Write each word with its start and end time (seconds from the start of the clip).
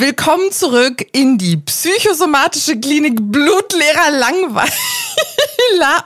Willkommen 0.00 0.52
zurück 0.52 1.04
in 1.10 1.38
die 1.38 1.56
psychosomatische 1.56 2.78
Klinik 2.78 3.18
Blutleerer 3.20 4.12
Langweiler 4.12 4.68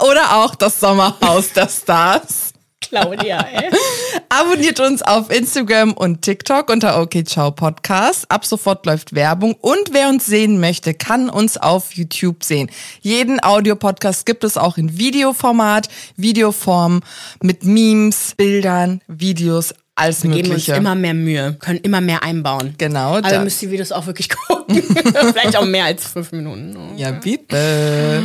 oder 0.00 0.36
auch 0.36 0.54
das 0.54 0.80
Sommerhaus 0.80 1.52
der 1.52 1.68
Stars. 1.68 2.54
Claudia, 2.80 3.40
ey. 3.52 3.70
Abonniert 4.30 4.80
uns 4.80 5.02
auf 5.02 5.30
Instagram 5.30 5.92
und 5.92 6.22
TikTok 6.22 6.70
unter 6.70 7.02
OK 7.02 7.26
Ciao 7.26 7.50
Podcast. 7.50 8.30
Ab 8.30 8.46
sofort 8.46 8.86
läuft 8.86 9.14
Werbung 9.14 9.56
und 9.60 9.92
wer 9.92 10.08
uns 10.08 10.24
sehen 10.24 10.58
möchte, 10.58 10.94
kann 10.94 11.28
uns 11.28 11.58
auf 11.58 11.92
YouTube 11.92 12.44
sehen. 12.44 12.70
Jeden 13.02 13.44
Audiopodcast 13.44 14.24
gibt 14.24 14.42
es 14.42 14.56
auch 14.56 14.78
in 14.78 14.96
Videoformat, 14.96 15.90
Videoform 16.16 17.02
mit 17.42 17.64
Memes, 17.64 18.32
Bildern, 18.38 19.02
Videos, 19.06 19.74
alles 19.94 20.22
Wir 20.22 20.30
geben 20.30 20.48
uns 20.52 20.66
Mögliche. 20.66 20.74
immer 20.74 20.94
mehr 20.94 21.14
Mühe, 21.14 21.54
können 21.58 21.78
immer 21.80 22.00
mehr 22.00 22.22
einbauen. 22.22 22.74
Genau 22.78 23.16
Aber 23.16 23.20
das. 23.28 23.44
müsst 23.44 23.62
ihr 23.62 23.70
Videos 23.70 23.92
auch 23.92 24.06
wirklich 24.06 24.28
gucken. 24.48 24.82
Vielleicht 24.82 25.56
auch 25.56 25.66
mehr 25.66 25.84
als 25.84 26.06
fünf 26.06 26.32
Minuten. 26.32 26.76
Ja, 26.96 27.10
bitte. 27.12 28.22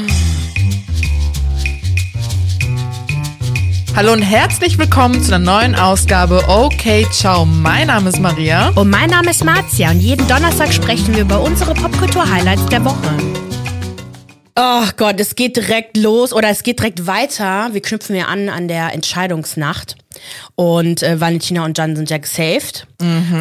Hallo 3.95 4.13
und 4.13 4.22
herzlich 4.22 4.77
willkommen 4.77 5.22
zu 5.22 5.34
einer 5.34 5.44
neuen 5.44 5.75
Ausgabe 5.75 6.44
Okay, 6.48 7.05
ciao. 7.11 7.45
Mein 7.45 7.88
Name 7.88 8.09
ist 8.09 8.20
Maria. 8.20 8.70
Und 8.75 8.89
mein 8.89 9.09
Name 9.09 9.31
ist 9.31 9.44
Marzia 9.44 9.89
und 9.91 9.99
jeden 9.99 10.25
Donnerstag 10.27 10.72
sprechen 10.72 11.16
wir 11.16 11.23
über 11.23 11.41
unsere 11.41 11.73
Popkultur-Highlights 11.73 12.67
der 12.67 12.86
Woche. 12.86 13.17
Oh 14.59 14.84
Gott, 14.97 15.20
es 15.20 15.36
geht 15.36 15.55
direkt 15.58 15.97
los 15.97 16.31
oder 16.31 16.49
es 16.49 16.63
geht 16.63 16.80
direkt 16.80 17.05
weiter. 17.08 17.70
Wir 17.73 17.81
knüpfen 17.81 18.16
ja 18.16 18.25
an 18.25 18.49
an 18.49 18.67
der 18.67 18.94
Entscheidungsnacht. 18.94 19.95
Und 20.55 21.03
äh, 21.03 21.20
Valentina 21.20 21.66
und 21.66 21.77
Jan 21.77 21.95
sind 21.95 22.09
ja 22.09 22.17
gesaved. 22.17 22.88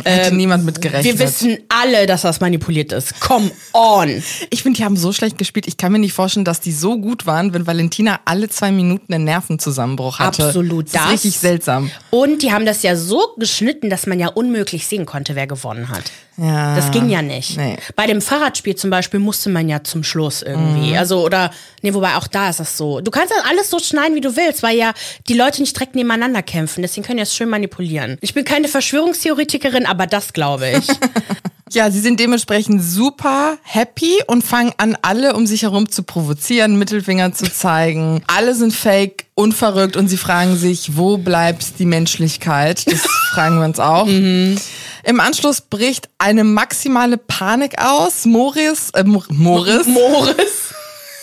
Hätte 0.05 0.35
niemand 0.35 0.65
mit 0.65 0.83
gerechnet. 0.83 1.05
Wir 1.05 1.19
wissen 1.19 1.59
alle, 1.69 2.07
dass 2.07 2.23
das 2.23 2.41
manipuliert 2.41 2.93
ist. 2.93 3.21
Come 3.21 3.51
on. 3.73 4.23
Ich 4.51 4.63
finde, 4.63 4.77
die 4.79 4.85
haben 4.85 4.97
so 4.97 5.13
schlecht 5.13 5.39
gespielt. 5.39 5.67
Ich 5.67 5.77
kann 5.77 5.93
mir 5.93 5.99
nicht 5.99 6.13
vorstellen, 6.13 6.45
dass 6.45 6.61
die 6.61 6.73
so 6.73 6.99
gut 6.99 7.27
waren, 7.27 7.55
wenn 7.55 7.67
Valentina 7.67 8.21
alle 8.25 8.49
zwei 8.49 8.71
Minuten 8.71 9.15
einen 9.15 9.25
Nervenzusammenbruch 9.25 10.19
hatte. 10.19 10.47
Absolut, 10.47 10.87
Das 10.87 10.95
ist 10.95 11.01
das. 11.05 11.13
richtig 11.13 11.39
seltsam. 11.39 11.91
Und 12.11 12.43
die 12.43 12.53
haben 12.53 12.67
das 12.67 12.83
ja 12.83 12.97
so 12.97 13.35
geschnitten, 13.39 13.89
dass 13.91 14.07
man 14.07 14.21
ja 14.21 14.29
unmöglich 14.29 14.87
sehen 14.87 15.07
konnte, 15.07 15.35
wer 15.35 15.47
gewonnen 15.47 15.89
hat. 15.89 16.05
Ja. 16.39 16.77
Das 16.77 16.91
ging 16.91 17.09
ja 17.09 17.23
nicht. 17.23 17.57
Nee. 17.57 17.79
Bei 17.95 18.07
dem 18.07 18.21
Fahrradspiel 18.21 18.77
zum 18.77 18.91
Beispiel 18.91 19.21
musste 19.21 19.49
man 19.49 19.71
ja 19.71 19.83
zum 19.83 20.05
Schluss 20.05 20.43
irgendwie. 20.43 20.95
Also, 20.97 21.25
oder, 21.25 21.51
nee, 21.81 21.95
wobei 21.95 22.17
auch 22.17 22.27
da 22.27 22.51
ist 22.51 22.61
das 22.61 22.77
so. 22.77 23.01
Du 23.01 23.11
kannst 23.11 23.31
das 23.33 23.43
alles 23.51 23.71
so 23.71 23.79
schneiden, 23.79 24.15
wie 24.15 24.21
du 24.21 24.37
willst, 24.37 24.63
weil 24.63 24.77
ja 24.77 24.93
die 25.29 25.35
Leute 25.35 25.63
nicht 25.63 25.75
direkt 25.75 25.95
nebeneinander 25.95 26.43
kämpfen. 26.43 26.66
Deswegen 26.83 27.07
können 27.07 27.19
die 27.19 27.23
das 27.23 27.35
schön 27.35 27.49
manipulieren. 27.49 28.19
Ich 28.21 28.35
bin 28.35 28.45
keine 28.45 28.69
Verschwörungstheoretikerin, 28.69 29.87
aber 29.87 30.07
das 30.07 30.33
glaube 30.33 30.71
ich. 30.71 30.87
Ja, 31.73 31.91
sie 31.91 31.99
sind 31.99 32.21
dementsprechend 32.21 32.81
super 32.81 33.59
happy 33.65 34.21
und 34.29 34.45
fangen 34.45 34.73
an, 34.77 34.97
alle 35.03 35.35
um 35.35 35.49
sich 35.49 35.63
herum 35.63 35.91
zu 35.91 36.05
provozieren, 36.05 36.79
Mittelfinger 36.79 37.33
zu 37.35 37.53
zeigen. 37.53 38.23
Alle 38.29 38.55
sind 38.55 38.73
fake, 38.73 39.27
unverrückt 39.35 39.97
und 39.97 40.07
sie 40.07 40.17
fragen 40.17 40.57
sich, 40.57 40.97
wo 40.97 41.19
bleibt 41.19 41.81
die 41.81 41.85
Menschlichkeit? 41.85 42.87
Das 42.87 43.01
fragen 43.33 43.59
wir 43.59 43.65
uns 43.65 43.81
auch. 43.81 44.07
Im 44.07 45.21
Anschluss 45.21 45.61
bricht 45.61 46.09
eine 46.19 46.45
maximale 46.45 47.19
Panik 47.19 47.83
aus. 47.83 48.27
Moris, 48.27 48.91
äh, 48.95 49.03
Mo- 49.03 49.25
Moris, 49.29 49.87
Moritz. 49.89 50.73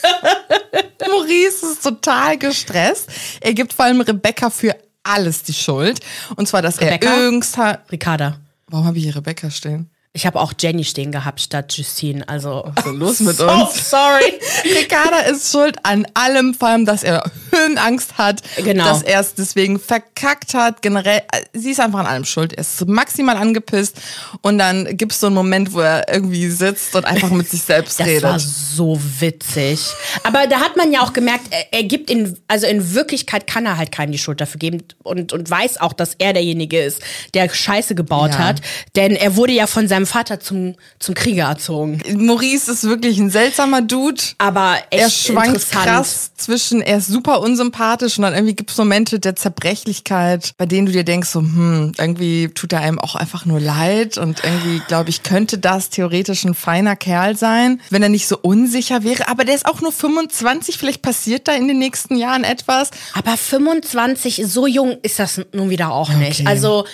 Maurice 1.07 1.65
ist 1.71 1.83
total 1.83 2.37
gestresst. 2.37 3.07
Er 3.39 3.53
gibt 3.53 3.71
vor 3.71 3.85
allem 3.85 4.01
Rebecca 4.01 4.49
für 4.49 4.75
alles 5.03 5.43
die 5.43 5.53
Schuld. 5.53 5.99
Und 6.35 6.47
zwar, 6.47 6.61
dass 6.61 6.81
Rebecca? 6.81 7.11
er 7.11 7.21
irgendwann... 7.21 7.77
Ricarda. 7.91 8.37
Warum 8.67 8.85
habe 8.85 8.97
ich 8.97 9.03
hier 9.03 9.15
Rebecca 9.15 9.51
stehen? 9.51 9.89
Ich 10.13 10.27
habe 10.27 10.39
auch 10.39 10.53
Jenny 10.59 10.83
stehen 10.83 11.11
gehabt 11.11 11.41
statt 11.41 11.73
Justine. 11.75 12.27
Also. 12.29 12.63
Was 12.65 12.77
ist 12.77 12.85
denn 12.85 12.99
los 12.99 13.19
mit 13.19 13.35
so 13.35 13.49
uns? 13.49 13.89
sorry. 13.89 14.39
Ricarda 14.63 15.19
ist 15.21 15.51
schuld 15.51 15.77
an 15.83 16.05
allem, 16.13 16.53
vor 16.53 16.69
allem, 16.69 16.85
dass 16.85 17.03
er 17.03 17.23
Höhenangst 17.53 18.17
hat, 18.17 18.41
Genau. 18.63 18.85
dass 18.85 19.01
er 19.03 19.19
es 19.19 19.35
deswegen 19.35 19.79
verkackt 19.79 20.53
hat. 20.53 20.81
Generell, 20.81 21.21
äh, 21.31 21.41
sie 21.53 21.71
ist 21.71 21.79
einfach 21.79 21.99
an 21.99 22.05
allem 22.05 22.25
schuld. 22.25 22.53
Er 22.53 22.59
ist 22.61 22.87
maximal 22.87 23.37
angepisst 23.37 23.97
und 24.41 24.57
dann 24.57 24.97
gibt 24.97 25.11
es 25.11 25.19
so 25.19 25.27
einen 25.27 25.35
Moment, 25.35 25.73
wo 25.73 25.79
er 25.81 26.11
irgendwie 26.11 26.49
sitzt 26.49 26.95
und 26.95 27.05
einfach 27.05 27.29
mit 27.29 27.49
sich 27.49 27.61
selbst 27.61 27.99
Das 28.03 28.07
redet. 28.07 28.23
war 28.23 28.39
so 28.39 28.99
witzig. 29.19 29.79
Aber 30.23 30.47
da 30.47 30.59
hat 30.59 30.75
man 30.77 30.91
ja 30.91 31.01
auch 31.01 31.13
gemerkt, 31.13 31.45
er, 31.51 31.65
er 31.71 31.83
gibt 31.83 32.09
in, 32.09 32.37
also 32.47 32.65
in 32.67 32.93
Wirklichkeit 32.93 33.47
kann 33.47 33.65
er 33.65 33.77
halt 33.77 33.91
keinen 33.91 34.11
die 34.11 34.17
Schuld 34.17 34.41
dafür 34.41 34.59
geben 34.59 34.83
und, 35.03 35.33
und 35.33 35.49
weiß 35.49 35.79
auch, 35.81 35.93
dass 35.93 36.15
er 36.17 36.33
derjenige 36.33 36.79
ist, 36.81 37.01
der 37.33 37.49
Scheiße 37.53 37.95
gebaut 37.95 38.31
Ja. 38.31 38.37
hat. 38.39 38.61
Denn 38.95 39.15
er 39.15 39.35
wurde 39.35 39.53
ja 39.53 39.67
von 39.67 39.87
seinem 39.87 40.05
Vater 40.07 40.39
zum, 40.39 40.75
zum 40.99 41.13
Krieger 41.15 41.45
erzogen. 41.45 42.01
Maurice 42.15 42.71
ist 42.71 42.83
wirklich 42.85 43.17
ein 43.19 43.29
seltsamer 43.29 43.81
Dude. 43.81 44.21
Aber 44.37 44.77
echt 44.89 45.03
er 45.03 45.09
schwankt 45.09 45.69
krass 45.71 46.31
zwischen, 46.37 46.81
er 46.81 46.97
ist 46.97 47.07
super 47.07 47.41
unsympathisch 47.43 48.17
und 48.17 48.23
dann 48.23 48.33
irgendwie 48.33 48.55
gibt 48.55 48.71
es 48.71 48.77
Momente 48.77 49.19
der 49.19 49.35
Zerbrechlichkeit, 49.35 50.53
bei 50.57 50.65
denen 50.65 50.87
du 50.87 50.91
dir 50.91 51.03
denkst, 51.03 51.29
so, 51.29 51.41
hm, 51.41 51.91
irgendwie 51.97 52.47
tut 52.49 52.73
er 52.73 52.81
einem 52.81 52.99
auch 52.99 53.15
einfach 53.15 53.45
nur 53.45 53.59
leid 53.59 54.17
und 54.17 54.43
irgendwie, 54.43 54.81
glaube 54.87 55.09
ich, 55.09 55.23
könnte 55.23 55.57
das 55.57 55.89
theoretisch 55.89 56.43
ein 56.45 56.55
feiner 56.55 56.95
Kerl 56.95 57.35
sein, 57.37 57.81
wenn 57.89 58.01
er 58.01 58.09
nicht 58.09 58.27
so 58.27 58.37
unsicher 58.41 59.03
wäre. 59.03 59.27
Aber 59.27 59.45
der 59.45 59.55
ist 59.55 59.65
auch 59.65 59.81
nur 59.81 59.91
25, 59.91 60.77
vielleicht 60.77 61.01
passiert 61.01 61.47
da 61.47 61.53
in 61.53 61.67
den 61.67 61.79
nächsten 61.79 62.15
Jahren 62.15 62.43
etwas. 62.43 62.89
Aber 63.13 63.37
25, 63.37 64.43
so 64.47 64.65
jung 64.65 64.97
ist 65.03 65.19
das 65.19 65.41
nun 65.53 65.69
wieder 65.69 65.91
auch 65.91 66.09
nicht. 66.13 66.41
Okay. 66.41 66.49
Also 66.49 66.85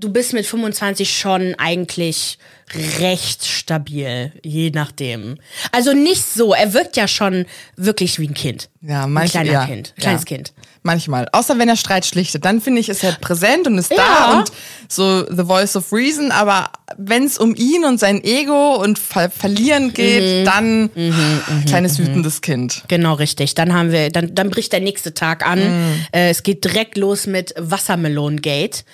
du 0.00 0.10
bist 0.12 0.32
mit 0.32 0.46
25 0.46 1.16
schon 1.18 1.54
eigentlich 1.58 2.38
recht 3.00 3.44
stabil, 3.44 4.32
je 4.44 4.70
nachdem. 4.70 5.38
Also 5.72 5.92
nicht 5.92 6.22
so, 6.24 6.54
er 6.54 6.72
wirkt 6.72 6.96
ja 6.96 7.08
schon 7.08 7.46
wirklich 7.76 8.18
wie 8.20 8.28
ein 8.28 8.34
Kind. 8.34 8.70
Ja, 8.80 9.04
ein 9.04 9.12
manch- 9.12 9.32
kleiner 9.32 9.52
ja, 9.52 9.66
Kind, 9.66 9.92
kleines 9.98 10.22
ja. 10.22 10.36
Kind. 10.36 10.52
Manchmal. 10.82 11.26
Außer 11.32 11.58
wenn 11.58 11.68
er 11.68 11.76
Streit 11.76 12.06
schlichtet. 12.06 12.44
Dann 12.46 12.62
finde 12.62 12.80
ich, 12.80 12.88
ist 12.88 13.04
er 13.04 13.12
präsent 13.12 13.66
und 13.66 13.76
ist 13.76 13.90
da 13.90 13.96
Ja. 13.96 14.38
und 14.38 14.50
so 14.88 15.24
the 15.30 15.44
voice 15.44 15.76
of 15.76 15.92
reason. 15.92 16.30
Aber 16.32 16.70
wenn 16.96 17.24
es 17.24 17.36
um 17.36 17.54
ihn 17.54 17.84
und 17.84 18.00
sein 18.00 18.22
Ego 18.24 18.76
und 18.76 18.98
Ver 18.98 19.28
Verlieren 19.30 19.92
geht, 19.92 20.40
Mhm. 20.40 20.44
dann 20.46 20.90
kleines 21.66 21.98
wütendes 21.98 22.40
Kind. 22.40 22.84
Genau, 22.88 23.12
richtig. 23.14 23.54
Dann 23.54 23.74
haben 23.74 23.92
wir, 23.92 24.08
dann, 24.10 24.34
dann 24.34 24.48
bricht 24.48 24.72
der 24.72 24.80
nächste 24.80 25.12
Tag 25.12 25.44
an. 25.46 25.58
Mhm. 25.58 26.06
Äh, 26.12 26.30
es 26.30 26.42
geht 26.42 26.64
direkt 26.64 26.96
los 26.96 27.26
mit 27.26 27.52
Wassermelon-Gate. 27.58 28.84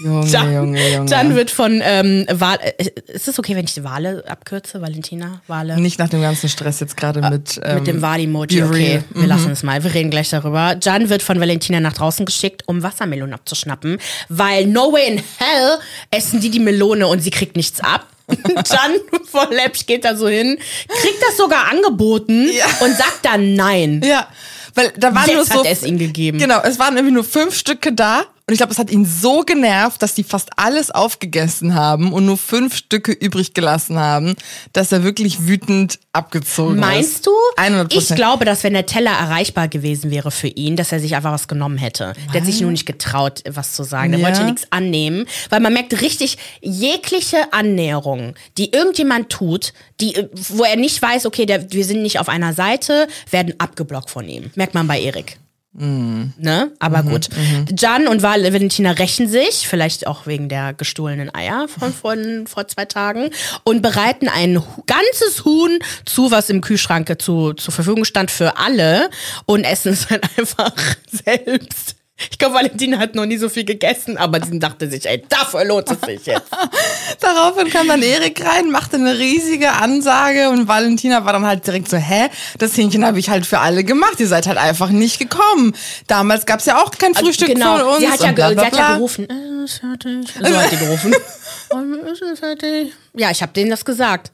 Junge, 0.00 0.30
Dann, 0.30 0.52
Junge, 0.54 0.92
Junge. 0.94 1.10
dann 1.10 1.34
wird 1.34 1.50
von 1.50 1.80
ähm, 1.82 2.24
Wale, 2.30 2.78
äh, 2.78 2.90
ist 3.08 3.26
es 3.26 3.38
okay, 3.38 3.56
wenn 3.56 3.64
ich 3.64 3.74
die 3.74 3.82
Wale 3.84 4.22
abkürze? 4.28 4.80
Valentina? 4.80 5.40
Wale? 5.48 5.80
Nicht 5.80 5.98
nach 5.98 6.08
dem 6.08 6.20
ganzen 6.20 6.48
Stress 6.48 6.78
jetzt 6.80 6.96
gerade 6.96 7.20
mit, 7.30 7.58
ähm, 7.64 7.76
Mit 7.76 7.86
dem 7.86 8.02
Wal-Emoji, 8.02 8.60
be 8.60 8.66
okay. 8.66 8.76
real. 8.76 9.04
Wir 9.14 9.26
lassen 9.26 9.50
es 9.50 9.62
mal. 9.62 9.82
Wir 9.82 9.92
reden 9.94 10.10
gleich 10.10 10.30
darüber. 10.30 10.76
Jan 10.80 11.08
wird 11.08 11.22
von 11.22 11.40
Valentina 11.40 11.80
nach 11.80 11.94
draußen 11.94 12.26
geschickt, 12.26 12.62
um 12.66 12.82
Wassermelonen 12.82 13.34
abzuschnappen, 13.34 13.98
weil 14.28 14.66
no 14.66 14.92
way 14.92 15.08
in 15.08 15.22
hell 15.38 15.78
essen 16.10 16.40
die 16.40 16.50
die 16.50 16.60
Melone 16.60 17.06
und 17.08 17.20
sie 17.20 17.30
kriegt 17.30 17.56
nichts 17.56 17.80
ab. 17.80 18.06
Jan 18.28 18.92
voll 19.28 19.48
läppisch 19.54 19.86
geht 19.86 20.04
da 20.04 20.14
so 20.14 20.28
hin, 20.28 20.58
kriegt 20.86 21.22
das 21.26 21.36
sogar 21.38 21.70
angeboten 21.70 22.46
Ja. 22.52 22.66
und 22.84 22.94
sagt 22.94 23.20
dann 23.24 23.54
nein. 23.54 24.02
Ja, 24.04 24.28
weil 24.74 24.92
da 24.98 25.14
waren 25.14 25.26
Jetzt 25.26 25.34
nur 25.34 25.44
so. 25.46 25.54
hat 25.60 25.64
er 25.66 25.72
es 25.72 25.82
ihm 25.82 25.98
gegeben. 25.98 26.38
Genau, 26.38 26.60
es 26.62 26.78
waren 26.78 26.94
irgendwie 26.96 27.14
nur 27.14 27.24
fünf 27.24 27.56
Stücke 27.56 27.92
da. 27.92 28.24
Und 28.48 28.54
ich 28.54 28.58
glaube, 28.60 28.72
es 28.72 28.78
hat 28.78 28.90
ihn 28.90 29.04
so 29.04 29.42
genervt, 29.42 30.00
dass 30.00 30.14
die 30.14 30.24
fast 30.24 30.48
alles 30.56 30.90
aufgegessen 30.90 31.74
haben 31.74 32.14
und 32.14 32.24
nur 32.24 32.38
fünf 32.38 32.74
Stücke 32.74 33.12
übrig 33.12 33.52
gelassen 33.52 33.98
haben, 33.98 34.36
dass 34.72 34.90
er 34.90 35.04
wirklich 35.04 35.46
wütend 35.46 35.98
abgezogen 36.14 36.76
ist. 36.76 36.80
Meinst 36.80 37.26
du? 37.26 37.30
100%. 37.58 37.86
Ich 37.90 38.08
glaube, 38.14 38.46
dass 38.46 38.64
wenn 38.64 38.72
der 38.72 38.86
Teller 38.86 39.10
erreichbar 39.10 39.68
gewesen 39.68 40.10
wäre 40.10 40.30
für 40.30 40.46
ihn, 40.48 40.76
dass 40.76 40.92
er 40.92 41.00
sich 41.00 41.14
einfach 41.14 41.32
was 41.32 41.46
genommen 41.46 41.76
hätte. 41.76 42.14
Der 42.32 42.40
hat 42.40 42.46
sich 42.46 42.62
nur 42.62 42.70
nicht 42.70 42.86
getraut, 42.86 43.42
was 43.46 43.74
zu 43.74 43.82
sagen. 43.82 44.12
Der 44.12 44.20
Ja. 44.20 44.26
wollte 44.28 44.44
nichts 44.44 44.62
annehmen, 44.70 45.26
weil 45.50 45.60
man 45.60 45.74
merkt 45.74 46.00
richtig, 46.00 46.38
jegliche 46.62 47.52
Annäherung, 47.52 48.32
die 48.56 48.72
irgendjemand 48.72 49.28
tut, 49.28 49.74
die, 50.00 50.26
wo 50.32 50.64
er 50.64 50.76
nicht 50.76 51.02
weiß, 51.02 51.26
okay, 51.26 51.44
der, 51.44 51.70
wir 51.70 51.84
sind 51.84 52.00
nicht 52.00 52.18
auf 52.18 52.30
einer 52.30 52.54
Seite, 52.54 53.08
werden 53.30 53.52
abgeblockt 53.58 54.08
von 54.08 54.26
ihm. 54.26 54.50
Merkt 54.54 54.72
man 54.72 54.86
bei 54.86 54.98
Erik. 54.98 55.36
Ne? 55.72 56.72
Aber 56.78 57.02
gut. 57.02 57.28
Jan 57.76 58.08
und 58.08 58.22
Val 58.22 58.42
Valentina 58.42 58.92
rächen 58.92 59.28
sich, 59.28 59.68
vielleicht 59.68 60.06
auch 60.06 60.26
wegen 60.26 60.48
der 60.48 60.72
gestohlenen 60.72 61.32
Eier 61.34 61.68
von, 61.68 61.92
von 61.92 62.46
vor 62.46 62.66
zwei 62.66 62.84
Tagen, 62.84 63.30
und 63.64 63.82
bereiten 63.82 64.28
ein 64.28 64.62
ganzes 64.86 65.44
Huhn 65.44 65.78
zu, 66.04 66.30
was 66.30 66.50
im 66.50 66.62
Kühlschrank 66.62 67.14
zu, 67.20 67.52
zur 67.52 67.72
Verfügung 67.72 68.04
stand 68.04 68.30
für 68.30 68.56
alle 68.56 69.10
und 69.46 69.64
essen 69.64 69.92
es 69.92 70.08
dann 70.08 70.20
einfach 70.36 70.72
selbst. 71.10 71.97
Ich 72.30 72.38
glaube, 72.38 72.56
Valentina 72.56 72.98
hat 72.98 73.14
noch 73.14 73.26
nie 73.26 73.36
so 73.36 73.48
viel 73.48 73.64
gegessen, 73.64 74.16
aber 74.16 74.44
sie 74.44 74.58
dachte 74.58 74.90
sich, 74.90 75.06
ey, 75.06 75.22
dafür 75.28 75.64
lohnt 75.64 75.90
es 75.90 76.00
sich 76.00 76.26
jetzt. 76.26 76.50
Daraufhin 77.20 77.70
kam 77.70 77.88
dann 77.88 78.02
Erik 78.02 78.44
rein, 78.44 78.70
machte 78.70 78.96
eine 78.96 79.18
riesige 79.18 79.72
Ansage 79.72 80.50
und 80.50 80.66
Valentina 80.66 81.24
war 81.24 81.32
dann 81.32 81.46
halt 81.46 81.66
direkt 81.66 81.88
so, 81.88 81.96
hä, 81.96 82.28
das 82.58 82.76
Hähnchen 82.76 83.04
habe 83.04 83.18
ich 83.18 83.30
halt 83.30 83.46
für 83.46 83.60
alle 83.60 83.84
gemacht, 83.84 84.18
ihr 84.18 84.28
seid 84.28 84.46
halt 84.46 84.58
einfach 84.58 84.90
nicht 84.90 85.18
gekommen. 85.18 85.74
Damals 86.08 86.44
gab's 86.46 86.66
ja 86.66 86.82
auch 86.82 86.90
kein 86.90 87.14
Frühstück 87.14 87.48
genau. 87.48 87.78
von 87.78 87.86
uns. 87.88 87.98
Sie 88.00 88.08
hat 88.08 88.20
ja, 88.20 88.32
bla, 88.32 88.48
ge- 88.48 88.54
bla, 88.54 88.62
sie 88.62 88.66
hat 88.66 88.76
ja 88.76 88.86
bla. 88.86 88.94
gerufen, 88.96 89.28
äh, 89.30 89.64
ist 89.64 89.78
fertig. 89.78 90.28
So 90.40 90.56
hat 90.56 90.70
sie 90.70 90.76
gerufen. 90.76 91.14
ja, 93.14 93.30
ich 93.30 93.42
habe 93.42 93.52
denen 93.52 93.70
das 93.70 93.84
gesagt. 93.84 94.32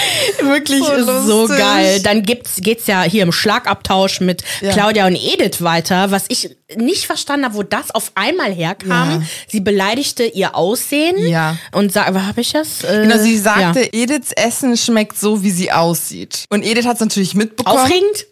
Wirklich 0.42 0.82
So 0.84 1.20
so, 1.22 1.40
lustig. 1.42 1.58
geil. 1.58 2.00
Dann 2.02 2.22
gibt's, 2.22 2.56
geht's 2.60 2.86
ja 2.86 3.02
hier 3.02 3.22
im 3.22 3.32
Schlagabtausch 3.32 4.20
mit 4.20 4.42
Ja. 4.60 4.72
Claudia 4.72 5.06
und 5.06 5.16
Edith 5.16 5.62
weiter, 5.62 6.10
was 6.10 6.24
ich 6.28 6.56
nicht 6.76 7.06
verstanden 7.06 7.44
habe, 7.46 7.54
wo 7.56 7.62
das 7.62 7.90
auf 7.90 8.12
einmal 8.14 8.52
herkam. 8.52 9.20
Ja. 9.20 9.22
Sie 9.48 9.60
beleidigte 9.60 10.24
ihr 10.24 10.54
Aussehen 10.54 11.16
Ja. 11.28 11.56
und 11.72 11.92
sag, 11.92 12.14
was 12.14 12.22
habe 12.22 12.40
ich 12.40 12.52
das? 12.52 12.84
Äh, 12.84 13.02
Genau, 13.02 13.18
sie 13.18 13.36
sagte. 13.38 13.80
Ediths 13.92 14.32
Essen 14.32 14.76
schmeckt 14.76 15.18
so, 15.18 15.42
wie 15.42 15.50
sie 15.50 15.72
aussieht. 15.72 16.44
Und 16.50 16.62
Edith 16.64 16.86
hat 16.86 16.94
es 16.94 17.00
natürlich 17.00 17.34
mitbekommen. 17.34 17.78
aufregend. 17.78 18.26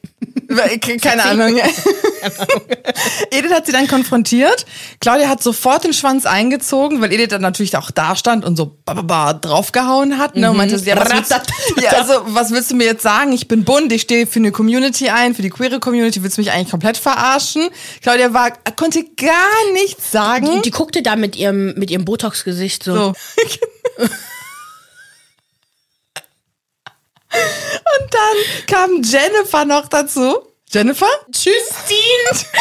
Keine 1.01 1.25
Ahnung. 1.25 1.59
Edith 3.31 3.53
hat 3.53 3.67
sie 3.67 3.73
dann 3.73 3.87
konfrontiert. 3.87 4.65
Claudia 5.01 5.29
hat 5.29 5.43
sofort 5.43 5.85
den 5.85 5.93
Schwanz 5.93 6.27
eingezogen, 6.27 7.01
weil 7.01 7.13
Edith 7.13 7.29
dann 7.29 7.43
natürlich 7.43 7.77
auch 7.77 7.91
da 7.91 8.17
stand 8.17 8.45
und 8.45 8.57
so 8.57 8.79
draufgehauen 8.87 10.19
hat. 10.19 10.37
Ne? 10.37 10.51
Und 10.51 10.57
meinte, 10.57 10.77
ja, 10.77 10.97
was 10.97 11.13
willst, 11.13 11.31
ja, 11.83 11.91
also, 11.91 12.15
was 12.27 12.51
willst 12.51 12.71
du 12.71 12.77
mir 12.77 12.85
jetzt 12.85 13.03
sagen? 13.03 13.33
Ich 13.33 13.47
bin 13.47 13.65
bunt, 13.65 13.93
ich 13.93 14.03
stehe 14.03 14.27
für 14.27 14.39
eine 14.39 14.51
Community 14.51 15.11
ein, 15.11 15.35
für 15.35 15.43
die 15.43 15.51
queere 15.51 15.81
Community. 15.81 16.23
Willst 16.23 16.39
du 16.39 16.41
mich 16.41 16.51
eigentlich 16.51 16.71
komplett 16.71 16.97
verarschen? 16.97 17.69
Claudia 18.03 18.33
war, 18.33 18.53
konnte 18.77 19.05
gar 19.05 19.73
nichts 19.75 20.11
sagen. 20.11 20.47
Die, 20.47 20.63
die 20.63 20.71
guckte 20.71 21.03
da 21.03 21.17
mit 21.17 21.37
ihrem, 21.37 21.75
mit 21.75 21.91
ihrem 21.91 22.05
Botox-Gesicht 22.05 22.85
so. 22.85 22.95
So. 22.95 23.13
Und 27.33 28.15
dann 28.15 28.67
kam 28.67 29.03
Jennifer 29.03 29.65
noch 29.65 29.89
dazu. 29.89 30.43
Jennifer? 30.71 31.09
Tschüssin! 31.33 32.53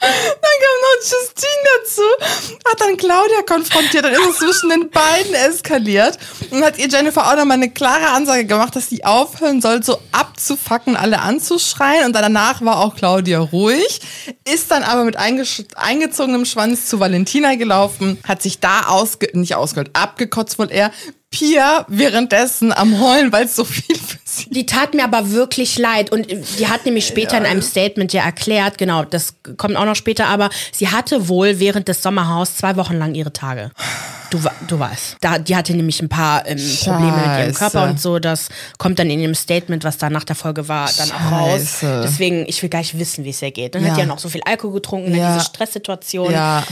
Dann 0.00 0.10
kam 0.10 0.76
noch 0.82 1.02
Justine 1.02 1.68
dazu, 1.78 2.02
hat 2.66 2.80
dann 2.80 2.96
Claudia 2.96 3.42
konfrontiert. 3.46 4.06
Und 4.06 4.12
ist 4.12 4.28
es 4.28 4.38
zwischen 4.38 4.70
den 4.70 4.90
beiden 4.90 5.34
eskaliert. 5.34 6.18
Und 6.50 6.64
hat 6.64 6.78
ihr 6.78 6.88
Jennifer 6.88 7.26
auch 7.26 7.36
nochmal 7.36 7.58
eine 7.58 7.70
klare 7.70 8.08
Ansage 8.08 8.46
gemacht, 8.46 8.74
dass 8.74 8.88
sie 8.88 9.04
aufhören 9.04 9.60
soll, 9.60 9.82
so 9.82 9.98
abzufacken, 10.12 10.96
alle 10.96 11.20
anzuschreien. 11.20 12.06
Und 12.06 12.14
danach 12.14 12.62
war 12.62 12.80
auch 12.80 12.96
Claudia 12.96 13.40
ruhig, 13.40 14.00
ist 14.50 14.70
dann 14.70 14.82
aber 14.82 15.04
mit 15.04 15.16
eingezogenem 15.16 16.46
Schwanz 16.46 16.86
zu 16.86 16.98
Valentina 16.98 17.56
gelaufen, 17.56 18.18
hat 18.26 18.42
sich 18.42 18.60
da 18.60 18.86
ausge 18.86 19.28
nicht 19.34 19.54
ausgehört, 19.54 19.90
abgekotzt 19.92 20.58
wohl 20.58 20.70
eher, 20.70 20.90
Pia 21.32 21.84
währenddessen 21.88 22.72
am 22.72 22.98
Heulen, 23.00 23.30
weil 23.32 23.44
es 23.44 23.54
so 23.54 23.64
viel 23.64 23.96
für 23.96 24.18
sie 24.24 24.50
Die 24.50 24.66
tat 24.66 24.94
mir 24.94 25.04
aber 25.04 25.30
wirklich 25.30 25.78
leid. 25.78 26.10
Und 26.10 26.26
die 26.58 26.66
hat 26.68 26.84
nämlich 26.86 27.06
später 27.06 27.38
in 27.38 27.46
einem 27.46 27.62
Statement 27.62 28.12
ja 28.12 28.24
erklärt, 28.24 28.78
genau, 28.78 29.04
das 29.04 29.34
kommt 29.56 29.76
auch 29.76 29.84
noch 29.84 29.94
später, 29.94 30.26
aber 30.26 30.50
sie 30.72 30.88
hatte 30.88 31.28
wohl 31.28 31.60
während 31.60 31.86
des 31.86 32.02
Sommerhaus 32.02 32.56
zwei 32.56 32.74
Wochen 32.76 32.94
lang 32.94 33.14
ihre 33.14 33.32
Tage. 33.32 33.70
Du, 34.30 34.40
du 34.66 34.78
weißt. 34.78 35.16
Da, 35.20 35.38
die 35.38 35.54
hatte 35.56 35.72
nämlich 35.74 36.00
ein 36.02 36.08
paar 36.08 36.46
ähm, 36.46 36.58
Probleme 36.82 37.16
mit 37.16 37.24
ihrem 37.26 37.46
Scheiße. 37.54 37.58
Körper 37.58 37.84
und 37.84 38.00
so. 38.00 38.18
Das 38.18 38.48
kommt 38.78 38.98
dann 38.98 39.08
in 39.10 39.20
dem 39.20 39.34
Statement, 39.34 39.82
was 39.84 39.98
da 39.98 40.10
nach 40.10 40.24
der 40.24 40.36
Folge 40.36 40.68
war, 40.68 40.88
dann 40.98 41.10
auch 41.12 41.32
raus. 41.32 41.60
Scheiße. 41.80 42.00
Deswegen, 42.04 42.44
ich 42.48 42.60
will 42.62 42.70
gar 42.70 42.78
nicht 42.80 42.98
wissen, 42.98 43.24
wie 43.24 43.30
es 43.30 43.42
ihr 43.42 43.50
geht. 43.52 43.74
Dann 43.76 43.82
Ja. 43.84 43.90
hat 43.90 43.96
die 43.96 44.00
ja 44.00 44.06
noch 44.06 44.18
so 44.20 44.28
viel 44.28 44.42
Alkohol 44.44 44.74
getrunken, 44.74 45.14
Ja. 45.14 45.28
dann 45.28 45.34
diese 45.38 45.46
Stresssituation. 45.48 46.32
Ja. 46.32 46.64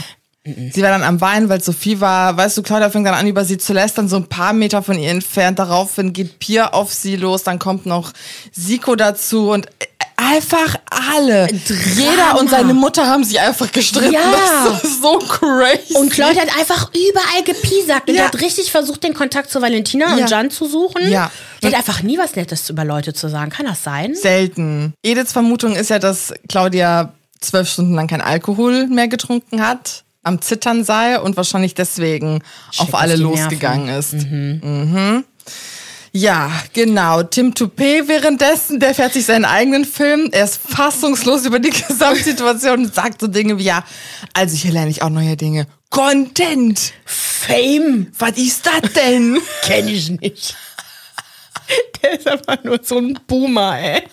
Sie 0.73 0.81
war 0.81 0.89
dann 0.89 1.03
am 1.03 1.19
Weinen, 1.21 1.49
weil 1.49 1.59
es 1.59 1.65
so 1.65 1.71
viel 1.71 1.99
war. 2.01 2.35
Weißt 2.37 2.57
du, 2.57 2.63
Claudia 2.63 2.89
fängt 2.89 3.07
dann 3.07 3.13
an, 3.15 3.27
über 3.27 3.45
sie 3.45 3.57
zu 3.57 3.73
lästern, 3.73 4.07
so 4.09 4.15
ein 4.17 4.27
paar 4.27 4.53
Meter 4.53 4.81
von 4.83 4.97
ihr 4.99 5.09
entfernt. 5.11 5.59
Daraufhin 5.59 6.13
geht 6.13 6.39
Pia 6.39 6.67
auf 6.73 6.93
sie 6.93 7.15
los, 7.15 7.43
dann 7.43 7.59
kommt 7.59 7.85
noch 7.85 8.11
Siko 8.51 8.95
dazu 8.95 9.51
und 9.51 9.67
äh, 9.67 9.69
einfach 10.17 10.75
alle. 11.13 11.47
Jeder 11.95 12.39
und 12.39 12.49
seine 12.49 12.73
Mutter 12.73 13.07
haben 13.07 13.23
sich 13.23 13.39
einfach 13.39 13.71
gestritten. 13.71 14.13
Ja. 14.13 14.19
Das 14.65 14.83
ist 14.83 15.01
so 15.01 15.17
crazy. 15.19 15.95
Und 15.95 16.11
Claudia 16.11 16.41
hat 16.41 16.57
einfach 16.59 16.91
überall 16.93 17.43
gepiesackt 17.45 18.09
und 18.09 18.15
Ja. 18.15 18.25
hat 18.25 18.41
richtig 18.41 18.69
versucht, 18.71 19.03
den 19.03 19.13
Kontakt 19.13 19.49
zu 19.49 19.61
Valentina 19.61 20.07
Ja. 20.17 20.23
und 20.23 20.29
Jan 20.29 20.51
zu 20.51 20.67
suchen. 20.67 21.09
Ja. 21.09 21.31
Die 21.63 21.67
hat 21.67 21.75
einfach 21.75 22.03
nie 22.03 22.17
was 22.17 22.35
Nettes 22.35 22.69
über 22.69 22.83
Leute 22.85 23.13
zu 23.13 23.29
sagen. 23.29 23.49
Kann 23.51 23.65
das 23.65 23.83
sein? 23.83 24.13
selten. 24.15 24.93
Ediths 25.03 25.31
Vermutung 25.31 25.75
ist 25.75 25.89
ja, 25.89 25.99
dass 25.99 26.33
Claudia 26.49 27.13
zwölf 27.41 27.69
Stunden 27.69 27.93
lang 27.93 28.07
kein 28.07 28.21
Alkohol 28.21 28.87
mehr 28.87 29.07
getrunken 29.07 29.65
hat, 29.65 30.03
am 30.29 30.41
Zittern 30.41 30.85
sei 30.85 31.19
und 31.19 31.35
wahrscheinlich 31.35 31.73
deswegen 31.73 32.41
auf 32.77 32.89
auf 32.89 32.95
alle 32.95 33.17
losgegangen 33.17 33.89
ist. 33.89 34.13
Mhm. 34.13 35.25
Ja, 36.11 36.51
genau. 36.73 37.23
Tim 37.23 37.53
Toupé 37.53 38.07
währenddessen, 38.07 38.79
der 38.79 38.95
fährt 38.95 39.13
sich 39.13 39.25
seinen 39.25 39.45
eigenen 39.45 39.85
Film. 39.85 40.29
Er 40.31 40.45
ist 40.45 40.57
fassungslos 40.57 41.45
über 41.45 41.59
die 41.59 41.69
Gesamtsituation 41.87 42.85
und 42.85 42.95
sagt 42.95 43.21
so 43.21 43.27
Dinge 43.27 43.57
wie, 43.57 43.63
ja, 43.63 43.83
also 44.33 44.55
hier 44.55 44.71
lerne 44.71 44.89
ich 44.89 45.01
auch 45.03 45.09
neue 45.09 45.35
Dinge. 45.35 45.67
Content! 45.89 46.93
Fame 47.05 48.11
Was 48.17 48.37
ist 48.37 48.65
das 48.65 48.93
denn? 48.93 49.39
kenne 49.63 49.91
ich 49.91 50.09
nicht. 50.09 50.55
Der 52.01 52.17
ist 52.17 52.27
einfach 52.27 52.63
nur 52.63 52.79
so 52.81 52.97
ein 52.97 53.19
Boomer, 53.27 53.77
ey. 53.79 54.03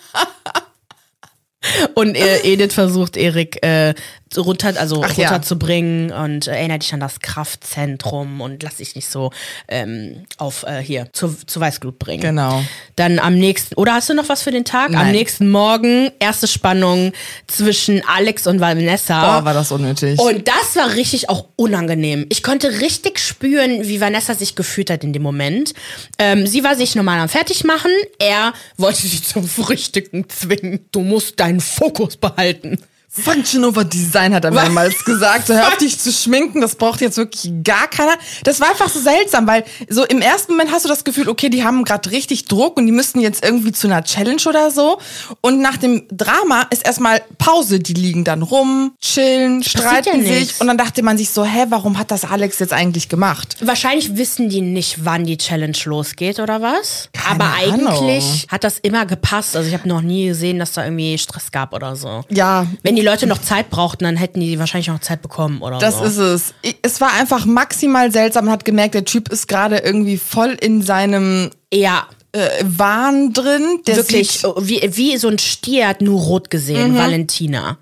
Und 1.95 2.15
äh, 2.15 2.41
Edith 2.43 2.73
versucht, 2.73 3.17
Erik 3.17 3.63
äh, 3.63 3.93
runter, 4.35 4.73
also 4.77 5.03
Ach 5.03 5.13
ja. 5.13 5.29
runterzubringen 5.29 6.11
und 6.11 6.47
äh, 6.47 6.51
erinnert 6.51 6.83
dich 6.83 6.93
an 6.93 6.99
das 6.99 7.19
Kraftzentrum 7.19 8.41
und 8.41 8.63
lass 8.63 8.77
dich 8.77 8.95
nicht 8.95 9.09
so 9.09 9.31
ähm, 9.67 10.25
auf 10.37 10.63
äh, 10.63 10.81
hier 10.81 11.07
zu, 11.13 11.35
zu 11.45 11.59
Weißglut 11.59 11.99
bringen. 11.99 12.21
Genau. 12.21 12.63
Dann 12.95 13.19
am 13.19 13.35
nächsten, 13.35 13.75
oder 13.75 13.93
hast 13.93 14.09
du 14.09 14.13
noch 14.13 14.29
was 14.29 14.41
für 14.41 14.51
den 14.51 14.65
Tag? 14.65 14.87
Am 14.87 14.93
Nein. 14.93 15.11
nächsten 15.11 15.49
Morgen 15.49 16.11
erste 16.19 16.47
Spannung 16.47 17.13
zwischen 17.47 18.03
Alex 18.07 18.47
und 18.47 18.59
Vanessa. 18.59 19.39
Boah, 19.39 19.45
war 19.45 19.53
das 19.53 19.71
unnötig. 19.71 20.19
Und 20.19 20.47
das 20.47 20.75
war 20.75 20.95
richtig 20.95 21.29
auch 21.29 21.45
unangenehm. 21.55 22.25
Ich 22.29 22.43
konnte 22.43 22.79
richtig 22.81 23.19
spüren, 23.19 23.87
wie 23.87 24.01
Vanessa 24.01 24.33
sich 24.33 24.55
gefühlt 24.55 24.89
hat 24.89 25.03
in 25.03 25.13
dem 25.13 25.21
Moment. 25.21 25.73
Ähm, 26.17 26.47
sie 26.47 26.63
war 26.63 26.75
sich 26.75 26.95
normal 26.95 27.19
am 27.19 27.29
Fertigmachen. 27.29 27.91
Er 28.19 28.53
wollte 28.77 29.01
sie 29.01 29.21
zum 29.21 29.47
Frühstücken 29.47 30.29
zwingen. 30.29 30.85
Du 30.91 31.01
musst 31.01 31.39
deinen 31.39 31.59
Fokus 31.59 32.17
behalten. 32.17 32.77
Function 33.23 33.65
over 33.65 33.83
Design 33.83 34.33
hat 34.33 34.45
er 34.45 34.51
mehrmals 34.51 35.03
gesagt. 35.05 35.47
So, 35.47 35.53
hör 35.53 35.67
auf 35.67 35.77
dich 35.77 35.99
zu 35.99 36.11
schminken, 36.11 36.61
das 36.61 36.75
braucht 36.75 37.01
jetzt 37.01 37.17
wirklich 37.17 37.51
gar 37.63 37.87
keiner. 37.87 38.15
Das 38.43 38.59
war 38.59 38.69
einfach 38.69 38.89
so 38.89 38.99
seltsam, 38.99 39.47
weil 39.47 39.63
so 39.89 40.03
im 40.05 40.21
ersten 40.21 40.53
Moment 40.53 40.71
hast 40.71 40.85
du 40.85 40.89
das 40.89 41.03
Gefühl, 41.03 41.29
okay, 41.29 41.49
die 41.49 41.63
haben 41.63 41.83
gerade 41.83 42.11
richtig 42.11 42.45
Druck 42.45 42.77
und 42.77 42.85
die 42.85 42.91
müssten 42.91 43.19
jetzt 43.19 43.43
irgendwie 43.43 43.71
zu 43.71 43.87
einer 43.87 44.03
Challenge 44.03 44.41
oder 44.47 44.71
so. 44.71 44.99
Und 45.41 45.59
nach 45.59 45.77
dem 45.77 46.03
Drama 46.11 46.67
ist 46.69 46.85
erstmal 46.85 47.21
Pause. 47.37 47.79
Die 47.79 47.93
liegen 47.93 48.23
dann 48.23 48.41
rum, 48.41 48.93
chillen, 49.01 49.63
streiten 49.63 50.25
ja 50.25 50.33
sich. 50.33 50.59
Und 50.59 50.67
dann 50.67 50.77
dachte 50.77 51.03
man 51.03 51.17
sich 51.17 51.29
so, 51.29 51.43
hä, 51.43 51.65
warum 51.69 51.97
hat 51.97 52.11
das 52.11 52.25
Alex 52.25 52.59
jetzt 52.59 52.73
eigentlich 52.73 53.09
gemacht? 53.09 53.57
Wahrscheinlich 53.61 54.17
wissen 54.17 54.49
die 54.49 54.61
nicht, 54.61 55.05
wann 55.05 55.25
die 55.25 55.37
Challenge 55.37 55.77
losgeht 55.85 56.39
oder 56.39 56.61
was. 56.61 57.09
Keine 57.13 57.41
Aber 57.43 57.53
Ahnung. 57.55 57.87
eigentlich 57.87 58.47
hat 58.49 58.63
das 58.63 58.79
immer 58.79 59.05
gepasst. 59.05 59.55
Also 59.55 59.67
ich 59.67 59.73
habe 59.73 59.87
noch 59.87 60.01
nie 60.01 60.27
gesehen, 60.27 60.59
dass 60.59 60.73
da 60.73 60.83
irgendwie 60.83 61.17
Stress 61.17 61.51
gab 61.51 61.73
oder 61.73 61.95
so. 61.95 62.23
Ja, 62.29 62.65
Wenn 62.83 62.95
die 62.95 63.01
Leute 63.07 63.27
noch 63.27 63.39
Zeit 63.39 63.69
brauchten, 63.69 64.03
dann 64.03 64.17
hätten 64.17 64.39
die 64.39 64.59
wahrscheinlich 64.59 64.87
noch 64.87 64.99
Zeit 64.99 65.21
bekommen 65.21 65.61
oder 65.61 65.79
Das 65.79 65.97
so. 65.99 66.03
ist 66.03 66.17
es. 66.17 66.53
Es 66.81 67.01
war 67.01 67.13
einfach 67.13 67.45
maximal 67.45 68.11
seltsam. 68.11 68.45
Man 68.45 68.53
hat 68.53 68.65
gemerkt, 68.65 68.95
der 68.95 69.05
Typ 69.05 69.29
ist 69.29 69.47
gerade 69.47 69.77
irgendwie 69.77 70.17
voll 70.17 70.57
in 70.59 70.81
seinem 70.81 71.49
ja, 71.73 72.07
äh, 72.33 72.49
Wahn 72.63 73.33
drin. 73.33 73.81
Der 73.87 73.95
wirklich 73.97 74.31
sieht, 74.31 74.53
wie, 74.59 74.81
wie 74.95 75.17
so 75.17 75.29
ein 75.29 75.39
Stier 75.39 75.87
hat 75.87 76.01
nur 76.01 76.21
rot 76.21 76.49
gesehen, 76.49 76.95
Valentina. 76.97 77.77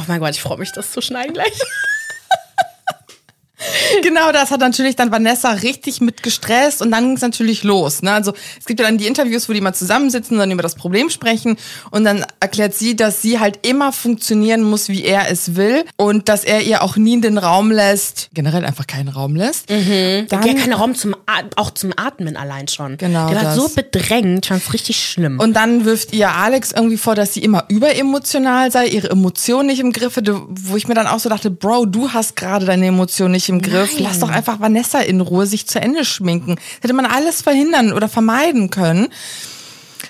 Oh 0.00 0.04
mein 0.06 0.20
Gott, 0.20 0.30
ich 0.30 0.40
freue 0.40 0.58
mich, 0.58 0.72
das 0.72 0.92
zu 0.92 1.00
schneiden 1.00 1.34
gleich. 1.34 1.58
Genau, 4.02 4.32
das 4.32 4.50
hat 4.50 4.60
natürlich 4.60 4.96
dann 4.96 5.10
Vanessa 5.10 5.50
richtig 5.50 6.00
mit 6.00 6.22
gestresst 6.22 6.82
und 6.82 6.90
dann 6.90 7.04
ging 7.04 7.16
es 7.16 7.22
natürlich 7.22 7.64
los. 7.64 8.02
Ne? 8.02 8.12
Also 8.12 8.32
es 8.58 8.66
gibt 8.66 8.80
ja 8.80 8.86
dann 8.86 8.98
die 8.98 9.06
Interviews, 9.06 9.48
wo 9.48 9.52
die 9.52 9.60
mal 9.60 9.74
zusammensitzen 9.74 10.34
und 10.36 10.40
dann 10.40 10.50
über 10.50 10.62
das 10.62 10.74
Problem 10.74 11.10
sprechen 11.10 11.56
und 11.90 12.04
dann 12.04 12.24
erklärt 12.40 12.74
sie, 12.74 12.94
dass 12.96 13.22
sie 13.22 13.40
halt 13.40 13.66
immer 13.66 13.92
funktionieren 13.92 14.62
muss, 14.62 14.88
wie 14.88 15.04
er 15.04 15.30
es 15.30 15.56
will 15.56 15.84
und 15.96 16.28
dass 16.28 16.44
er 16.44 16.62
ihr 16.62 16.82
auch 16.82 16.96
nie 16.96 17.20
den 17.20 17.38
Raum 17.38 17.70
lässt, 17.70 18.28
generell 18.32 18.64
einfach 18.64 18.86
keinen 18.86 19.08
Raum 19.08 19.34
lässt. 19.34 19.68
Dann, 19.68 20.26
Der 20.28 20.38
keinen 20.38 20.72
Raum 20.72 20.94
zum 20.94 21.16
auch 21.56 21.70
zum 21.72 21.92
Atmen 21.96 22.36
allein 22.36 22.68
schon. 22.68 22.96
Genau 22.96 23.28
Der 23.28 23.36
war 23.36 23.44
das. 23.44 23.56
so 23.56 23.68
bedrängt, 23.68 24.46
fand's 24.46 24.72
richtig 24.72 25.02
schlimm. 25.02 25.38
und 25.40 25.54
dann 25.54 25.84
wirft 25.84 26.12
ihr 26.12 26.30
Alex 26.30 26.72
irgendwie 26.72 26.96
vor, 26.96 27.14
dass 27.14 27.34
sie 27.34 27.40
immer 27.40 27.64
überemotional 27.68 28.70
sei, 28.70 28.86
ihre 28.86 29.10
Emotionen 29.10 29.66
nicht 29.68 29.80
im 29.80 29.92
Griff 29.92 30.16
hätte, 30.16 30.40
wo 30.48 30.76
ich 30.76 30.86
mir 30.88 30.94
dann 30.94 31.06
auch 31.06 31.18
so 31.18 31.28
dachte, 31.28 31.50
Bro, 31.50 31.86
du 31.86 32.10
hast 32.12 32.36
gerade 32.36 32.66
deine 32.66 32.86
Emotionen 32.86 33.32
nicht 33.32 33.47
im 33.48 33.62
Griff. 33.62 33.94
Nein. 33.94 34.04
Lass 34.04 34.20
doch 34.20 34.30
einfach 34.30 34.60
Vanessa 34.60 35.00
in 35.00 35.20
Ruhe 35.20 35.46
sich 35.46 35.66
zu 35.66 35.80
Ende 35.80 36.04
schminken. 36.04 36.56
Das 36.56 36.84
hätte 36.84 36.94
man 36.94 37.06
alles 37.06 37.42
verhindern 37.42 37.92
oder 37.92 38.08
vermeiden 38.08 38.70
können. 38.70 39.08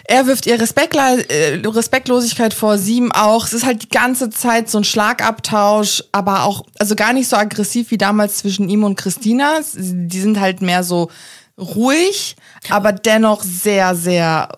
Er 0.05 0.27
wirft 0.27 0.47
ihr 0.47 0.59
Respektla 0.59 1.17
äh, 1.17 1.61
Respektlosigkeit 1.67 2.55
vor, 2.55 2.79
sie 2.79 2.97
ihm 2.97 3.13
auch. 3.13 3.45
Es 3.45 3.53
ist 3.53 3.67
halt 3.67 3.83
die 3.83 3.89
ganze 3.89 4.31
Zeit 4.31 4.71
so 4.71 4.79
ein 4.79 4.85
Schlagabtausch, 4.85 6.03
aber 6.13 6.45
auch, 6.45 6.65
also 6.79 6.95
gar 6.95 7.13
nicht 7.13 7.29
so 7.29 7.37
aggressiv 7.37 7.91
wie 7.91 7.99
damals 7.99 8.39
zwischen 8.39 8.69
ihm 8.71 8.85
und 8.85 8.97
Christina. 8.97 9.61
Die 9.75 10.21
sind 10.21 10.41
halt 10.41 10.63
mehr 10.63 10.83
so 10.83 11.11
ruhig, 11.59 12.37
aber 12.71 12.93
dennoch 12.93 13.43
sehr, 13.43 13.95
sehr 13.95 14.49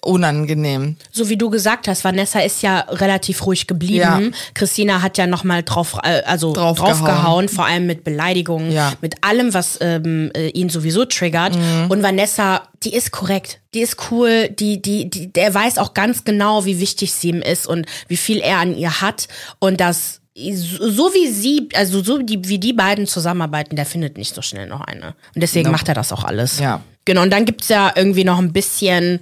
unangenehm. 0.00 0.96
So 1.10 1.28
wie 1.28 1.36
du 1.36 1.50
gesagt 1.50 1.88
hast, 1.88 2.04
Vanessa 2.04 2.40
ist 2.40 2.62
ja 2.62 2.80
relativ 2.88 3.44
ruhig 3.46 3.66
geblieben. 3.66 3.98
Ja. 4.00 4.20
Christina 4.54 5.02
hat 5.02 5.18
ja 5.18 5.26
nochmal 5.26 5.62
drauf, 5.62 5.98
äh, 6.02 6.22
also 6.24 6.52
Draufgehauen. 6.52 6.98
draufgehauen, 6.98 7.48
vor 7.48 7.66
allem 7.66 7.86
mit 7.86 8.04
Beleidigungen, 8.04 8.72
Ja. 8.72 8.92
mit 9.00 9.22
allem, 9.22 9.52
was 9.54 9.78
ähm, 9.80 10.30
äh, 10.34 10.48
ihn 10.48 10.68
sowieso 10.68 11.04
triggert. 11.04 11.56
Mhm. 11.56 11.86
Und 11.90 12.02
Vanessa, 12.02 12.62
die 12.82 12.94
ist 12.94 13.10
korrekt, 13.10 13.60
die 13.74 13.80
ist 13.80 13.96
cool, 14.10 14.48
die, 14.48 14.80
die, 14.80 15.08
die, 15.10 15.32
der 15.32 15.52
weiß 15.54 15.78
auch 15.78 15.94
ganz 15.94 16.24
genau, 16.24 16.64
wie 16.64 16.80
wichtig 16.80 17.12
sie 17.12 17.30
ihm 17.30 17.42
ist 17.42 17.66
und 17.66 17.86
wie 18.08 18.16
viel 18.16 18.38
er 18.38 18.58
an 18.58 18.76
ihr 18.76 19.00
hat 19.00 19.28
und 19.58 19.80
das 19.80 20.20
so 20.34 21.12
wie 21.12 21.28
sie, 21.30 21.68
also 21.74 22.02
so 22.02 22.16
die, 22.16 22.48
wie 22.48 22.58
die 22.58 22.72
beiden 22.72 23.06
zusammenarbeiten, 23.06 23.76
der 23.76 23.84
findet 23.84 24.16
nicht 24.16 24.34
so 24.34 24.40
schnell 24.40 24.66
noch 24.66 24.80
eine. 24.80 25.08
Und 25.34 25.42
deswegen 25.42 25.70
macht 25.70 25.88
er 25.88 25.94
das 25.94 26.10
auch 26.10 26.24
alles. 26.24 26.58
Ja. 26.58 26.80
Genau, 27.04 27.20
und 27.20 27.30
dann 27.30 27.44
gibt's 27.44 27.68
ja 27.68 27.92
irgendwie 27.94 28.24
noch 28.24 28.38
ein 28.38 28.50
bisschen, 28.50 29.20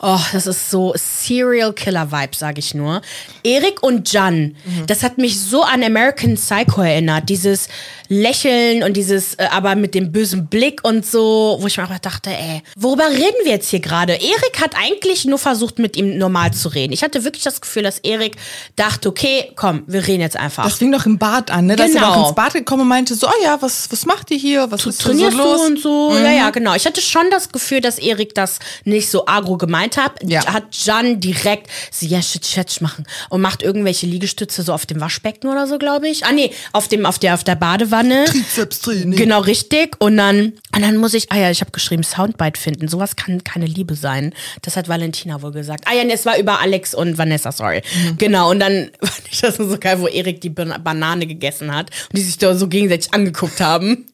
oh, 0.00 0.20
das 0.32 0.46
ist 0.46 0.70
so 0.70 0.92
Serial 0.96 1.72
Killer 1.72 2.10
Vibe, 2.12 2.36
sage 2.36 2.58
ich 2.60 2.74
nur. 2.74 3.02
Erik 3.42 3.82
und 3.82 4.12
Jan, 4.12 4.56
das 4.86 5.02
hat 5.02 5.18
mich 5.18 5.40
so 5.40 5.62
an 5.62 5.82
American 5.82 6.34
Psycho 6.34 6.82
erinnert. 6.82 7.28
Dieses 7.28 7.68
Lächeln 8.10 8.82
und 8.84 8.96
dieses, 8.96 9.34
äh, 9.34 9.46
aber 9.52 9.74
mit 9.74 9.94
dem 9.94 10.12
bösen 10.12 10.46
Blick 10.46 10.80
und 10.82 11.04
so, 11.04 11.58
wo 11.60 11.66
ich 11.66 11.76
mir 11.76 11.82
einfach 11.82 11.98
dachte, 11.98 12.30
ey, 12.30 12.62
worüber 12.76 13.08
reden 13.10 13.36
wir 13.44 13.52
jetzt 13.52 13.68
hier 13.68 13.80
gerade? 13.80 14.14
Erik 14.14 14.60
hat 14.60 14.74
eigentlich 14.82 15.26
nur 15.26 15.38
versucht, 15.38 15.78
mit 15.78 15.96
ihm 15.96 16.16
normal 16.16 16.52
zu 16.54 16.68
reden. 16.70 16.92
Ich 16.94 17.02
hatte 17.02 17.24
wirklich 17.24 17.44
das 17.44 17.60
Gefühl, 17.60 17.82
dass 17.82 17.98
Erik 17.98 18.36
dachte, 18.76 19.10
okay, 19.10 19.52
komm, 19.56 19.82
wir 19.86 20.06
reden 20.06 20.22
jetzt 20.22 20.36
einfach. 20.38 20.64
Das 20.64 20.74
fing 20.74 20.90
doch 20.90 21.04
im 21.04 21.18
Bad 21.18 21.50
an, 21.50 21.66
ne? 21.66 21.76
Da 21.76 21.84
ist 21.84 21.94
er 21.94 22.00
Genau. 22.00 22.14
doch 22.14 22.26
ins 22.28 22.34
Bad 22.34 22.54
gekommen 22.54 22.82
und 22.82 22.88
meinte 22.88 23.14
so, 23.14 23.26
oh 23.28 23.44
ja, 23.44 23.60
was, 23.60 23.90
was 23.92 24.06
macht 24.06 24.30
ihr 24.30 24.38
hier? 24.38 24.70
Was 24.70 24.86
ist 24.86 24.86
denn 24.86 24.92
so 24.92 25.02
trainierst 25.12 25.36
los? 25.36 25.60
du 25.60 25.66
und 25.66 25.80
so. 25.80 26.16
Ja, 26.16 26.30
ja, 26.30 26.50
genau. 26.50 26.74
Ich 26.74 26.86
hatte 26.86 27.02
schon 27.02 27.30
das 27.30 27.50
Gefühl, 27.52 27.80
dass 27.82 27.98
Erik 27.98 28.34
das 28.34 28.58
nicht 28.84 29.10
so 29.10 29.26
agro 29.26 29.58
gemeint 29.58 29.87
hat. 29.96 30.12
Ja. 30.22 30.44
Hat 30.52 30.64
Jan 30.84 31.20
direkt 31.20 31.68
so, 31.90 32.06
ja, 32.06 32.20
shit, 32.22 32.44
shit, 32.46 32.80
machen. 32.80 33.06
Und 33.30 33.40
macht 33.40 33.62
irgendwelche 33.62 34.06
Liegestütze 34.06 34.62
so 34.62 34.72
auf 34.72 34.86
dem 34.86 35.00
Waschbecken 35.00 35.48
oder 35.50 35.66
so, 35.66 35.78
glaube 35.78 36.08
ich. 36.08 36.24
Ah, 36.24 36.32
nee, 36.32 36.52
auf 36.72 36.88
dem, 36.88 37.06
auf 37.06 37.18
der, 37.18 37.34
auf 37.34 37.44
der 37.44 37.54
Badewanne. 37.54 38.24
Trizeps-Training. 38.26 39.16
Genau, 39.16 39.40
richtig. 39.40 39.96
Und 40.00 40.16
dann, 40.16 40.52
und 40.74 40.82
dann 40.82 40.96
muss 40.96 41.14
ich, 41.14 41.32
ah 41.32 41.36
ja, 41.38 41.50
ich 41.50 41.60
habe 41.60 41.70
geschrieben, 41.70 42.02
Soundbite 42.02 42.60
finden. 42.60 42.88
Sowas 42.88 43.16
kann 43.16 43.42
keine 43.44 43.66
Liebe 43.66 43.94
sein. 43.94 44.34
Das 44.62 44.76
hat 44.76 44.88
Valentina 44.88 45.40
wohl 45.42 45.52
gesagt. 45.52 45.84
Ah 45.86 45.94
ja, 45.94 46.04
nee, 46.04 46.12
es 46.12 46.26
war 46.26 46.38
über 46.38 46.60
Alex 46.60 46.94
und 46.94 47.16
Vanessa, 47.18 47.52
sorry. 47.52 47.82
Genau, 48.18 48.50
und 48.50 48.60
dann 48.60 48.90
fand 49.02 49.22
ich 49.30 49.40
das 49.40 49.56
so 49.56 49.78
geil, 49.78 50.00
wo 50.00 50.06
Erik 50.08 50.40
die 50.40 50.50
Ban- 50.50 50.82
Banane 50.82 51.26
gegessen 51.26 51.74
hat 51.74 51.90
und 52.10 52.18
die 52.18 52.22
sich 52.22 52.38
da 52.38 52.54
so 52.54 52.68
gegenseitig 52.68 53.12
angeguckt 53.14 53.60
haben. 53.60 54.06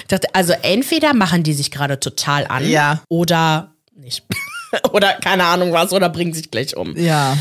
Ich 0.00 0.06
dachte, 0.08 0.28
also 0.34 0.54
entweder 0.62 1.14
machen 1.14 1.42
die 1.44 1.52
sich 1.52 1.70
gerade 1.70 2.00
total 2.00 2.46
an 2.48 2.68
Ja. 2.68 3.00
oder 3.08 3.72
nicht. 3.94 4.24
oder 4.92 5.14
keine 5.14 5.44
Ahnung 5.44 5.72
was, 5.72 5.92
oder 5.92 6.08
bringen 6.08 6.32
sich 6.32 6.50
gleich 6.50 6.76
um. 6.76 6.96
Ja. 6.96 7.36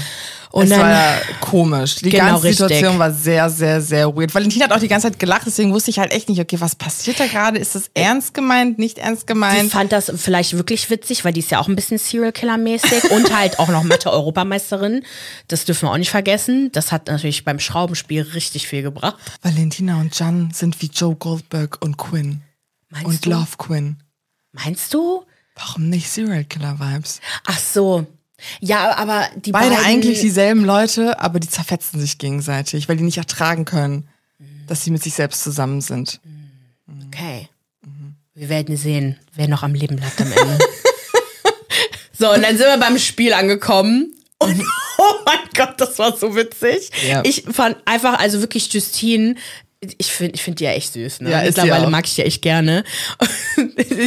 Und 0.50 0.64
es 0.64 0.70
dann- 0.70 0.80
war 0.80 0.90
ja 0.92 1.18
komisch. 1.42 1.96
Die 1.98 2.10
Genau, 2.10 2.24
ganze 2.40 2.48
Situation 2.48 2.84
richtig. 2.84 3.00
war 3.00 3.12
sehr, 3.12 3.50
sehr, 3.50 3.82
sehr 3.82 4.16
weird. 4.16 4.34
Valentina 4.34 4.64
hat 4.66 4.72
auch 4.72 4.80
die 4.80 4.88
ganze 4.88 5.10
Zeit 5.12 5.20
gelacht, 5.20 5.42
deswegen 5.46 5.74
wusste 5.74 5.92
ich 5.92 6.00
halt 6.00 6.12
echt 6.14 6.30
nicht, 6.30 6.40
okay, 6.40 6.56
was 6.62 6.74
passiert 6.74 7.20
da 7.20 7.28
gerade? 7.28 7.60
Ist 7.60 7.76
das 7.76 7.92
ernst 7.94 8.34
gemeint, 8.34 8.80
nicht 8.80 8.98
ernst 8.98 9.24
Ich 9.24 9.28
gemeint? 9.28 9.72
fand 9.72 9.92
das 9.92 10.10
vielleicht 10.16 10.54
wirklich 10.54 10.90
witzig, 10.90 11.26
weil 11.26 11.34
die 11.34 11.42
ist 11.42 11.52
ja 11.52 11.60
auch 11.60 11.68
ein 11.68 11.76
bisschen 11.76 11.98
Serial 11.98 12.32
Killer 12.32 12.58
mäßig 12.58 13.04
und 13.12 13.36
halt 13.38 13.60
auch 13.60 13.68
noch 13.68 13.84
Mathe-Europameisterin. 13.84 15.04
Das 15.50 15.66
dürfen 15.66 15.88
wir 15.88 15.92
auch 15.92 15.98
nicht 15.98 16.10
vergessen. 16.12 16.72
Das 16.72 16.94
hat 16.94 17.08
natürlich 17.08 17.44
beim 17.44 17.60
Schraubenspiel 17.60 18.22
richtig 18.22 18.68
viel 18.70 18.82
gebracht. 18.84 19.18
Valentina 19.42 20.00
und 20.00 20.18
Jan 20.18 20.52
sind 20.54 20.82
wie 20.82 20.88
Joe 20.94 21.16
Goldberg 21.16 21.78
und 21.82 21.98
Quinn. 21.98 22.42
Meinst 22.90 23.06
und 23.06 23.26
du? 23.26 23.30
Love 23.32 23.58
Quinn. 23.58 23.98
Meinst 24.54 24.94
du? 24.94 25.24
Warum 25.58 25.90
nicht 25.90 26.10
Serial 26.10 26.44
Killer 26.44 26.80
Vibes? 26.80 27.20
Ach 27.46 27.60
so. 27.60 28.06
Ja, 28.60 28.96
aber 28.96 29.28
die 29.36 29.52
Beide 29.52 29.70
beiden 29.70 29.86
eigentlich 29.86 30.22
dieselben 30.22 30.64
Leute, 30.64 31.20
aber 31.20 31.40
die 31.40 31.50
zerfetzen 31.50 32.00
sich 32.00 32.20
gegenseitig, 32.20 32.88
weil 32.88 32.98
die 32.98 33.04
nicht 33.04 33.18
ertragen 33.18 33.66
können, 33.66 34.08
dass 34.68 34.84
sie 34.84 34.92
mit 34.92 35.02
sich 35.02 35.16
selbst 35.16 35.44
zusammen 35.44 35.82
sind. 35.82 36.20
Okay. 37.08 37.50
Wir 38.36 38.50
werden 38.50 38.78
sehen, 38.78 39.18
wer 39.34 39.48
noch 39.48 39.64
am 39.64 39.74
Leben 39.74 39.96
bleibt 39.96 40.22
am 40.22 40.32
Ende. 40.32 40.60
so, 42.14 42.32
und 42.32 42.44
dann 42.44 42.56
sind 42.56 42.68
wir 42.68 42.78
beim 42.78 43.00
Spiel 43.00 43.34
angekommen. 43.34 44.14
Und 44.38 44.62
oh 45.00 45.14
mein 45.26 45.40
Gott, 45.56 45.82
das 45.82 45.98
war 45.98 46.16
so 46.16 46.36
witzig. 46.36 46.92
Ja. 47.08 47.24
Ich 47.26 47.46
fand 47.50 47.78
einfach, 47.86 48.20
also 48.20 48.40
wirklich 48.42 48.72
Justine, 48.72 49.34
ich 49.80 50.12
finde 50.12 50.36
ich 50.36 50.42
find 50.42 50.60
die 50.60 50.64
ja 50.64 50.72
echt 50.72 50.94
süß. 50.94 51.22
Ne? 51.22 51.32
Ja, 51.32 51.44
Mittlerweile 51.44 51.88
mag 51.88 52.06
ich 52.06 52.16
die 52.16 52.24
echt 52.24 52.42
gerne. 52.42 52.84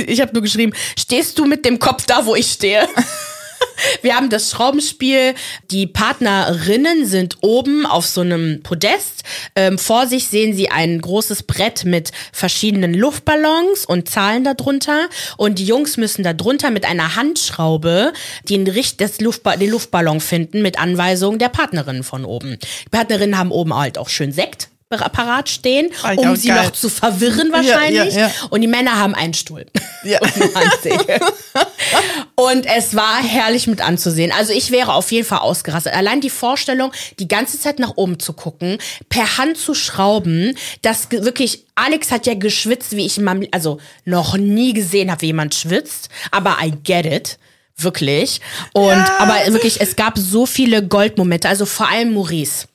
Ich 0.06 0.20
habe 0.20 0.32
nur 0.32 0.42
geschrieben, 0.42 0.72
stehst 0.98 1.38
du 1.38 1.44
mit 1.44 1.64
dem 1.64 1.78
Kopf 1.78 2.06
da, 2.06 2.26
wo 2.26 2.34
ich 2.34 2.50
stehe? 2.50 2.88
Wir 4.02 4.14
haben 4.16 4.30
das 4.30 4.50
Schraubenspiel. 4.50 5.34
Die 5.70 5.86
Partnerinnen 5.86 7.06
sind 7.06 7.38
oben 7.40 7.86
auf 7.86 8.06
so 8.06 8.20
einem 8.20 8.62
Podest. 8.62 9.22
Ähm, 9.54 9.78
vor 9.78 10.06
sich 10.06 10.28
sehen 10.28 10.54
sie 10.54 10.70
ein 10.70 11.00
großes 11.00 11.44
Brett 11.44 11.84
mit 11.84 12.12
verschiedenen 12.32 12.94
Luftballons 12.94 13.86
und 13.86 14.08
Zahlen 14.08 14.44
darunter. 14.44 15.08
Und 15.36 15.58
die 15.58 15.66
Jungs 15.66 15.96
müssen 15.96 16.22
darunter 16.22 16.70
mit 16.70 16.84
einer 16.84 17.16
Handschraube 17.16 18.12
den, 18.48 18.66
Richt 18.66 19.00
das 19.00 19.20
Luftba 19.20 19.56
den 19.56 19.70
Luftballon 19.70 20.20
finden 20.20 20.62
mit 20.62 20.78
Anweisungen 20.78 21.38
der 21.38 21.48
Partnerinnen 21.48 22.02
von 22.02 22.24
oben. 22.24 22.58
Die 22.84 22.90
Partnerinnen 22.90 23.38
haben 23.38 23.52
oben 23.52 23.74
halt 23.74 23.98
auch 23.98 24.08
schön 24.08 24.32
Sekt 24.32 24.69
parat 24.98 25.48
stehen, 25.48 25.88
ich 25.90 26.18
um 26.18 26.34
sie 26.34 26.48
geil. 26.48 26.64
noch 26.64 26.72
zu 26.72 26.88
verwirren 26.88 27.52
wahrscheinlich. 27.52 28.14
ja, 28.14 28.26
ja. 28.26 28.32
Und 28.50 28.60
die 28.60 28.66
Männer 28.66 28.98
haben 28.98 29.14
einen 29.14 29.34
Stuhl. 29.34 29.66
Ja. 30.02 30.18
Und 32.34 32.64
es 32.64 32.96
war 32.96 33.22
herrlich 33.22 33.66
mit 33.66 33.82
anzusehen. 33.82 34.32
Also 34.32 34.54
ich 34.54 34.70
wäre 34.70 34.94
auf 34.94 35.12
jeden 35.12 35.26
Fall 35.26 35.40
ausgerastet. 35.40 35.92
Allein 35.92 36.22
die 36.22 36.30
Vorstellung, 36.30 36.90
die 37.18 37.28
ganze 37.28 37.60
Zeit 37.60 37.78
nach 37.78 37.92
oben 37.96 38.18
zu 38.18 38.32
gucken, 38.32 38.78
per 39.10 39.36
Hand 39.36 39.58
zu 39.58 39.74
schrauben, 39.74 40.56
das 40.80 41.10
wirklich, 41.10 41.66
Alex 41.74 42.10
hat 42.10 42.26
ja 42.26 42.32
geschwitzt, 42.32 42.92
wie 42.92 43.04
ich 43.04 43.18
in 43.18 43.24
meinem, 43.24 43.46
also 43.50 43.76
noch 44.06 44.38
nie 44.38 44.72
gesehen 44.72 45.10
habe, 45.10 45.20
wie 45.20 45.26
jemand 45.26 45.54
schwitzt. 45.54 46.08
Aber 46.30 46.56
I 46.62 46.72
get 46.82 47.04
it. 47.04 47.38
Wirklich. 47.76 48.40
Und, 48.72 49.04
aber 49.18 49.34
wirklich, 49.48 49.82
es 49.82 49.96
gab 49.96 50.16
so 50.16 50.46
viele 50.46 50.82
Goldmomente. 50.86 51.46
Also 51.46 51.66
vor 51.66 51.90
allem 51.90 52.14
Maurice. 52.14 52.68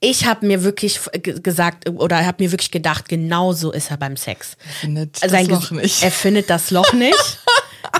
Ich 0.00 0.26
habe 0.26 0.46
mir 0.46 0.62
wirklich 0.64 1.00
ge- 1.22 1.40
gesagt 1.40 1.88
oder 1.88 2.24
habe 2.26 2.42
mir 2.44 2.50
wirklich 2.52 2.70
gedacht, 2.70 3.08
genau 3.08 3.52
so 3.52 3.72
ist 3.72 3.90
er 3.90 3.96
beim 3.96 4.16
Sex. 4.16 4.56
findet 4.80 5.16
Sein 5.18 5.48
das 5.48 5.48
Loch 5.48 5.70
Ges- 5.70 5.74
nicht. 5.82 6.02
Er 6.02 6.10
findet 6.10 6.50
das 6.50 6.70
Loch 6.70 6.92
nicht. 6.92 7.38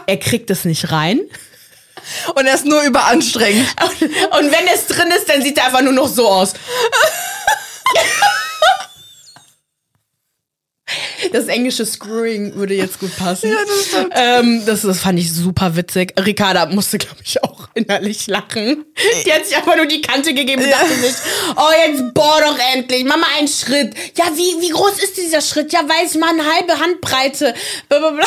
er 0.06 0.16
kriegt 0.18 0.50
es 0.50 0.64
nicht 0.64 0.90
rein. 0.92 1.20
Und 2.36 2.46
er 2.46 2.54
ist 2.54 2.64
nur 2.64 2.82
überanstrengend. 2.82 3.66
Und 3.90 4.52
wenn 4.52 4.66
es 4.72 4.86
drin 4.86 5.08
ist, 5.16 5.28
dann 5.28 5.42
sieht 5.42 5.58
er 5.58 5.66
einfach 5.66 5.82
nur 5.82 5.92
noch 5.92 6.08
so 6.08 6.28
aus. 6.28 6.54
Das 11.32 11.46
englische 11.46 11.84
Screwing 11.84 12.54
würde 12.54 12.74
jetzt 12.74 12.98
gut 13.00 13.14
passen. 13.16 13.50
Ja, 13.50 13.56
das 13.66 13.86
stimmt. 13.86 14.12
Ähm, 14.14 14.62
das, 14.66 14.82
das 14.82 15.00
fand 15.00 15.18
ich 15.18 15.32
super 15.32 15.76
witzig. 15.76 16.14
Ricarda 16.18 16.66
musste, 16.66 16.98
glaube 16.98 17.20
ich, 17.24 17.42
auch 17.44 17.68
innerlich 17.74 18.26
lachen. 18.26 18.84
Die 19.24 19.32
hat 19.32 19.46
sich 19.46 19.56
einfach 19.56 19.76
nur 19.76 19.86
die 19.86 20.00
Kante 20.00 20.34
gegeben 20.34 20.62
und 20.62 20.70
dachte 20.70 20.94
sich, 20.94 21.14
oh, 21.56 21.70
jetzt 21.86 22.14
bohr 22.14 22.40
doch 22.40 22.58
endlich, 22.74 23.04
mach 23.04 23.16
mal 23.16 23.26
einen 23.38 23.48
Schritt. 23.48 23.94
Ja, 24.16 24.24
wie, 24.34 24.60
wie 24.60 24.70
groß 24.70 25.02
ist 25.02 25.16
dieser 25.16 25.40
Schritt? 25.40 25.72
Ja, 25.72 25.80
weiß 25.80 26.14
ich 26.14 26.20
mal, 26.20 26.30
eine 26.30 26.44
halbe 26.44 26.78
Handbreite. 26.78 27.54
Blablabla. 27.88 28.26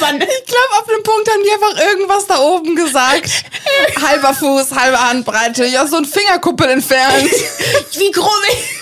Mann, 0.00 0.16
Ich 0.20 0.46
glaube, 0.46 0.72
auf 0.80 0.86
dem 0.86 1.02
Punkt 1.04 1.30
haben 1.30 1.42
die 1.44 1.52
einfach 1.52 1.86
irgendwas 1.86 2.26
da 2.26 2.40
oben 2.40 2.74
gesagt. 2.74 3.30
Halber 4.02 4.34
Fuß, 4.34 4.72
halbe 4.72 5.00
Handbreite, 5.00 5.64
ja, 5.66 5.86
so 5.86 5.96
ein 5.96 6.04
Fingerkuppel 6.04 6.68
entfernt. 6.70 7.30
wie 7.92 8.10
groß. 8.10 8.79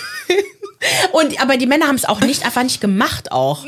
Und 1.11 1.41
aber 1.41 1.57
die 1.57 1.67
Männer 1.67 1.87
haben 1.87 1.95
es 1.95 2.05
auch 2.05 2.21
nicht 2.21 2.45
einfach 2.45 2.63
nicht 2.63 2.81
gemacht 2.81 3.31
auch. 3.31 3.65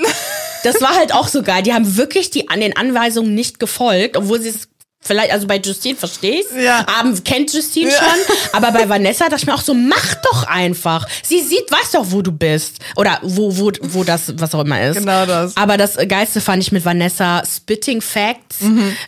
Das 0.63 0.79
war 0.79 0.95
halt 0.95 1.13
auch 1.13 1.27
so 1.27 1.41
geil. 1.43 1.63
Die 1.63 1.73
haben 1.73 1.97
wirklich 1.97 2.29
die 2.29 2.49
an 2.49 2.59
den 2.59 2.77
Anweisungen 2.77 3.33
nicht 3.33 3.59
gefolgt, 3.59 4.15
obwohl 4.15 4.39
sie 4.41 4.49
es 4.49 4.69
vielleicht 5.01 5.31
also 5.31 5.47
bei 5.47 5.57
Justine 5.57 5.95
verstehe 5.97 6.41
ich. 6.41 6.63
Ja. 6.63 6.85
Abend 6.87 7.25
kennt 7.25 7.51
Justine 7.53 7.91
Ja. 7.91 7.97
schon, 7.97 8.35
aber 8.53 8.71
bei 8.71 8.87
Vanessa 8.87 9.25
dachte 9.25 9.37
ich 9.41 9.47
mir 9.47 9.55
auch 9.55 9.61
so 9.61 9.73
mach 9.73 10.15
doch 10.31 10.43
einfach. 10.47 11.07
Sie 11.23 11.41
sieht, 11.41 11.71
weiß 11.71 11.91
doch, 11.93 12.05
wo 12.09 12.21
du 12.21 12.31
bist 12.31 12.77
oder 12.95 13.19
wo 13.23 13.57
wo 13.57 13.71
wo 13.81 14.03
das 14.03 14.33
was 14.37 14.53
auch 14.55 14.61
immer 14.61 14.81
ist. 14.81 14.97
Genau 14.97 15.25
das. 15.25 15.57
Aber 15.57 15.77
das 15.77 15.97
geilste 16.07 16.39
fand 16.41 16.61
ich 16.63 16.71
mit 16.71 16.85
Vanessa 16.85 17.43
Spitting 17.45 18.01
Facts. 18.01 18.59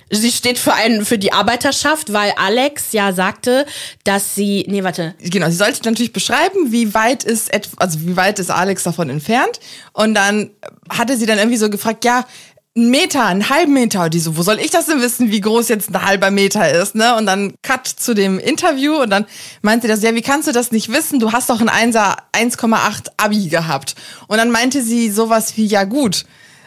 Sie 0.09 0.31
steht 0.31 0.57
für 0.57 0.73
einen 0.73 1.05
für 1.05 1.17
die 1.17 1.31
Arbeiterschaft, 1.31 2.11
weil 2.11 2.33
Alex 2.37 2.91
ja 2.91 3.13
sagte, 3.13 3.65
dass 4.03 4.35
sie 4.35 4.65
nee, 4.67 4.83
warte. 4.83 5.15
Genau, 5.19 5.47
sie 5.49 5.55
sollte 5.55 5.83
natürlich 5.85 6.13
beschreiben, 6.13 6.71
wie 6.71 6.93
weit 6.93 7.23
ist 7.23 7.51
also 7.77 7.99
wie 8.01 8.15
weit 8.15 8.39
ist 8.39 8.49
Alex 8.49 8.83
davon 8.83 9.09
entfernt. 9.09 9.59
Und 9.93 10.15
dann 10.15 10.49
hatte 10.89 11.17
sie 11.17 11.25
dann 11.25 11.37
irgendwie 11.37 11.57
so 11.57 11.69
gefragt, 11.69 12.03
ja, 12.03 12.25
ein 12.75 12.89
Meter, 12.89 13.25
einen 13.25 13.49
halben 13.49 13.73
Meter. 13.73 14.03
Und 14.05 14.13
die 14.13 14.19
so, 14.19 14.35
wo 14.35 14.41
soll 14.41 14.59
ich 14.59 14.71
das 14.71 14.87
denn 14.87 15.01
wissen, 15.01 15.31
wie 15.31 15.41
groß 15.41 15.69
jetzt 15.69 15.93
ein 15.93 16.05
halber 16.05 16.31
Meter 16.31 16.71
ist, 16.71 16.95
ne? 16.95 17.15
Und 17.15 17.25
dann 17.27 17.53
Cut 17.61 17.87
zu 17.87 18.13
dem 18.15 18.39
Interview 18.39 18.95
und 19.01 19.09
dann 19.11 19.25
meinte 19.61 19.87
das, 19.87 20.01
ja, 20.01 20.15
wie 20.15 20.21
kannst 20.23 20.47
du 20.47 20.51
das 20.51 20.71
nicht 20.71 20.91
wissen? 20.91 21.19
Du 21.19 21.31
hast 21.31 21.49
doch 21.49 21.61
ein 21.61 21.69
1er 21.69 22.17
1,8 22.33 23.11
Abi 23.17 23.47
gehabt. 23.47 23.95
Und 24.27 24.37
dann 24.37 24.49
meinte 24.49 24.81
sie 24.81 25.11
sowas 25.11 25.55
wie, 25.55 25.65
ja 25.65 25.83
gut, 25.83 26.25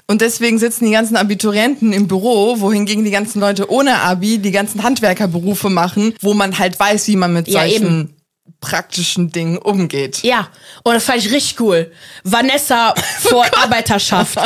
Und 0.08 0.20
deswegen 0.20 0.58
sitzen 0.58 0.84
die 0.84 0.92
ganzen 0.92 1.16
Abiturienten 1.16 1.92
im 1.92 2.06
Büro, 2.06 2.60
wohingegen 2.60 3.04
die 3.04 3.10
ganzen 3.10 3.40
Leute 3.40 3.68
ohne 3.70 4.00
Abi 4.02 4.38
die 4.38 4.52
ganzen 4.52 4.84
Handwerkerberufe 4.84 5.68
machen, 5.68 6.14
wo 6.20 6.32
man 6.32 6.58
halt 6.58 6.78
weiß, 6.78 7.08
wie 7.08 7.16
man 7.16 7.32
mit 7.32 7.48
Ja, 7.48 7.62
solchen 7.62 7.84
eben. 7.84 8.15
Praktischen 8.60 9.30
Dingen 9.30 9.58
umgeht. 9.58 10.22
Ja, 10.22 10.48
und 10.82 10.94
das 10.94 11.04
fand 11.04 11.18
ich 11.18 11.30
richtig 11.32 11.60
cool. 11.60 11.92
Vanessa 12.24 12.94
vor 13.20 13.44
Arbeiterschaft. 13.62 14.38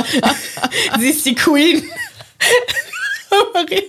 Sie 0.99 1.09
ist 1.09 1.25
die 1.26 1.35
Queen. 1.35 1.85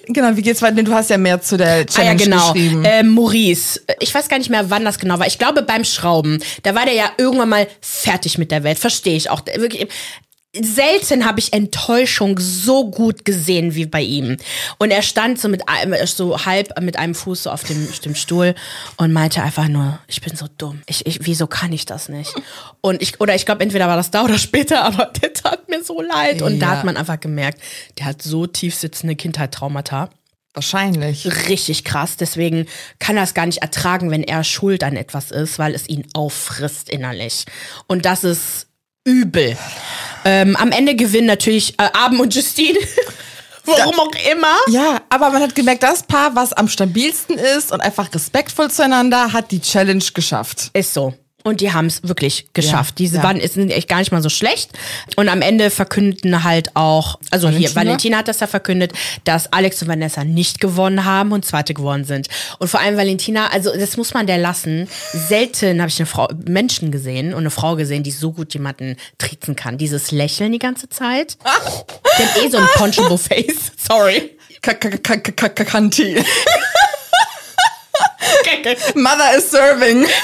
Genau, 0.08 0.36
wie 0.36 0.42
geht's 0.44 0.62
weiter? 0.62 0.76
Denn 0.76 0.86
Du 0.86 0.94
hast 0.94 1.10
ja 1.10 1.18
mehr 1.18 1.42
zu 1.42 1.58
der 1.58 1.68
Ah 1.68 1.78
ja, 1.78 1.86
Challenge 1.86 2.24
genau. 2.24 2.54
geschrieben. 2.54 2.86
Äh, 2.86 3.02
Maurice. 3.02 3.82
Ich 4.00 4.14
weiß 4.14 4.30
gar 4.30 4.38
nicht 4.38 4.52
mehr, 4.52 4.70
wann 4.70 4.86
das 4.86 5.00
genau 5.00 5.18
war. 5.18 5.26
Ich 5.26 5.40
glaube 5.40 5.64
beim 5.64 5.84
Schrauben. 5.84 6.44
Da 6.62 6.76
war 6.76 6.86
der 6.86 6.94
ja 6.94 7.12
irgendwann 7.18 7.50
mal 7.50 7.68
fertig 7.82 8.38
mit 8.38 8.52
der 8.52 8.64
Welt. 8.64 8.78
Verstehe 8.78 9.16
ich 9.16 9.32
auch. 9.32 9.42
Wirklich. 9.56 9.88
Selten 10.54 11.26
habe 11.26 11.40
ich 11.40 11.54
Enttäuschung 11.54 12.38
so 12.38 12.90
gut 12.92 13.24
gesehen 13.24 13.74
wie 13.74 13.86
bei 13.86 14.02
ihm. 14.02 14.36
Und 14.80 14.92
er 14.92 15.02
stand 15.02 15.40
so 15.40 15.48
mit 15.48 15.70
einem, 15.70 15.96
so 16.06 16.46
halb 16.46 16.78
mit 16.82 16.98
einem 16.98 17.16
Fuß 17.16 17.44
so 17.44 17.52
auf 17.52 17.64
dem, 17.64 17.88
dem 18.04 18.16
Stuhl 18.16 18.54
und 18.98 19.14
meinte 19.14 19.42
einfach 19.42 19.70
nur, 19.70 20.00
ich 20.08 20.20
bin 20.20 20.36
so 20.36 20.48
dumm. 20.58 20.82
Ich, 20.88 21.06
ich, 21.06 21.26
wieso 21.26 21.48
kann 21.48 21.72
ich 21.72 21.86
das 21.86 22.10
nicht? 22.10 22.34
Und 22.82 23.02
ich, 23.02 23.22
oder 23.22 23.34
ich 23.34 23.46
glaube, 23.46 23.64
entweder 23.64 23.88
war 23.88 23.96
das 23.96 24.12
da 24.12 24.26
oder 24.26 24.38
später, 24.38 24.84
aber 24.84 25.06
der 25.22 25.32
tat 25.34 25.70
mir 25.70 25.84
so 25.86 26.02
leid. 26.02 26.42
Und 26.42 26.60
da 26.60 26.66
Ja. 26.74 26.78
hat 26.80 26.84
man 26.84 26.98
einfach 26.98 27.20
gemerkt, 27.22 27.62
der 27.98 28.08
hat 28.08 28.22
so 28.22 28.46
tief 28.46 28.76
sitzende 28.76 29.16
Kindheit-Traumata 29.16 30.10
Wahrscheinlich. 30.54 31.48
richtig 31.48 31.86
krass. 31.86 32.18
Deswegen 32.18 32.66
kann 33.00 33.16
er 33.16 33.24
es 33.24 33.34
gar 33.34 33.46
nicht 33.46 33.60
ertragen, 33.62 34.12
wenn 34.12 34.24
er 34.24 34.44
schuld 34.44 34.84
an 34.84 34.98
etwas 34.98 35.32
ist, 35.32 35.60
weil 35.60 35.74
es 35.74 35.88
ihn 35.88 36.06
auffrisst 36.14 36.90
innerlich. 36.90 37.46
Und 37.88 38.04
das 38.04 38.26
ist 38.26 38.68
übel. 39.06 39.58
Ähm, 40.24 40.56
am 40.56 40.72
Ende 40.72 40.96
gewinnen 40.96 41.28
natürlich 41.28 41.80
äh, 41.80 41.90
Abend 41.94 42.20
und 42.20 42.34
Justine. 42.34 42.80
Warum 43.66 44.00
auch 44.00 44.12
immer. 44.32 44.56
Ja, 44.70 45.02
aber 45.10 45.30
man 45.30 45.42
hat 45.42 45.54
gemerkt, 45.54 45.84
das 45.84 46.04
Paar, 46.04 46.36
was 46.36 46.52
am 46.54 46.68
stabilsten 46.68 47.38
ist 47.38 47.72
und 47.72 47.80
einfach 47.80 48.14
respektvoll 48.14 48.72
zueinander, 48.72 49.34
hat 49.34 49.52
die 49.52 49.62
Challenge 49.62 50.04
geschafft. 50.14 50.72
Ist 50.74 50.94
so. 50.94 51.14
Und 51.44 51.62
die 51.62 51.74
haben 51.74 51.88
es 51.88 52.04
wirklich 52.08 52.48
geschafft. 52.54 52.92
Ja, 53.00 53.04
Diese 53.06 53.18
ja. 53.18 53.24
waren 53.24 53.38
ist- 53.38 53.56
sind 53.56 53.72
echt 53.72 53.88
gar 53.90 54.00
nicht 54.00 54.12
mal 54.12 54.22
so 54.22 54.30
schlecht. 54.30 54.72
Und 55.16 55.28
am 55.30 55.42
Ende 55.42 55.70
verkündeten 55.70 56.44
halt 56.44 56.76
auch, 56.76 57.18
also 57.32 57.48
hier, 57.50 57.58
Valentina? 57.76 57.76
Valentina 57.92 58.18
hat 58.20 58.28
das 58.28 58.40
ja 58.42 58.48
verkündet, 58.48 58.94
dass 59.24 59.52
Alex 59.52 59.82
und 59.82 59.88
Vanessa 59.88 60.24
nicht 60.24 60.60
gewonnen 60.60 61.04
haben 61.06 61.32
und 61.32 61.46
zweite 61.46 61.74
gewonnen 61.74 62.06
sind. 62.06 62.28
Und 62.60 62.68
vor 62.68 62.80
allem 62.80 62.98
Valentina, 62.98 63.48
also 63.48 63.72
das 63.76 63.98
muss 63.98 64.14
man 64.14 64.28
der 64.28 64.38
lassen. 64.38 64.88
Selten 65.14 65.80
habe 65.82 65.90
ich 65.90 66.00
eine 66.00 66.06
Frau, 66.06 66.28
Menschen 66.46 66.92
gesehen 66.92 67.34
und 67.34 67.40
eine 67.40 67.50
Frau 67.52 67.76
gesehen, 67.76 68.04
die 68.04 68.12
so 68.12 68.32
gut 68.32 68.54
jemanden 68.54 68.98
triezen 69.18 69.56
kann. 69.56 69.78
Dieses 69.78 70.12
Lächeln 70.12 70.52
die 70.52 70.60
ganze 70.60 70.90
Zeit. 70.90 71.38
Hat 71.44 72.38
eh 72.44 72.50
so 72.50 72.58
ein 72.58 72.68
punchable 72.76 73.18
Face. 73.18 73.72
Sorry. 73.78 74.38
Ka- 74.62 74.74
ka- 74.76 74.90
ka- 74.90 75.18
ka- 75.18 75.32
ka- 75.32 75.50
ka- 75.50 75.64
Kanti. 75.64 76.16
Mother 78.96 79.36
is 79.38 79.50
serving. 79.50 80.06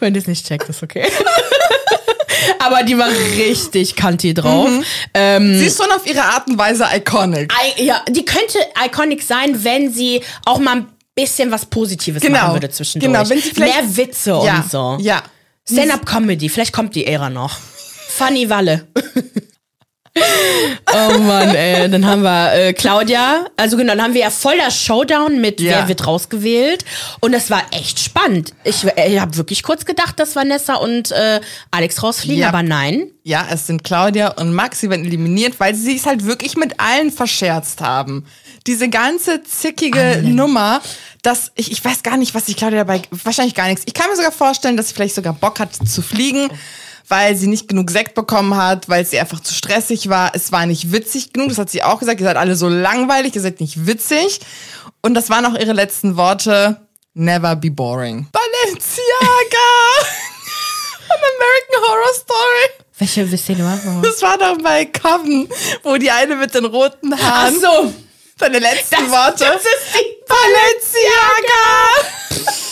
Wenn 0.00 0.14
ihr 0.14 0.20
es 0.20 0.26
nicht 0.26 0.46
checkt, 0.46 0.68
ist 0.68 0.82
okay. 0.82 1.06
Aber 2.58 2.82
die 2.82 2.96
war 2.98 3.08
richtig 3.08 3.96
kanti 3.96 4.34
drauf. 4.34 4.68
Ähm, 5.14 5.58
Sie 5.58 5.66
ist 5.66 5.82
schon 5.82 5.90
auf 5.92 6.06
ihre 6.06 6.22
Art 6.22 6.46
und 6.48 6.58
Weise 6.58 6.86
iconic. 6.94 7.52
I, 7.78 7.84
ja, 7.84 8.02
die 8.08 8.24
könnte 8.24 8.58
iconic 8.84 9.22
sein, 9.22 9.62
wenn 9.64 9.92
sie 9.92 10.22
auch 10.44 10.58
mal 10.58 10.76
ein 10.76 10.86
bisschen 11.14 11.50
was 11.50 11.64
Positives 11.66 12.22
Genau. 12.22 12.38
machen 12.38 12.52
würde 12.54 12.70
zwischendurch. 12.70 13.12
Genau, 13.12 13.28
wenn 13.28 13.40
sie 13.40 13.50
vielleicht- 13.50 13.74
Mehr 13.74 13.96
Witze 13.96 14.30
ja, 14.44 14.56
und 14.56 14.70
so. 14.70 14.98
Ja. 15.00 15.22
Stand-up-Comedy, 15.70 16.48
vielleicht 16.48 16.72
kommt 16.72 16.94
die 16.94 17.06
Ära 17.06 17.30
noch. 17.30 17.56
Funny 18.08 18.48
Walle. 18.50 18.86
oh 20.16 21.18
Mann, 21.18 21.54
ey. 21.54 21.88
Dann 21.90 22.04
haben 22.06 22.22
wir 22.22 22.52
äh, 22.52 22.72
Claudia. 22.72 23.46
Also 23.56 23.76
genau, 23.76 23.94
dann 23.94 24.02
haben 24.02 24.14
wir 24.14 24.22
ja 24.22 24.30
voll 24.30 24.56
das 24.58 24.76
Showdown 24.76 25.40
mit 25.40 25.60
Ja. 25.60 25.78
wer 25.78 25.88
wird 25.88 26.06
rausgewählt. 26.06 26.84
Und 27.20 27.32
das 27.32 27.50
war 27.50 27.62
echt 27.70 27.98
spannend. 28.00 28.52
Ich, 28.64 28.84
äh, 28.84 29.12
ich 29.14 29.20
habe 29.20 29.36
wirklich 29.36 29.62
kurz 29.62 29.84
gedacht, 29.84 30.18
dass 30.18 30.34
Vanessa 30.36 30.74
und 30.74 31.10
äh, 31.12 31.40
Alex 31.70 32.02
rausfliegen, 32.02 32.40
Ja. 32.42 32.48
aber 32.48 32.62
nein. 32.62 33.10
Ja, 33.22 33.46
es 33.52 33.66
sind 33.66 33.84
Claudia 33.84 34.28
und 34.32 34.52
Max, 34.54 34.80
sie 34.80 34.90
werden 34.90 35.04
eliminiert, 35.04 35.60
weil 35.60 35.74
sie 35.74 35.96
es 35.96 36.06
halt 36.06 36.24
wirklich 36.26 36.56
mit 36.56 36.80
allen 36.80 37.10
verscherzt 37.12 37.80
haben. 37.80 38.24
Diese 38.66 38.88
ganze 38.88 39.42
zickige 39.42 40.20
Nummer, 40.24 40.80
dass 41.22 41.52
ich, 41.54 41.70
ich 41.70 41.84
weiß 41.84 42.02
gar 42.02 42.16
nicht, 42.16 42.34
was 42.34 42.46
sich 42.46 42.56
Claudia 42.56 42.78
dabei, 42.84 43.02
wahrscheinlich 43.10 43.54
gar 43.54 43.68
nichts. 43.68 43.82
Ich 43.86 43.94
kann 43.94 44.08
mir 44.10 44.16
sogar 44.16 44.32
vorstellen, 44.32 44.76
dass 44.76 44.88
sie 44.88 44.94
vielleicht 44.94 45.14
sogar 45.14 45.34
Bock 45.34 45.60
hat 45.60 45.70
zu 45.74 46.02
fliegen, 46.02 46.48
weil 47.10 47.34
sie 47.36 47.48
nicht 47.48 47.66
genug 47.68 47.90
Sekt 47.90 48.14
bekommen 48.14 48.56
hat, 48.56 48.88
weil 48.88 49.02
es 49.02 49.12
ihr 49.12 49.20
einfach 49.20 49.40
zu 49.40 49.52
stressig 49.52 50.08
war. 50.08 50.30
Es 50.34 50.52
war 50.52 50.64
nicht 50.66 50.92
witzig 50.92 51.32
genug, 51.32 51.48
das 51.50 51.58
hat 51.58 51.68
sie 51.70 51.82
auch 51.82 51.98
gesagt. 51.98 52.20
Ihr 52.20 52.26
seid 52.26 52.36
alle 52.36 52.54
so 52.56 52.68
langweilig, 52.68 53.34
ihr 53.34 53.40
seid 53.42 53.60
nicht 53.60 53.86
witzig. 53.86 54.40
Und 55.02 55.14
das 55.14 55.28
waren 55.30 55.44
auch 55.46 55.58
ihre 55.58 55.72
letzten 55.72 56.16
Worte. 56.16 56.80
Never 57.14 57.56
be 57.56 57.70
boring. 57.70 58.28
Balenciaga! 58.32 59.68
An 61.10 61.18
American 61.36 61.82
Horror 61.88 62.14
Story. 62.14 62.68
Welche 62.98 63.32
wisst 63.32 63.48
ihr 63.48 63.56
noch? 63.56 64.02
Das 64.02 64.22
war 64.22 64.38
doch 64.38 64.58
bei 64.62 64.84
Coven, 64.84 65.48
wo 65.82 65.96
die 65.96 66.10
eine 66.10 66.36
mit 66.36 66.54
den 66.54 66.66
roten 66.66 67.12
Ach 67.14 67.20
Haaren. 67.20 67.60
so. 67.60 67.92
Deine 68.38 68.58
letzten 68.60 69.06
Das- 69.06 69.10
Worte. 69.10 69.44
das 69.44 69.62
ist 69.62 69.94
die 69.94 70.16
Balenciaga! 70.28 71.88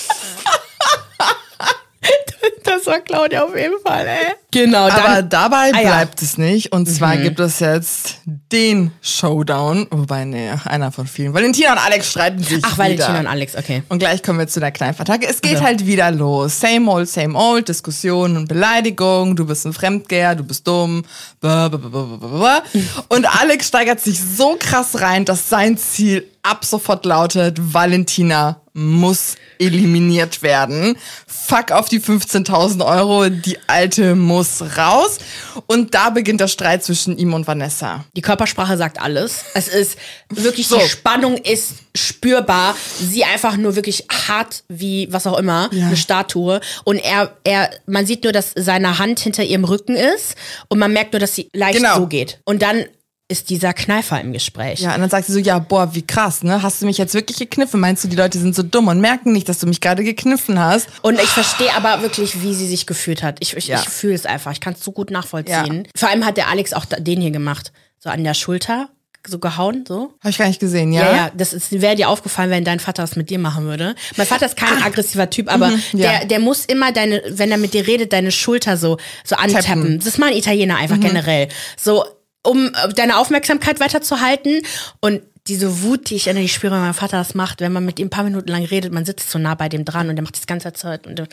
Das 2.65 2.85
war 2.87 3.01
Claudia 3.01 3.45
auf 3.45 3.57
jeden 3.57 3.81
Fall, 3.85 4.07
ey. 4.07 4.35
Genau, 4.51 4.89
Aber 4.89 5.03
dann. 5.23 5.29
dabei 5.31 5.71
Ah, 5.75 5.81
ja. 5.81 5.89
bleibt 5.89 6.21
es 6.23 6.37
nicht. 6.39 6.73
Und 6.73 6.87
zwar 6.87 7.17
gibt 7.17 7.41
es 7.41 7.61
jetzt 7.61 8.19
den 8.53 8.93
Showdown. 9.01 9.87
Wobei, 9.91 10.25
nee, 10.25 10.51
einer 10.65 10.93
von 10.93 11.07
vielen. 11.07 11.33
Valentina 11.35 11.73
und 11.73 11.79
Alex 11.79 12.11
streiten 12.11 12.43
sich. 12.43 12.63
Ach, 12.63 12.73
wieder. 12.73 12.79
Valentina 12.85 13.21
und 13.21 13.27
Alex, 13.27 13.57
okay. 13.57 13.83
Und 13.89 13.99
gleich 14.01 14.23
kommen 14.23 14.39
wir 14.39 14.49
zu 14.49 14.61
der 14.61 14.71
Kneifattacke. 14.71 15.27
Es 15.27 15.41
geht 15.41 15.55
Ja. 15.55 15.61
halt 15.63 15.87
wieder 15.87 16.11
los. 16.11 16.61
Same 16.61 16.91
old, 16.91 17.09
same 17.09 17.37
old. 17.39 17.69
Diskussion 17.69 18.37
und 18.37 18.49
Beleidigung. 18.49 19.35
Du 19.37 19.47
bist 19.47 19.65
ein 19.67 19.73
Fremdgeher, 19.73 20.35
du 20.35 20.45
bist 20.45 20.67
dumm. 20.67 21.05
Blah, 21.41 21.69
blah, 21.69 21.79
blah, 21.79 21.89
blah, 21.89 22.17
blah, 22.17 22.29
blah. 22.39 22.63
Und 23.09 23.27
Alex 23.41 23.69
steigert 23.69 24.01
sich 24.01 24.21
so 24.21 24.57
krass 24.59 25.01
rein, 25.01 25.25
dass 25.25 25.49
sein 25.49 25.77
Ziel 25.79 26.27
ab 26.49 26.65
sofort 26.65 27.05
lautet, 27.05 27.57
Valentina 27.75 28.61
muss 28.75 29.35
eliminiert 29.59 30.43
werden. 30.43 30.97
Fuck 31.27 31.73
auf 31.73 31.89
die 31.89 32.01
15.000 32.01 32.87
Euro. 32.87 33.29
Die 33.29 33.59
Alte 33.67 34.15
muss 34.15 34.63
raus. 34.77 35.19
Und 35.67 35.95
da 35.95 36.11
beginnt 36.11 36.41
der 36.41 36.47
Streit 36.47 36.85
zwischen 36.85 37.19
ihm 37.19 37.35
und 37.35 37.49
Vanessa. 37.49 38.05
Die 38.15 38.21
Körpersprache 38.21 38.77
sagt 38.77 39.01
alles. 39.01 39.45
Es 39.55 39.67
ist 39.67 39.99
wirklich, 40.29 40.69
So. 40.69 40.79
die 40.79 40.89
Spannung 40.89 41.39
ist 41.39 41.73
spürbar. 41.97 42.77
Sie 43.01 43.25
einfach 43.25 43.57
nur 43.57 43.75
wirklich 43.75 44.05
hart 44.29 44.63
wie 44.69 45.09
was 45.11 45.27
auch 45.27 45.39
immer, 45.39 45.69
Ja. 45.73 45.87
eine 45.87 45.97
Statue. 45.97 46.61
Und 46.85 46.99
er, 46.99 47.33
er, 47.43 47.71
man 47.87 48.07
sieht 48.07 48.23
nur, 48.23 48.33
dass 48.33 48.53
seine 48.55 48.99
Hand 49.01 49.19
hinter 49.19 49.43
ihrem 49.43 49.65
Rücken 49.65 49.97
ist 49.97 50.37
und 50.69 50.79
man 50.79 50.93
merkt 50.93 51.15
nur, 51.15 51.21
dass 51.21 51.35
sie 51.35 51.49
leicht 51.53 51.79
Genau. 51.79 51.97
so 51.97 52.07
geht. 52.07 52.39
Und 52.45 52.63
dann 52.63 52.85
ist 53.31 53.51
dieser 53.51 53.75
Kneifer 53.75 54.19
im 54.21 54.33
Gespräch. 54.33 54.81
Ja, 54.81 54.95
und 54.95 55.03
dann 55.03 55.11
sagt 55.11 55.27
sie 55.27 55.35
so, 55.35 55.39
ja, 55.39 55.59
boah, 55.59 55.95
wie 55.95 56.01
krass, 56.07 56.43
ne? 56.43 56.63
Hast 56.63 56.81
du 56.81 56.87
mich 56.87 56.97
jetzt 56.97 57.13
wirklich 57.13 57.37
gekniffen? 57.37 57.79
Meinst 57.79 58.03
du, 58.03 58.09
die 58.09 58.17
Leute 58.17 58.39
sind 58.39 58.55
so 58.55 58.63
dumm 58.63 58.89
und 58.89 59.01
merken 59.01 59.33
nicht, 59.33 59.49
dass 59.51 59.59
du 59.59 59.67
mich 59.67 59.83
gerade 59.83 60.03
gekniffen 60.03 60.59
hast? 60.59 60.89
Und 61.03 61.21
ich 61.21 61.29
verstehe 61.29 61.75
aber 61.75 62.01
wirklich, 62.01 62.43
wie 62.43 62.55
sie 62.55 62.67
sich 62.67 62.87
gefühlt 62.87 63.23
hat. 63.23 63.37
Ich, 63.41 63.55
ich, 63.55 63.67
Ja. 63.69 63.81
ich 63.81 63.89
fühle 63.89 64.15
es 64.15 64.25
einfach. 64.25 64.53
Ich 64.53 64.61
kann 64.61 64.73
es 64.73 64.83
so 64.83 64.93
gut 64.93 65.11
nachvollziehen. 65.11 65.87
Vor 65.95 66.09
allem 66.09 66.25
hat 66.25 66.39
der 66.39 66.49
Alex 66.49 66.73
auch 66.73 66.87
den 66.87 67.21
hier 67.21 67.31
gemacht. 67.31 67.73
So 67.99 68.09
an 68.09 68.25
der 68.25 68.33
Schulter, 68.33 68.89
so 69.27 69.39
gehauen, 69.39 69.85
so. 69.87 70.15
Habe 70.21 70.31
ich 70.31 70.39
gar 70.39 70.49
nicht 70.49 70.61
gesehen, 70.61 70.93
ja? 70.93 71.03
Ja, 71.03 71.17
ja, 71.17 71.31
das 71.37 71.71
wäre 71.71 71.97
dir 71.97 72.09
aufgefallen, 72.09 72.49
wenn 72.51 72.65
dein 72.65 72.81
Vater 72.81 73.03
das 73.03 73.15
mit 73.17 73.29
dir 73.29 73.39
machen 73.39 73.65
würde. 73.67 73.95
Mein 74.17 74.27
Vater 74.27 74.47
ist 74.47 74.57
kein 74.57 74.83
aggressiver 74.83 75.29
Typ, 75.29 75.53
aber. 75.53 75.69
Mhm, 75.69 75.83
ja. 75.93 76.19
der, 76.21 76.25
der 76.27 76.39
muss 76.39 76.65
immer 76.65 76.93
deine, 76.93 77.23
wenn 77.29 77.51
er 77.51 77.59
mit 77.59 77.75
dir 77.75 77.87
redet, 77.87 78.13
deine 78.15 78.31
Schulter 78.31 78.79
so, 78.79 78.97
so 79.25 79.37
antappen. 79.37 79.65
Tappen. 79.67 79.93
Mhm. 79.95 79.99
Das 79.99 80.07
ist 80.07 80.19
mal 80.19 80.31
ein 80.31 80.37
Italiener 80.37 80.77
einfach 80.77 80.99
generell. 80.99 81.49
So, 81.77 82.05
um 82.49 82.73
äh, 82.75 82.89
deine 82.95 83.19
Aufmerksamkeit 83.19 83.81
weiterzuhalten 83.81 84.63
und 85.01 85.23
diese 85.47 85.83
Wut, 85.83 86.11
die 86.11 86.17
ich 86.17 86.27
innerlich 86.27 86.53
spüre, 86.53 86.75
wenn 86.75 86.83
mein 86.83 86.95
Vater 86.95 87.17
das 87.17 87.35
macht, 87.35 87.61
wenn 87.61 87.73
man 87.73 87.85
mit 87.85 87.99
ihm 87.99 88.09
ein 88.09 88.11
paar 88.11 88.25
Minuten 88.25 88.49
lang 88.49 88.65
redet, 88.65 88.93
man 88.93 89.05
sitzt 89.05 89.31
so 89.31 89.39
nah 89.39 89.55
bei 89.55 89.69
dem 89.69 89.85
dran 89.85 90.09
und 90.09 90.17
der 90.17 90.23
macht 90.23 90.37
das 90.37 90.47
ganze 90.47 90.73
Zeit 90.73 91.07
und 91.07 91.19
du 91.19 91.27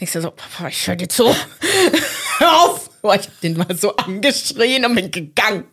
denkst 0.00 0.12
dir 0.12 0.22
so, 0.22 0.30
Papa, 0.30 0.68
ich 0.68 0.86
höre 0.86 0.96
dir 0.96 1.08
zu. 1.08 1.34
Hör 2.38 2.62
auf! 2.62 2.90
Boah, 3.02 3.14
ich 3.14 3.26
hab 3.26 3.40
den 3.40 3.56
mal 3.56 3.76
so 3.76 3.94
angeschrien 3.96 4.84
und 4.84 4.94
bin 4.94 5.10
gegangen. 5.10 5.64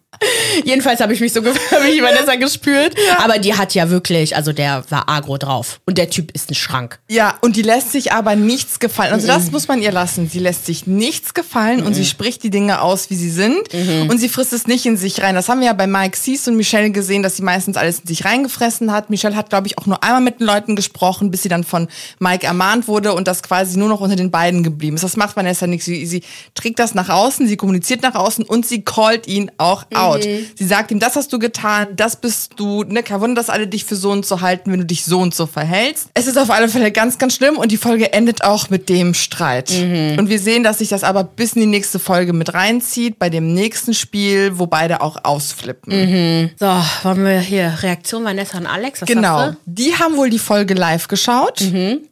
Jedenfalls 0.64 1.02
habe 1.02 1.14
ich 1.14 1.20
mich 1.20 1.34
so 1.34 1.44
hab 1.72 1.84
ich 1.86 2.02
Vanessa 2.02 2.36
gespürt. 2.36 2.96
Aber 3.18 3.38
die 3.40 3.56
hat 3.56 3.74
ja 3.74 3.90
wirklich, 3.90 4.36
also 4.36 4.54
der 4.54 4.84
war 4.90 5.10
agro 5.10 5.38
drauf. 5.38 5.80
Und 5.86 5.98
der 5.98 6.10
Typ 6.10 6.32
ist 6.32 6.50
ein 6.50 6.56
Schrank. 6.56 7.00
Ja, 7.10 7.38
und 7.42 7.56
die 7.56 7.62
lässt 7.62 7.92
sich 7.92 8.12
aber 8.12 8.36
nichts 8.36 8.80
gefallen. 8.80 9.14
Also 9.14 9.28
das 9.28 9.52
muss 9.52 9.68
man 9.68 9.82
ihr 9.82 9.92
lassen. 9.92 10.30
Sie 10.30 10.40
lässt 10.40 10.66
sich 10.66 10.88
nichts 10.88 11.34
gefallen 11.34 11.84
und 11.84 11.94
sie 11.94 12.06
spricht 12.06 12.44
die 12.44 12.50
Dinge 12.50 12.82
aus, 12.82 13.10
wie 13.10 13.16
sie 13.16 13.30
sind. 13.30 13.74
Und 14.10 14.18
sie 14.20 14.30
frisst 14.30 14.54
es 14.54 14.68
nicht 14.68 14.86
in 14.86 14.98
sich 14.98 15.22
rein. 15.22 15.36
Das 15.36 15.50
haben 15.50 15.60
wir 15.60 15.68
ja 15.68 15.74
bei 15.74 15.88
Mike 15.88 16.18
Cease 16.18 16.50
und 16.50 16.58
Michelle 16.58 16.92
gesehen, 16.92 17.24
dass 17.24 17.38
sie 17.38 17.44
meistens 17.44 17.78
alles 17.78 18.00
in 18.00 18.08
sich 18.08 18.26
reingefressen 18.26 18.92
hat. 18.92 19.10
Michelle 19.10 19.36
hat, 19.36 19.50
glaube 19.50 19.68
ich, 19.68 19.78
auch 19.78 19.86
nur 19.86 20.04
einmal 20.04 20.22
mit 20.22 20.40
den 20.40 20.48
Leuten 20.48 20.76
gesprochen, 20.76 21.32
bis 21.32 21.44
sie 21.44 21.50
dann 21.50 21.64
von 21.64 21.88
Mike 22.20 22.46
ermahnt 22.46 22.88
wurde 22.88 23.14
und 23.14 23.28
das 23.28 23.44
quasi 23.44 23.78
nur 23.78 23.90
noch 23.90 24.02
unter 24.02 24.16
den 24.16 24.32
beiden 24.32 24.64
geblieben 24.64 24.96
ist. 24.96 25.04
Das 25.04 25.18
macht 25.18 25.36
Vanessa 25.36 25.68
nicht. 25.68 25.84
Sie, 25.84 26.06
sie 26.06 26.24
trägt 26.54 26.80
das 26.80 26.94
nach 26.94 27.10
außen, 27.15 27.47
sie 27.47 27.58
kommuniziert 27.58 28.01
nach 28.04 28.15
außen 28.15 28.45
und 28.45 28.65
sie 28.65 28.84
callt 28.84 29.28
ihn 29.28 29.49
auch 29.58 29.86
out. 29.93 30.23
Sie 30.23 30.65
sagt 30.65 30.91
ihm, 30.91 30.99
das 30.99 31.15
hast 31.15 31.32
du 31.34 31.39
getan, 31.39 31.88
das 31.95 32.15
bist 32.17 32.54
du, 32.58 32.84
ne, 32.84 33.01
kein 33.04 33.21
Wunder, 33.21 33.36
dass 33.41 33.49
alle 33.49 33.67
dich 33.67 33.86
für 33.86 33.95
so 33.95 34.12
und 34.12 34.25
so 34.25 34.41
halten, 34.41 34.71
wenn 34.71 34.80
du 34.80 34.86
dich 34.86 35.06
so 35.06 35.19
und 35.19 35.34
so 35.34 35.45
verhältst. 35.45 36.10
Es 36.13 36.28
ist 36.28 36.38
auf 36.38 36.49
alle 36.49 36.69
Fälle 36.69 36.91
ganz, 36.91 37.17
ganz 37.17 37.36
schlimm 37.36 37.58
und 37.58 37.71
die 37.71 37.78
Folge 37.78 38.13
endet 38.13 38.43
auch 38.43 38.69
mit 38.69 38.89
dem 38.89 39.13
Streit. 39.13 39.71
Und 39.71 40.30
wir 40.30 40.39
sehen, 40.39 40.63
dass 40.63 40.80
sich 40.80 40.89
das 40.89 41.04
aber 41.04 41.23
bis 41.23 41.54
in 41.54 41.62
die 41.62 41.67
nächste 41.67 41.99
Folge 41.99 42.34
mit 42.34 42.54
reinzieht, 42.54 43.17
bei 43.17 43.30
dem 43.30 43.54
nächsten 43.54 43.93
Spiel, 43.93 44.60
wo 44.60 44.67
beide 44.67 45.01
auch 45.01 45.23
ausflippen. 45.23 46.51
So, 46.60 46.65
wollen 47.04 47.25
wir 47.25 47.39
hier 47.39 47.78
Reaktion 47.82 48.23
Vanessa 48.25 48.58
und 48.58 48.67
Alex? 48.67 49.01
Was 49.01 49.08
Genau. 49.08 49.54
Die 49.65 49.95
haben 49.95 50.17
wohl 50.17 50.30
die 50.30 50.39
Folge 50.39 50.73
live 50.73 51.08
geschaut 51.08 51.62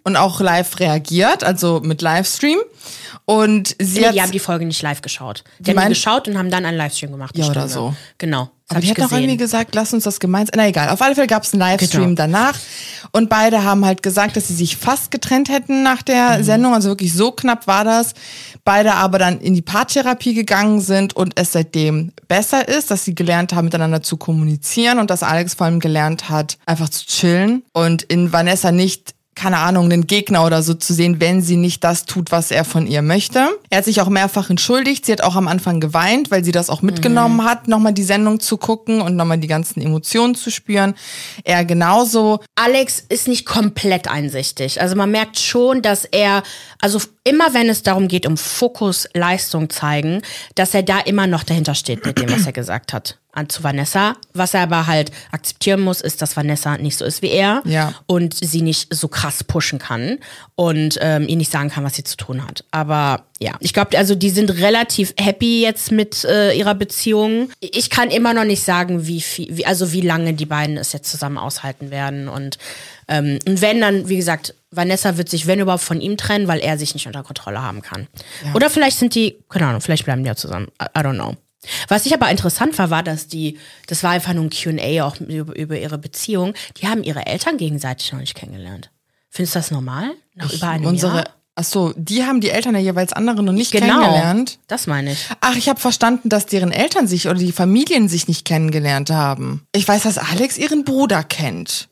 und 0.03 0.15
auch 0.15 0.39
live 0.39 0.79
reagiert, 0.79 1.43
also 1.43 1.81
mit 1.83 2.01
Livestream. 2.01 2.59
Und 3.25 3.75
sie? 3.79 4.01
Nee, 4.01 4.07
hat 4.07 4.15
die 4.15 4.21
haben 4.21 4.31
die 4.31 4.39
Folge 4.39 4.65
nicht 4.65 4.81
live 4.81 4.92
geschaut. 5.01 5.43
Die, 5.59 5.71
haben 5.71 5.81
die 5.83 5.89
geschaut 5.89 6.27
und 6.27 6.37
haben 6.37 6.49
dann 6.51 6.65
einen 6.65 6.77
Livestream 6.77 7.11
gemacht. 7.11 7.37
Ja, 7.37 7.47
oder 7.47 7.67
so. 7.67 7.95
Genau. 8.17 8.49
Aber 8.69 8.79
die 8.79 8.85
ich 8.85 8.91
hat 8.91 8.99
doch 8.99 9.11
irgendwie 9.11 9.37
gesagt, 9.37 9.75
lass 9.75 9.93
uns 9.93 10.03
das 10.05 10.19
gemeinsam. 10.19 10.53
Na 10.55 10.67
egal, 10.67 10.89
auf 10.89 11.01
alle 11.01 11.15
Fälle 11.15 11.27
gab 11.27 11.43
es 11.43 11.53
einen 11.53 11.59
Livestream 11.59 12.03
Genau. 12.03 12.15
danach. 12.15 12.57
Und 13.11 13.29
beide 13.29 13.63
haben 13.63 13.85
halt 13.85 14.01
gesagt, 14.01 14.35
dass 14.37 14.47
sie 14.47 14.53
sich 14.55 14.77
fast 14.77 15.11
getrennt 15.11 15.49
hätten 15.49 15.83
nach 15.83 16.01
der 16.01 16.39
Mhm. 16.39 16.43
Sendung. 16.43 16.73
Also 16.73 16.89
wirklich 16.89 17.13
so 17.13 17.31
knapp 17.31 17.67
war 17.67 17.83
das. 17.83 18.13
Beide 18.63 18.93
aber 18.95 19.19
dann 19.19 19.39
in 19.41 19.53
die 19.53 19.61
Paartherapie 19.61 20.33
gegangen 20.33 20.79
sind 20.81 21.15
und 21.15 21.33
es 21.37 21.51
seitdem 21.51 22.13
besser 22.27 22.67
ist, 22.67 22.89
dass 22.89 23.03
sie 23.03 23.13
gelernt 23.13 23.53
haben, 23.53 23.65
miteinander 23.65 24.01
zu 24.01 24.15
kommunizieren 24.17 24.99
und 24.99 25.09
dass 25.09 25.21
Alex 25.23 25.53
vor 25.55 25.65
allem 25.67 25.79
gelernt 25.81 26.29
hat, 26.29 26.57
einfach 26.65 26.89
zu 26.89 27.05
chillen 27.05 27.63
und 27.73 28.03
in 28.03 28.31
Vanessa 28.31 28.71
nicht 28.71 29.13
keine 29.35 29.57
Ahnung, 29.57 29.85
einen 29.85 30.07
Gegner 30.07 30.45
oder 30.45 30.61
so 30.61 30.73
zu 30.73 30.93
sehen, 30.93 31.19
wenn 31.19 31.41
sie 31.41 31.55
nicht 31.55 31.83
das 31.83 32.05
tut, 32.05 32.31
was 32.31 32.51
er 32.51 32.65
von 32.65 32.87
ihr 32.87 33.01
möchte. 33.01 33.49
Er 33.69 33.79
hat 33.79 33.85
sich 33.85 34.01
auch 34.01 34.09
mehrfach 34.09 34.49
entschuldigt. 34.49 35.05
Sie 35.05 35.11
hat 35.11 35.21
auch 35.21 35.35
am 35.35 35.47
Anfang 35.47 35.79
geweint, 35.79 36.31
weil 36.31 36.43
sie 36.43 36.51
das 36.51 36.69
auch 36.69 36.81
mitgenommen 36.81 37.43
hat, 37.43 37.67
nochmal 37.67 37.93
die 37.93 38.03
Sendung 38.03 38.39
zu 38.39 38.57
gucken 38.57 39.01
und 39.01 39.15
nochmal 39.15 39.39
die 39.39 39.47
ganzen 39.47 39.81
Emotionen 39.81 40.35
zu 40.35 40.51
spüren. 40.51 40.93
Er 41.43 41.65
genauso. 41.65 42.39
Alex 42.55 43.03
ist 43.09 43.27
nicht 43.27 43.45
komplett 43.45 44.07
einsichtig. 44.07 44.81
Also 44.81 44.95
man 44.95 45.11
merkt 45.11 45.39
schon, 45.39 45.81
dass 45.81 46.05
er, 46.05 46.43
also 46.79 46.99
immer 47.23 47.53
wenn 47.53 47.69
es 47.69 47.83
darum 47.83 48.07
geht, 48.07 48.25
um 48.25 48.37
Fokus, 48.37 49.07
Leistung 49.13 49.69
zeigen, 49.69 50.21
dass 50.55 50.73
er 50.73 50.83
da 50.83 50.99
immer 50.99 51.27
noch 51.27 51.43
dahinter 51.43 51.75
steht 51.75 52.05
mit 52.05 52.19
dem, 52.19 52.29
was 52.29 52.45
er 52.45 52.51
gesagt 52.53 52.93
hat 52.93 53.17
an 53.35 53.49
zu 53.49 53.63
Vanessa. 53.63 54.15
Was 54.35 54.53
er 54.53 54.61
aber 54.61 54.85
halt 54.85 55.11
akzeptieren 55.31 55.81
muss, 55.81 56.01
ist, 56.01 56.21
dass 56.21 56.37
Vanessa 56.37 56.77
nicht 56.77 56.97
so 56.97 57.03
ist 57.03 57.23
wie 57.23 57.31
er 57.31 57.63
Ja. 57.65 57.95
und 58.05 58.35
sie 58.35 58.61
nicht 58.61 58.93
so 58.93 59.07
krass 59.07 59.43
pushen 59.43 59.79
kann 59.79 60.19
und 60.53 60.99
ähm, 61.01 61.27
ihr 61.27 61.37
nicht 61.37 61.51
sagen 61.51 61.69
kann, 61.71 61.83
was 61.83 61.95
sie 61.95 62.03
zu 62.03 62.15
tun 62.15 62.45
hat. 62.45 62.63
Aber 62.69 63.23
ja, 63.39 63.53
ich 63.59 63.73
glaube, 63.73 63.97
also 63.97 64.13
die 64.13 64.29
sind 64.29 64.51
relativ 64.59 65.15
happy 65.19 65.63
jetzt 65.63 65.91
mit 65.91 66.23
äh, 66.25 66.53
ihrer 66.53 66.75
Beziehung. 66.75 67.49
Ich 67.59 67.89
kann 67.89 68.11
immer 68.11 68.35
noch 68.35 68.45
nicht 68.45 68.63
sagen, 68.63 69.07
wie 69.07 69.21
viel, 69.21 69.47
wie, 69.57 69.65
also 69.65 69.91
wie 69.91 70.01
lange 70.01 70.33
die 70.33 70.45
beiden 70.45 70.77
es 70.77 70.93
jetzt 70.93 71.09
zusammen 71.09 71.39
aushalten 71.39 71.89
werden 71.89 72.27
und 72.27 72.59
ähm, 73.07 73.39
und 73.47 73.61
wenn 73.61 73.81
dann, 73.81 74.09
wie 74.09 74.17
gesagt, 74.17 74.55
Vanessa 74.71 75.17
wird 75.17 75.29
sich, 75.29 75.45
wenn 75.47 75.59
überhaupt, 75.59 75.83
von 75.83 76.01
ihm 76.01 76.17
trennen, 76.17 76.47
weil 76.47 76.59
er 76.59 76.77
sich 76.77 76.93
nicht 76.93 77.05
unter 77.07 77.23
Kontrolle 77.23 77.61
haben 77.61 77.81
kann. 77.81 78.07
Oder 78.53 78.69
vielleicht 78.69 78.97
sind 78.97 79.13
die, 79.15 79.37
keine 79.49 79.67
Ahnung, 79.67 79.81
vielleicht 79.81 80.05
bleiben 80.05 80.23
die 80.23 80.27
ja 80.27 80.35
zusammen. 80.35 80.67
I, 80.81 80.85
I 80.97 81.01
don't 81.03 81.13
know. 81.15 81.35
Was 81.87 82.05
ich 82.05 82.13
aber 82.13 82.29
interessant 82.29 82.77
war, 82.77 82.89
war, 82.89 83.03
dass 83.03 83.27
die, 83.27 83.57
das 83.87 84.03
war 84.03 84.11
einfach 84.11 84.33
nur 84.33 84.43
ein 84.45 84.49
QA 84.49 85.05
auch 85.05 85.19
über, 85.21 85.55
über 85.55 85.77
ihre 85.79 85.97
Beziehung, 85.97 86.53
die 86.77 86.87
haben 86.87 87.03
ihre 87.03 87.25
Eltern 87.25 87.57
gegenseitig 87.57 88.11
noch 88.11 88.19
nicht 88.19 88.35
kennengelernt. 88.35 88.89
Findest 89.29 89.55
du 89.55 89.59
das 89.59 89.71
normal? 89.71 90.11
Nach 90.35 90.51
über 90.51 90.69
einem 90.69 90.85
Unsere, 90.85 91.17
Jahr? 91.17 91.29
ach 91.55 91.63
so, 91.63 91.93
die 91.95 92.23
haben 92.23 92.41
die 92.41 92.49
Eltern 92.49 92.73
der 92.73 92.81
jeweils 92.81 93.13
anderen 93.13 93.45
noch 93.45 93.53
nicht 93.53 93.71
Genau. 93.71 93.99
kennengelernt. 94.01 94.59
Das 94.67 94.87
meine 94.87 95.13
ich. 95.13 95.25
Ach, 95.39 95.55
ich 95.55 95.69
habe 95.69 95.79
verstanden, 95.79 96.29
dass 96.29 96.45
deren 96.47 96.71
Eltern 96.71 97.07
sich 97.07 97.27
oder 97.27 97.39
die 97.39 97.51
Familien 97.53 98.09
sich 98.09 98.27
nicht 98.27 98.43
kennengelernt 98.45 99.09
haben. 99.09 99.65
Ich 99.73 99.87
weiß, 99.87 100.03
dass 100.03 100.17
Alex 100.17 100.57
ihren 100.57 100.83
Bruder 100.83 101.23
kennt. 101.23 101.87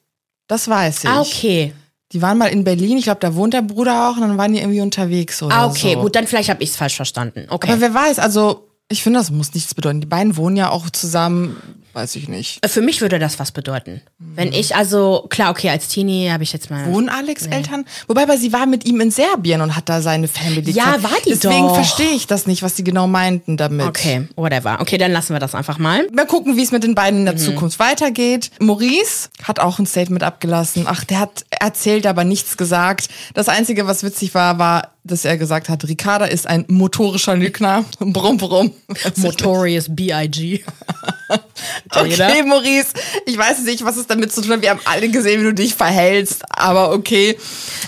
Das 0.51 0.67
weiß 0.67 1.05
ich. 1.05 1.09
Ah, 1.09 1.21
okay. 1.21 1.73
Die 2.11 2.21
waren 2.21 2.37
mal 2.37 2.47
in 2.47 2.65
Berlin, 2.65 2.97
ich 2.97 3.05
glaube, 3.05 3.21
da 3.21 3.35
wohnt 3.35 3.53
der 3.53 3.61
Bruder 3.61 4.09
auch 4.09 4.15
und 4.17 4.21
dann 4.21 4.37
waren 4.37 4.51
die 4.51 4.59
irgendwie 4.59 4.81
unterwegs 4.81 5.41
oder 5.41 5.55
Ah, 5.55 5.65
okay, 5.67 5.93
so. 5.93 6.01
gut, 6.01 6.13
dann 6.17 6.27
vielleicht 6.27 6.49
habe 6.49 6.61
ich 6.61 6.71
es 6.71 6.75
falsch 6.75 6.97
verstanden. 6.97 7.45
Okay. 7.47 7.71
Aber 7.71 7.79
wer 7.79 7.93
weiß, 7.93 8.19
also 8.19 8.67
ich 8.89 9.01
finde, 9.01 9.19
das 9.19 9.31
muss 9.31 9.53
nichts 9.53 9.73
bedeuten. 9.73 10.01
Die 10.01 10.07
beiden 10.07 10.35
wohnen 10.35 10.57
ja 10.57 10.69
auch 10.71 10.89
zusammen, 10.89 11.55
weiß 11.93 12.15
ich 12.15 12.27
nicht. 12.27 12.63
Äh, 12.63 12.67
Für 12.69 12.81
mich 12.81 13.01
würde 13.01 13.19
das 13.19 13.39
was 13.39 13.51
bedeuten. 13.51 14.01
Wenn 14.19 14.53
ich 14.53 14.75
also, 14.75 15.25
klar, 15.29 15.51
okay, 15.51 15.69
als 15.69 15.87
Teenie 15.87 16.29
habe 16.31 16.43
ich 16.43 16.53
jetzt 16.53 16.69
mal. 16.69 16.85
Wohnen 16.91 17.09
Alex 17.09 17.47
Eltern? 17.47 17.85
Wobei, 18.07 18.23
aber 18.23 18.37
sie 18.37 18.53
war 18.53 18.65
mit 18.65 18.85
ihm 18.85 19.01
in 19.01 19.11
Serbien 19.11 19.61
und 19.61 19.75
hat 19.75 19.89
da 19.89 20.01
seine 20.01 20.27
Family. 20.27 20.71
Ja, 20.71 20.85
gehabt. 20.97 21.03
war 21.03 21.11
die 21.25 21.29
Deswegen 21.31 21.67
doch. 21.67 21.75
verstehe 21.75 22.11
ich 22.15 22.27
das 22.27 22.47
nicht, 22.47 22.63
was 22.63 22.75
sie 22.77 22.83
genau 22.83 23.07
meinten 23.07 23.57
damit. 23.57 23.85
Okay, 23.87 24.27
whatever. 24.35 24.79
Okay, 24.81 24.97
dann 24.97 25.11
lassen 25.11 25.33
wir 25.33 25.39
das 25.39 25.55
einfach 25.55 25.77
mal. 25.77 26.07
Mal 26.13 26.25
gucken, 26.25 26.55
wie 26.57 26.63
es 26.63 26.71
mit 26.71 26.83
den 26.83 26.95
beiden 26.95 27.19
in 27.19 27.25
der 27.25 27.33
Mhm. 27.35 27.39
Zukunft 27.39 27.79
weitergeht. 27.79 28.51
Maurice 28.59 29.29
hat 29.43 29.59
auch 29.59 29.79
ein 29.79 29.85
Statement 29.85 30.23
abgelassen. 30.23 30.85
Ach, 30.87 31.03
der 31.03 31.19
hat 31.19 31.45
erzählt, 31.49 32.05
aber 32.07 32.23
nichts 32.23 32.57
gesagt. 32.57 33.09
Das 33.33 33.49
Einzige, 33.49 33.87
was 33.87 34.03
witzig 34.03 34.33
war, 34.33 34.57
war, 34.59 34.91
dass 35.03 35.25
er 35.25 35.37
gesagt 35.37 35.67
hat, 35.69 35.83
Ricarda 35.87 36.25
ist 36.25 36.45
ein 36.47 36.65
motorischer 36.67 37.35
Lügner. 37.35 37.83
Brumm, 37.99 38.37
brumm. 38.37 38.71
Notorious 39.17 39.85
B.I.G. 39.89 40.63
Okay, 41.93 42.43
Maurice, 42.43 42.89
ich 43.25 43.37
weiß 43.37 43.63
nicht, 43.63 43.83
was 43.83 43.97
es 43.97 44.07
damit 44.07 44.31
zu 44.33 44.41
tun 44.41 44.51
hat. 44.53 44.61
Wir 44.61 44.69
haben 44.71 44.79
alle 44.85 45.09
gesehen, 45.09 45.41
wie 45.41 45.45
du 45.45 45.53
dich 45.53 45.75
verhältst, 45.75 46.43
aber 46.49 46.91
okay. 46.93 47.37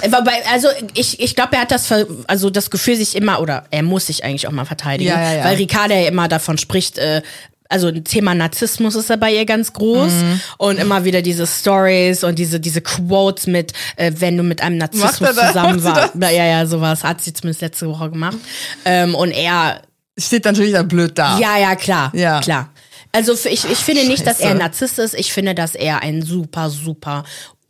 Wobei, 0.04 0.44
also 0.52 0.68
ich, 0.94 1.20
ich 1.20 1.36
glaube, 1.36 1.54
er 1.56 1.62
hat 1.62 1.72
das, 1.72 1.92
also 2.28 2.50
das 2.50 2.70
Gefühl 2.70 2.96
sich 2.96 3.16
immer, 3.16 3.40
oder 3.42 3.66
er 3.72 3.84
muss 3.84 4.08
sich 4.08 4.24
eigentlich 4.24 4.48
auch 4.48 4.52
mal 4.52 4.66
verteidigen, 4.66 5.10
Ja, 5.12 5.22
ja, 5.22 5.34
ja. 5.38 5.44
weil 5.46 5.56
Ricarda 5.58 5.96
ja 5.96 6.08
immer 6.08 6.28
davon 6.28 6.58
spricht, 6.58 6.98
äh, 6.98 7.22
also 7.70 7.88
ein 7.88 8.04
Thema 8.04 8.36
Narzissmus 8.36 8.94
ist 8.96 9.10
ja 9.10 9.16
bei 9.16 9.34
ihr 9.34 9.46
ganz 9.46 9.74
groß 9.74 10.12
Mhm. 10.12 10.42
und 10.60 10.78
immer 10.80 11.06
wieder 11.06 11.22
diese 11.24 11.48
Stories 11.48 12.24
und 12.24 12.38
diese, 12.38 12.60
diese 12.60 12.82
Quotes 12.82 13.48
mit, 13.48 13.74
äh, 13.96 14.12
wenn 14.18 14.38
du 14.38 14.44
mit 14.44 14.62
einem 14.62 14.78
Narzissmus 14.78 15.34
zusammen 15.36 15.84
warst. 15.84 16.14
Ja, 16.20 16.30
ja, 16.30 16.66
sowas 16.68 17.04
hat 17.04 17.22
sie 17.24 17.34
zumindest 17.34 17.62
letzte 17.62 17.88
Woche 17.90 18.12
gemacht. 18.12 18.38
Ähm, 18.86 19.16
und 19.16 19.32
er 19.32 19.82
Steht 20.16 20.46
natürlich 20.46 20.74
dann 20.74 20.88
blöd 20.88 21.18
da. 21.18 21.40
Ja, 21.40 21.58
ja, 21.58 21.76
klar. 21.76 22.12
Ja. 22.14 22.40
Klar. 22.40 22.70
Also 23.16 23.34
ich, 23.34 23.66
ich 23.66 23.78
finde 23.78 24.06
nicht, 24.08 24.26
dass 24.26 24.40
er 24.40 24.52
ein. 24.52 24.58
Narzisst 24.58 24.98
ist. 24.98 25.14
Ich 25.14 25.32
finde, 25.32 25.54
dass 25.54 25.76
er 25.76 26.02
ein 26.02 26.24
super, 26.24 26.70
super 26.70 27.24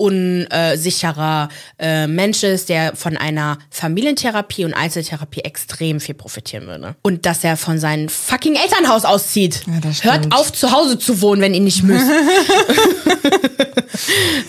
unsicherer 0.04 1.48
äh, 1.80 2.08
Mensch 2.08 2.44
ist, 2.44 2.68
der 2.68 2.96
von 2.96 3.16
einer 3.16 3.58
Familientherapie 3.70 4.66
und 4.66 4.74
Einzeltherapie 4.74 5.42
extrem 5.42 6.00
viel 6.02 6.16
profitieren 6.16 6.68
würde. 6.68 6.96
Und 7.02 7.26
dass 7.26 7.44
er 7.44 7.56
von 7.56 7.80
seinem 7.80 8.10
fucking 8.10 8.56
Elternhaus 8.56 9.06
auszieht. 9.06 9.62
Ja, 9.66 9.80
das 9.82 10.04
Hört 10.04 10.34
auf, 10.36 10.52
zu 10.52 10.72
Hause 10.72 11.00
zu 11.00 11.22
wohnen, 11.22 11.42
wenn 11.42 11.54
ihr 11.54 11.62
nicht 11.62 11.84
müsst. 11.84 12.06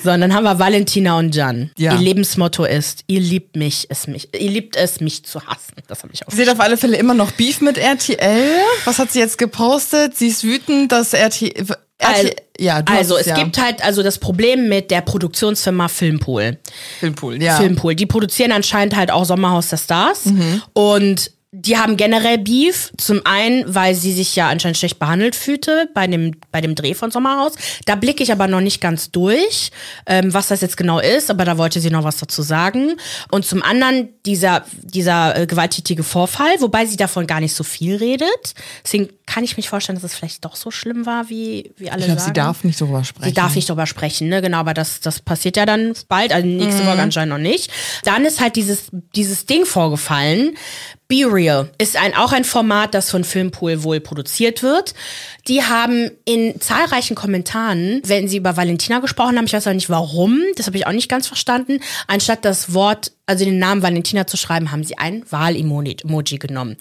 so, 0.04 0.10
und 0.10 0.20
dann 0.20 0.34
haben 0.34 0.44
wir 0.44 0.58
Valentina 0.58 1.18
und 1.18 1.36
Jan. 1.36 1.70
Ja. 1.78 1.92
Ihr 1.92 2.00
Lebensmotto 2.00 2.64
ist, 2.64 3.04
ihr 3.06 3.20
liebt 3.20 3.54
mich, 3.54 3.86
es 3.90 4.08
mich, 4.08 4.34
ihr 4.34 4.50
liebt 4.50 4.74
es, 4.74 5.00
mich 5.00 5.24
zu 5.24 5.40
hassen. 5.46 5.74
Das 5.86 6.02
habe 6.02 6.12
ich 6.12 6.26
auch. 6.26 6.32
Sie 6.32 6.42
hat 6.42 6.48
auf 6.48 6.60
alle 6.60 6.76
Fälle 6.76 6.96
immer 6.96 7.14
noch 7.14 7.30
Beef 7.30 7.60
mit 7.60 7.78
RTL. 7.78 8.56
Was 8.86 8.98
hat 8.98 9.12
sie 9.12 9.20
jetzt 9.20 9.38
gepostet? 9.38 10.16
Sie 10.16 10.28
ist 10.28 10.42
wütend, 10.42 10.90
dass 10.90 11.12
RTL. 11.12 11.66
RTL 11.98 12.34
ja, 12.58 12.82
du 12.82 12.92
also 12.92 13.14
hast 13.14 13.22
es 13.22 13.26
ja. 13.28 13.34
gibt 13.34 13.60
halt 13.60 13.84
also 13.84 14.02
das 14.02 14.18
Problem 14.18 14.68
mit 14.68 14.90
der 14.90 15.00
Produktionsfirma 15.00 15.88
Filmpool. 15.88 16.58
Filmpool, 17.00 17.42
ja. 17.42 17.56
Filmpool. 17.56 17.94
Die 17.94 18.06
produzieren 18.06 18.52
anscheinend 18.52 18.94
halt 18.94 19.10
auch 19.10 19.24
Sommerhaus 19.24 19.68
der 19.68 19.78
Stars. 19.78 20.26
Mhm. 20.26 20.62
Und 20.72 21.30
die 21.56 21.78
haben 21.78 21.96
generell 21.96 22.38
Beef. 22.38 22.90
Zum 22.98 23.20
einen, 23.24 23.72
weil 23.72 23.94
sie 23.94 24.12
sich 24.12 24.34
ja 24.34 24.48
anscheinend 24.48 24.76
schlecht 24.76 24.98
behandelt 24.98 25.36
fühlte 25.36 25.88
bei 25.94 26.06
dem, 26.08 26.32
bei 26.50 26.60
dem 26.60 26.74
Dreh 26.74 26.94
von 26.94 27.10
Sommerhaus. 27.12 27.52
Da 27.84 27.94
blicke 27.94 28.22
ich 28.24 28.32
aber 28.32 28.48
noch 28.48 28.60
nicht 28.60 28.80
ganz 28.80 29.10
durch, 29.12 29.70
ähm, 30.06 30.34
was 30.34 30.48
das 30.48 30.60
jetzt 30.62 30.76
genau 30.76 30.98
ist, 30.98 31.30
aber 31.30 31.44
da 31.44 31.56
wollte 31.56 31.80
sie 31.80 31.90
noch 31.90 32.02
was 32.02 32.16
dazu 32.16 32.42
sagen. 32.42 32.96
Und 33.30 33.46
zum 33.46 33.62
anderen 33.62 34.08
dieser, 34.26 34.64
dieser 34.82 35.38
äh, 35.38 35.46
gewalttätige 35.46 36.02
Vorfall, 36.02 36.54
wobei 36.60 36.86
sie 36.86 36.96
davon 36.96 37.26
gar 37.26 37.38
nicht 37.40 37.54
so 37.54 37.62
viel 37.62 37.96
redet. 37.96 38.54
Deswegen 38.84 39.08
kann 39.26 39.44
ich 39.44 39.56
mich 39.56 39.68
vorstellen, 39.68 39.96
dass 40.00 40.10
es 40.12 40.18
vielleicht 40.18 40.44
doch 40.44 40.56
so 40.56 40.70
schlimm 40.70 41.06
war, 41.06 41.30
wie, 41.30 41.72
wie 41.76 41.88
alle 41.90 42.00
Ich 42.00 42.06
glaube, 42.06 42.20
sagen. 42.20 42.30
sie 42.34 42.40
darf 42.40 42.64
nicht 42.64 42.80
darüber 42.80 43.04
sprechen. 43.04 43.28
Sie 43.28 43.34
darf 43.34 43.54
nicht 43.54 43.68
drüber 43.70 43.86
sprechen, 43.86 44.28
ne? 44.28 44.42
Genau, 44.42 44.58
aber 44.58 44.74
das, 44.74 45.00
das 45.00 45.20
passiert 45.20 45.56
ja 45.56 45.66
dann 45.66 45.94
bald, 46.08 46.32
also 46.32 46.46
nächste 46.46 46.82
Mhm. 46.82 46.86
Woche 46.88 46.98
anscheinend 47.00 47.30
noch 47.32 47.38
nicht. 47.38 47.70
Dann 48.04 48.24
ist 48.24 48.40
halt 48.40 48.56
dieses, 48.56 48.86
dieses 49.14 49.46
Ding 49.46 49.64
vorgefallen, 49.66 50.56
Be 51.06 51.26
Real 51.30 51.70
ist 51.78 51.96
ein, 51.96 52.14
auch 52.14 52.32
ein 52.32 52.44
Format, 52.44 52.94
das 52.94 53.10
von 53.10 53.24
Filmpool 53.24 53.82
wohl 53.82 54.00
produziert 54.00 54.62
wird. 54.62 54.94
Die 55.48 55.62
haben 55.62 56.10
in 56.24 56.58
zahlreichen 56.60 57.14
Kommentaren, 57.14 58.00
wenn 58.06 58.26
sie 58.26 58.38
über 58.38 58.56
Valentina 58.56 59.00
gesprochen 59.00 59.36
haben, 59.36 59.44
ich 59.44 59.52
weiß 59.52 59.66
auch 59.66 59.72
nicht 59.74 59.90
warum, 59.90 60.40
das 60.56 60.66
habe 60.66 60.78
ich 60.78 60.86
auch 60.86 60.92
nicht 60.92 61.10
ganz 61.10 61.26
verstanden, 61.26 61.80
anstatt 62.06 62.44
das 62.44 62.72
Wort, 62.72 63.12
also 63.26 63.44
den 63.44 63.58
Namen 63.58 63.82
Valentina 63.82 64.26
zu 64.26 64.38
schreiben, 64.38 64.72
haben 64.72 64.84
sie 64.84 64.96
ein 64.96 65.24
Wahl-Emoji 65.30 66.38
genommen. 66.38 66.76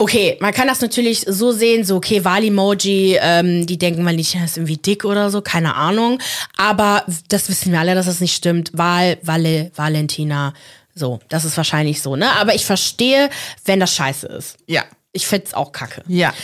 Okay, 0.00 0.36
man 0.40 0.52
kann 0.52 0.68
das 0.68 0.80
natürlich 0.80 1.24
so 1.26 1.50
sehen, 1.50 1.84
so 1.84 1.96
okay, 1.96 2.24
Wahl-Emoji, 2.24 3.18
ähm, 3.20 3.66
die 3.66 3.78
denken, 3.78 4.04
Valentina 4.04 4.44
ist 4.44 4.56
irgendwie 4.56 4.76
dick 4.76 5.04
oder 5.04 5.30
so, 5.30 5.40
keine 5.42 5.74
Ahnung. 5.74 6.20
Aber 6.56 7.02
das 7.28 7.48
wissen 7.48 7.72
wir 7.72 7.80
alle, 7.80 7.96
dass 7.96 8.06
das 8.06 8.20
nicht 8.20 8.36
stimmt. 8.36 8.70
Wahl, 8.74 9.18
Walle, 9.22 9.72
Valentina, 9.74 10.54
so, 10.98 11.20
das 11.28 11.44
ist 11.44 11.56
wahrscheinlich 11.56 12.02
so, 12.02 12.16
ne? 12.16 12.32
Aber 12.32 12.54
ich 12.54 12.66
verstehe, 12.66 13.30
wenn 13.64 13.80
das 13.80 13.94
scheiße 13.94 14.26
ist. 14.26 14.56
Ja. 14.66 14.84
Ich 15.12 15.26
find's 15.26 15.54
auch 15.54 15.72
kacke. 15.72 16.02
Ja. 16.06 16.34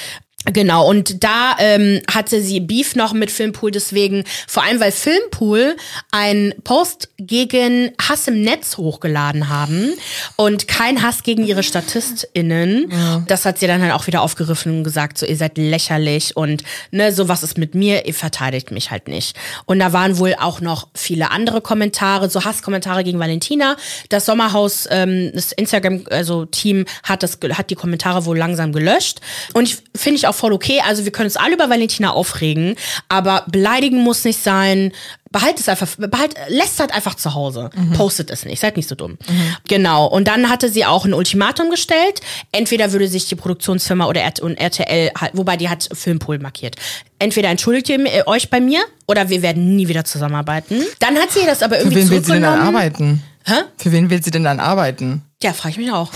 Genau, 0.53 0.89
und 0.89 1.25
da 1.25 1.57
ähm, 1.59 2.01
hatte 2.13 2.43
sie 2.43 2.61
Beef 2.61 2.97
noch 2.97 3.15
mit 3.15 3.31
Filmpool, 3.31 3.71
deswegen, 3.71 4.25
vor 4.47 4.63
allem 4.63 4.79
weil 4.79 4.93
Filmpool 4.93 5.77
ein 6.11 6.55
Post 6.65 7.09
gegen 7.17 7.93
Hass 8.01 8.29
im 8.29 8.43
Netz 8.43 8.77
hochgeladen 8.77 9.49
haben 9.49 9.93
und 10.37 10.69
kein 10.69 11.03
Hass 11.03 11.23
gegen 11.23 11.45
ihre 11.47 11.63
StatistInnen. 11.63 12.91
Ja. 12.91 13.25
Das 13.27 13.47
hat 13.47 13.59
sie 13.59 13.67
dann 13.67 13.81
halt 13.81 13.93
auch 13.93 14.07
wieder 14.07 14.21
aufgegriffen 14.21 14.79
und 14.79 14.85
gesagt, 14.85 15.17
so 15.17 15.25
ihr 15.25 15.37
seid 15.37 15.57
lächerlich 15.57 16.37
und 16.37 16.63
ne, 16.91 17.13
so 17.13 17.29
was 17.29 17.43
ist 17.43 17.57
mit 17.57 17.75
mir, 17.75 18.07
ihr 18.07 18.15
verteidigt 18.15 18.71
mich 18.71 18.91
halt 18.91 19.09
nicht. 19.09 19.37
Und 19.65 19.79
da 19.79 19.95
waren 19.95 20.19
wohl 20.19 20.37
auch 20.39 20.61
noch 20.61 20.89
viele 20.95 21.31
andere 21.31 21.63
Kommentare, 21.63 22.29
so 22.29 22.45
Hasskommentare 22.45 23.03
gegen 23.03 23.19
Valentina. 23.19 23.77
Das 24.11 24.27
Sommerhaus, 24.27 24.87
ähm, 24.91 25.31
das 25.33 25.53
Instagram, 25.53 26.05
also 26.11 26.45
Team 26.45 26.85
hat 27.03 27.23
das, 27.23 27.39
hat 27.55 27.71
die 27.71 27.77
Kommentare 27.77 28.27
wohl 28.27 28.37
langsam 28.37 28.73
gelöscht. 28.73 29.21
Und 29.55 29.65
ich 29.65 29.79
finde 29.97 30.19
ich 30.19 30.27
auch 30.27 30.34
auch 30.35 30.39
voll 30.39 30.53
okay. 30.53 30.81
Also 30.87 31.05
wir 31.05 31.13
können 31.13 31.27
uns 31.27 31.37
alle 31.37 31.55
über 31.55 31.71
Valentina 31.71 32.11
aufregen, 32.11 32.77
aber 33.09 33.45
beleidigen 33.49 34.03
muss 34.03 34.25
nicht 34.25 34.43
sein. 34.43 34.93
Behalt 35.31 35.59
es 35.59 35.69
einfach, 35.69 35.89
behalt, 35.97 36.35
lästert 36.49 36.95
einfach 36.95 37.17
zu 37.17 37.35
Hause. 37.35 37.71
Mhm. 37.75 37.93
Postet 37.93 38.31
es 38.31 38.45
nicht, 38.45 38.61
seid 38.61 38.77
nicht 38.77 38.89
so 38.89 38.95
dumm. 38.95 39.19
Mhm. 39.29 39.57
Genau. 39.69 40.07
Und 40.07 40.29
dann 40.29 40.49
hatte 40.49 40.69
sie 40.69 40.85
auch 40.85 41.05
ein 41.05 41.15
Ultimatum 41.15 41.71
gestellt. 41.71 42.21
Entweder 42.53 42.93
würde 42.93 43.09
sich 43.09 43.27
die 43.27 43.35
Produktionsfirma 43.35 44.07
oder 44.07 44.21
RTL, 44.21 45.11
wobei 45.33 45.57
die 45.57 45.69
hat 45.69 45.89
Filmpool 45.93 46.39
markiert. 46.39 46.77
Entweder 47.19 47.49
entschuldigt 47.49 47.89
ihr 47.89 48.27
euch 48.27 48.51
bei 48.51 48.61
mir 48.61 48.85
oder 49.09 49.29
wir 49.29 49.43
werden 49.43 49.75
nie 49.75 49.89
wieder 49.89 50.05
zusammenarbeiten. 50.05 50.83
Dann 51.01 51.17
hat 51.17 51.33
sie 51.33 51.45
das 51.47 51.63
aber 51.63 51.79
irgendwie 51.79 52.03
Für 52.03 52.03
wen 52.03 52.11
will 52.11 52.25
sie 52.25 52.33
denn 52.33 52.43
dann 52.43 52.61
arbeiten? 52.61 53.23
Hä? 53.47 53.55
Für 53.77 53.93
wen 53.93 54.11
will 54.11 54.23
sie 54.23 54.31
denn 54.31 54.45
dann 54.45 54.61
arbeiten? 54.61 55.23
Ja, 55.43 55.53
frage 55.53 55.73
ich 55.73 55.79
mich 55.79 55.93
auch. 55.93 56.11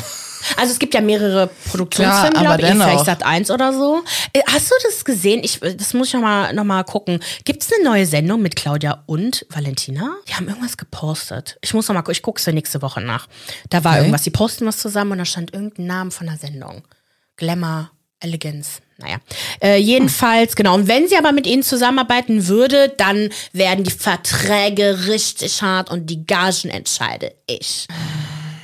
Also 0.56 0.72
es 0.72 0.78
gibt 0.78 0.94
ja 0.94 1.00
mehrere 1.00 1.48
Produktionsfirmen, 1.70 2.40
glaube 2.42 2.62
ich, 2.62 2.68
vielleicht 2.68 3.04
Sat 3.04 3.24
1 3.24 3.50
oder 3.50 3.72
so. 3.72 4.02
Äh, 4.32 4.40
hast 4.46 4.70
du 4.70 4.74
das 4.84 5.04
gesehen? 5.04 5.40
Ich, 5.42 5.60
das 5.60 5.94
muss 5.94 6.08
ich 6.08 6.14
nochmal 6.14 6.52
noch 6.52 6.64
mal 6.64 6.84
gucken. 6.84 7.20
Gibt 7.44 7.62
es 7.62 7.72
eine 7.72 7.84
neue 7.84 8.06
Sendung 8.06 8.42
mit 8.42 8.56
Claudia 8.56 9.02
und 9.06 9.46
Valentina? 9.50 10.16
Die 10.28 10.34
haben 10.34 10.48
irgendwas 10.48 10.76
gepostet. 10.76 11.58
Ich 11.60 11.74
muss 11.74 11.88
nochmal 11.88 12.02
gucken, 12.02 12.12
ich 12.12 12.22
gucke 12.22 12.40
es 12.40 12.46
nächste 12.46 12.82
Woche 12.82 13.00
nach. 13.00 13.26
Da 13.70 13.84
war 13.84 13.92
okay. 13.92 14.00
irgendwas, 14.00 14.22
die 14.22 14.30
posten 14.30 14.66
was 14.66 14.78
zusammen 14.78 15.12
und 15.12 15.18
da 15.18 15.24
stand 15.24 15.52
irgendein 15.52 15.86
Name 15.86 16.10
von 16.10 16.26
der 16.26 16.36
Sendung. 16.36 16.82
Glamour, 17.36 17.90
Elegance. 18.20 18.80
Naja, 19.00 19.18
äh, 19.62 19.76
jedenfalls, 19.76 20.56
genau. 20.56 20.74
Und 20.74 20.88
wenn 20.88 21.08
sie 21.08 21.16
aber 21.16 21.30
mit 21.30 21.46
ihnen 21.46 21.62
zusammenarbeiten 21.62 22.48
würde, 22.48 22.92
dann 22.96 23.30
werden 23.52 23.84
die 23.84 23.92
Verträge 23.92 25.06
richtig 25.06 25.62
hart 25.62 25.88
und 25.88 26.06
die 26.10 26.26
Gagen 26.26 26.68
entscheide 26.70 27.32
ich. 27.46 27.86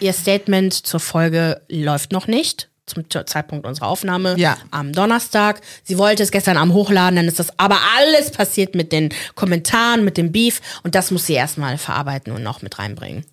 Ihr 0.05 0.13
Statement 0.13 0.75
zur 0.75 1.01
Folge 1.01 1.63
läuft 1.71 2.13
noch 2.13 2.27
nicht 2.27 2.69
zum 2.85 3.05
Zeitpunkt 3.09 3.67
unserer 3.67 3.87
Aufnahme 3.87 4.35
ja. 4.39 4.59
am 4.71 4.93
Donnerstag. 4.93 5.63
Sie 5.83 5.97
wollte 5.97 6.23
es 6.23 6.31
gestern 6.31 6.59
Abend 6.59 6.75
hochladen, 6.75 7.17
dann 7.17 7.27
ist 7.27 7.39
das 7.39 7.59
aber 7.59 7.79
alles 7.97 8.31
passiert 8.31 8.75
mit 8.75 8.93
den 8.93 9.09
Kommentaren, 9.35 10.05
mit 10.05 10.19
dem 10.19 10.31
Beef 10.31 10.61
und 10.83 10.95
das 10.95 11.11
muss 11.11 11.25
sie 11.25 11.33
erstmal 11.33 11.79
verarbeiten 11.79 12.35
und 12.35 12.43
noch 12.43 12.61
mit 12.61 12.79
reinbringen. 12.79 13.25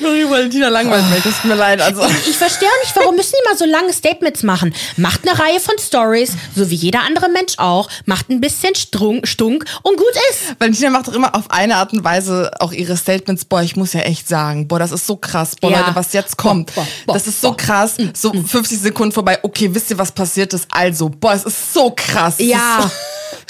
Valentina 0.00 0.68
langweilt 0.68 1.08
mich, 1.10 1.22
das 1.22 1.36
tut 1.36 1.44
mir 1.46 1.54
leid. 1.54 1.80
Also. 1.80 2.04
Ich, 2.04 2.30
ich 2.30 2.36
verstehe 2.36 2.68
auch 2.68 2.84
nicht, 2.84 2.96
warum 2.96 3.16
müssen 3.16 3.32
die 3.32 3.48
mal 3.48 3.56
so 3.56 3.64
lange 3.64 3.92
Statements 3.92 4.42
machen? 4.42 4.74
Macht 4.96 5.26
eine 5.26 5.38
Reihe 5.38 5.60
von 5.60 5.74
Stories, 5.78 6.32
so 6.56 6.70
wie 6.70 6.74
jeder 6.74 7.02
andere 7.02 7.28
Mensch 7.28 7.54
auch, 7.58 7.88
macht 8.06 8.30
ein 8.30 8.40
bisschen 8.40 8.74
Strunk, 8.74 9.28
Stunk 9.28 9.64
und 9.82 9.96
gut 9.96 10.12
ist. 10.30 10.60
Valentina 10.60 10.90
macht 10.90 11.08
doch 11.08 11.14
immer 11.14 11.34
auf 11.34 11.50
eine 11.50 11.76
Art 11.76 11.92
und 11.92 12.04
Weise 12.04 12.50
auch 12.58 12.72
ihre 12.72 12.96
Statements. 12.96 13.44
Boah, 13.44 13.62
ich 13.62 13.76
muss 13.76 13.92
ja 13.92 14.00
echt 14.00 14.28
sagen, 14.28 14.68
boah, 14.68 14.78
das 14.78 14.92
ist 14.92 15.06
so 15.06 15.16
krass. 15.16 15.56
Boah, 15.60 15.70
ja. 15.70 15.80
Leute, 15.80 15.94
was 15.94 16.12
jetzt 16.12 16.36
kommt, 16.36 16.74
boah, 16.74 16.86
boah, 17.06 17.12
das 17.14 17.26
ist 17.26 17.40
so 17.40 17.52
krass. 17.52 17.96
So 18.14 18.32
50 18.32 18.80
Sekunden 18.80 19.12
vorbei. 19.12 19.38
Okay, 19.42 19.68
wisst 19.72 19.90
ihr, 19.90 19.98
was 19.98 20.12
passiert 20.12 20.52
ist? 20.54 20.66
Also, 20.70 21.08
boah, 21.08 21.34
es 21.34 21.44
ist 21.44 21.72
so 21.74 21.92
krass. 21.94 22.36
Ja. 22.38 22.90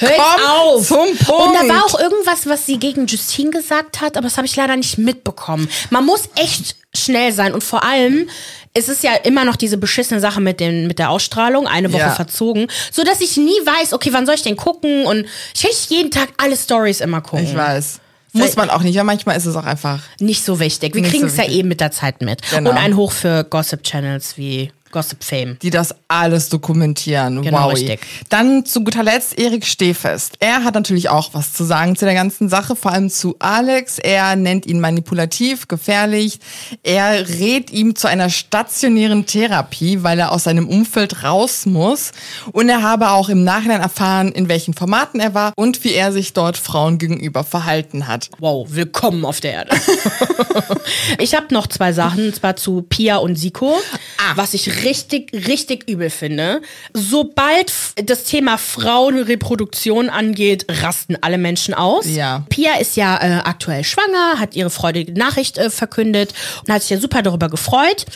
Hört 0.02 0.48
auf! 0.48 0.86
Zum 0.86 1.16
Punkt. 1.16 1.30
Und 1.30 1.54
da 1.54 1.74
war 1.74 1.84
auch 1.84 1.98
irgendwas, 1.98 2.46
was 2.46 2.66
sie 2.66 2.78
gegen 2.78 3.06
Justine 3.06 3.50
gesagt 3.50 4.00
hat, 4.00 4.16
aber 4.16 4.24
das 4.24 4.36
habe 4.36 4.46
ich 4.46 4.56
leider 4.56 4.76
nicht 4.76 4.98
mitbekommen. 4.98 5.68
Man 5.90 6.04
muss 6.04 6.28
echt 6.36 6.76
schnell 6.94 7.32
sein 7.32 7.54
und 7.54 7.64
vor 7.64 7.84
allem 7.84 8.28
es 8.74 8.88
ist 8.88 9.02
ja 9.02 9.14
immer 9.14 9.44
noch 9.44 9.56
diese 9.56 9.76
beschissene 9.76 10.20
Sache 10.20 10.40
mit, 10.40 10.58
den, 10.58 10.86
mit 10.86 10.98
der 10.98 11.10
Ausstrahlung, 11.10 11.66
eine 11.66 11.92
Woche 11.92 12.00
ja. 12.00 12.14
verzogen, 12.14 12.68
so 12.90 13.04
dass 13.04 13.20
ich 13.20 13.36
nie 13.36 13.50
weiß, 13.50 13.92
okay, 13.92 14.10
wann 14.12 14.24
soll 14.24 14.34
ich 14.34 14.42
denn 14.42 14.56
gucken 14.56 15.04
und 15.04 15.26
ich 15.54 15.64
will 15.64 15.70
jeden 15.88 16.10
Tag 16.10 16.30
alle 16.38 16.56
Stories 16.56 17.00
immer 17.00 17.20
gucken. 17.20 17.44
Ich 17.44 17.54
weiß. 17.54 18.00
Muss 18.34 18.56
man 18.56 18.70
auch 18.70 18.82
nicht, 18.82 18.94
ja, 18.94 19.04
manchmal 19.04 19.36
ist 19.36 19.44
es 19.44 19.56
auch 19.56 19.64
einfach 19.64 20.00
nicht 20.18 20.42
so 20.42 20.58
wichtig. 20.58 20.94
Wir 20.94 21.02
kriegen 21.02 21.26
es 21.26 21.36
so 21.36 21.42
ja 21.42 21.50
eben 21.50 21.68
mit 21.68 21.80
der 21.80 21.90
Zeit 21.90 22.22
mit. 22.22 22.40
Genau. 22.50 22.70
Und 22.70 22.78
ein 22.78 22.96
Hoch 22.96 23.12
für 23.12 23.44
Gossip-Channels 23.44 24.38
wie 24.38 24.72
Gossip 24.92 25.24
Fame. 25.24 25.58
Die 25.60 25.70
das 25.70 25.94
alles 26.06 26.48
dokumentieren. 26.50 27.42
Genau, 27.42 27.64
wow. 27.64 27.72
richtig. 27.72 28.00
Dann 28.28 28.64
zu 28.64 28.84
guter 28.84 29.02
Letzt 29.02 29.38
Erik 29.38 29.66
Stehfest. 29.66 30.36
Er 30.38 30.62
hat 30.62 30.74
natürlich 30.74 31.08
auch 31.08 31.30
was 31.32 31.52
zu 31.54 31.64
sagen 31.64 31.96
zu 31.96 32.04
der 32.04 32.14
ganzen 32.14 32.48
Sache, 32.48 32.76
vor 32.76 32.92
allem 32.92 33.10
zu 33.10 33.34
Alex. 33.38 33.98
Er 33.98 34.36
nennt 34.36 34.66
ihn 34.66 34.80
manipulativ, 34.80 35.66
gefährlich. 35.66 36.38
Er 36.82 37.28
rät 37.28 37.70
ihm 37.72 37.96
zu 37.96 38.06
einer 38.06 38.30
stationären 38.30 39.26
Therapie, 39.26 40.02
weil 40.02 40.18
er 40.18 40.32
aus 40.32 40.44
seinem 40.44 40.68
Umfeld 40.68 41.24
raus 41.24 41.66
muss. 41.66 42.12
Und 42.52 42.68
er 42.68 42.82
habe 42.82 43.10
auch 43.10 43.28
im 43.28 43.42
Nachhinein 43.44 43.80
erfahren, 43.80 44.30
in 44.30 44.48
welchen 44.48 44.74
Formaten 44.74 45.18
er 45.18 45.34
war 45.34 45.52
und 45.56 45.82
wie 45.84 45.94
er 45.94 46.12
sich 46.12 46.34
dort 46.34 46.58
Frauen 46.58 46.98
gegenüber 46.98 47.44
verhalten 47.44 48.06
hat. 48.06 48.28
Wow, 48.38 48.68
willkommen 48.70 49.24
auf 49.24 49.40
der 49.40 49.52
Erde. 49.52 49.76
ich 51.18 51.34
habe 51.34 51.52
noch 51.54 51.66
zwei 51.66 51.92
Sachen, 51.92 52.26
und 52.26 52.36
zwar 52.36 52.56
zu 52.56 52.82
Pia 52.82 53.16
und 53.16 53.36
Siko, 53.36 53.74
ah. 54.18 54.32
was 54.34 54.52
ich 54.52 54.81
richtig, 54.84 55.32
richtig 55.32 55.88
übel 55.88 56.10
finde. 56.10 56.62
Sobald 56.92 57.72
das 58.04 58.24
Thema 58.24 58.58
Frauenreproduktion 58.58 60.10
angeht, 60.10 60.66
rasten 60.68 61.16
alle 61.20 61.38
Menschen 61.38 61.74
aus. 61.74 62.06
Ja. 62.06 62.44
Pia 62.48 62.78
ist 62.78 62.96
ja 62.96 63.16
äh, 63.16 63.40
aktuell 63.44 63.84
schwanger, 63.84 64.38
hat 64.38 64.54
ihre 64.54 64.70
freudige 64.70 65.12
Nachricht 65.12 65.58
äh, 65.58 65.70
verkündet 65.70 66.34
und 66.66 66.72
hat 66.72 66.82
sich 66.82 66.90
ja 66.90 66.98
super 66.98 67.22
darüber 67.22 67.48
gefreut. 67.48 68.06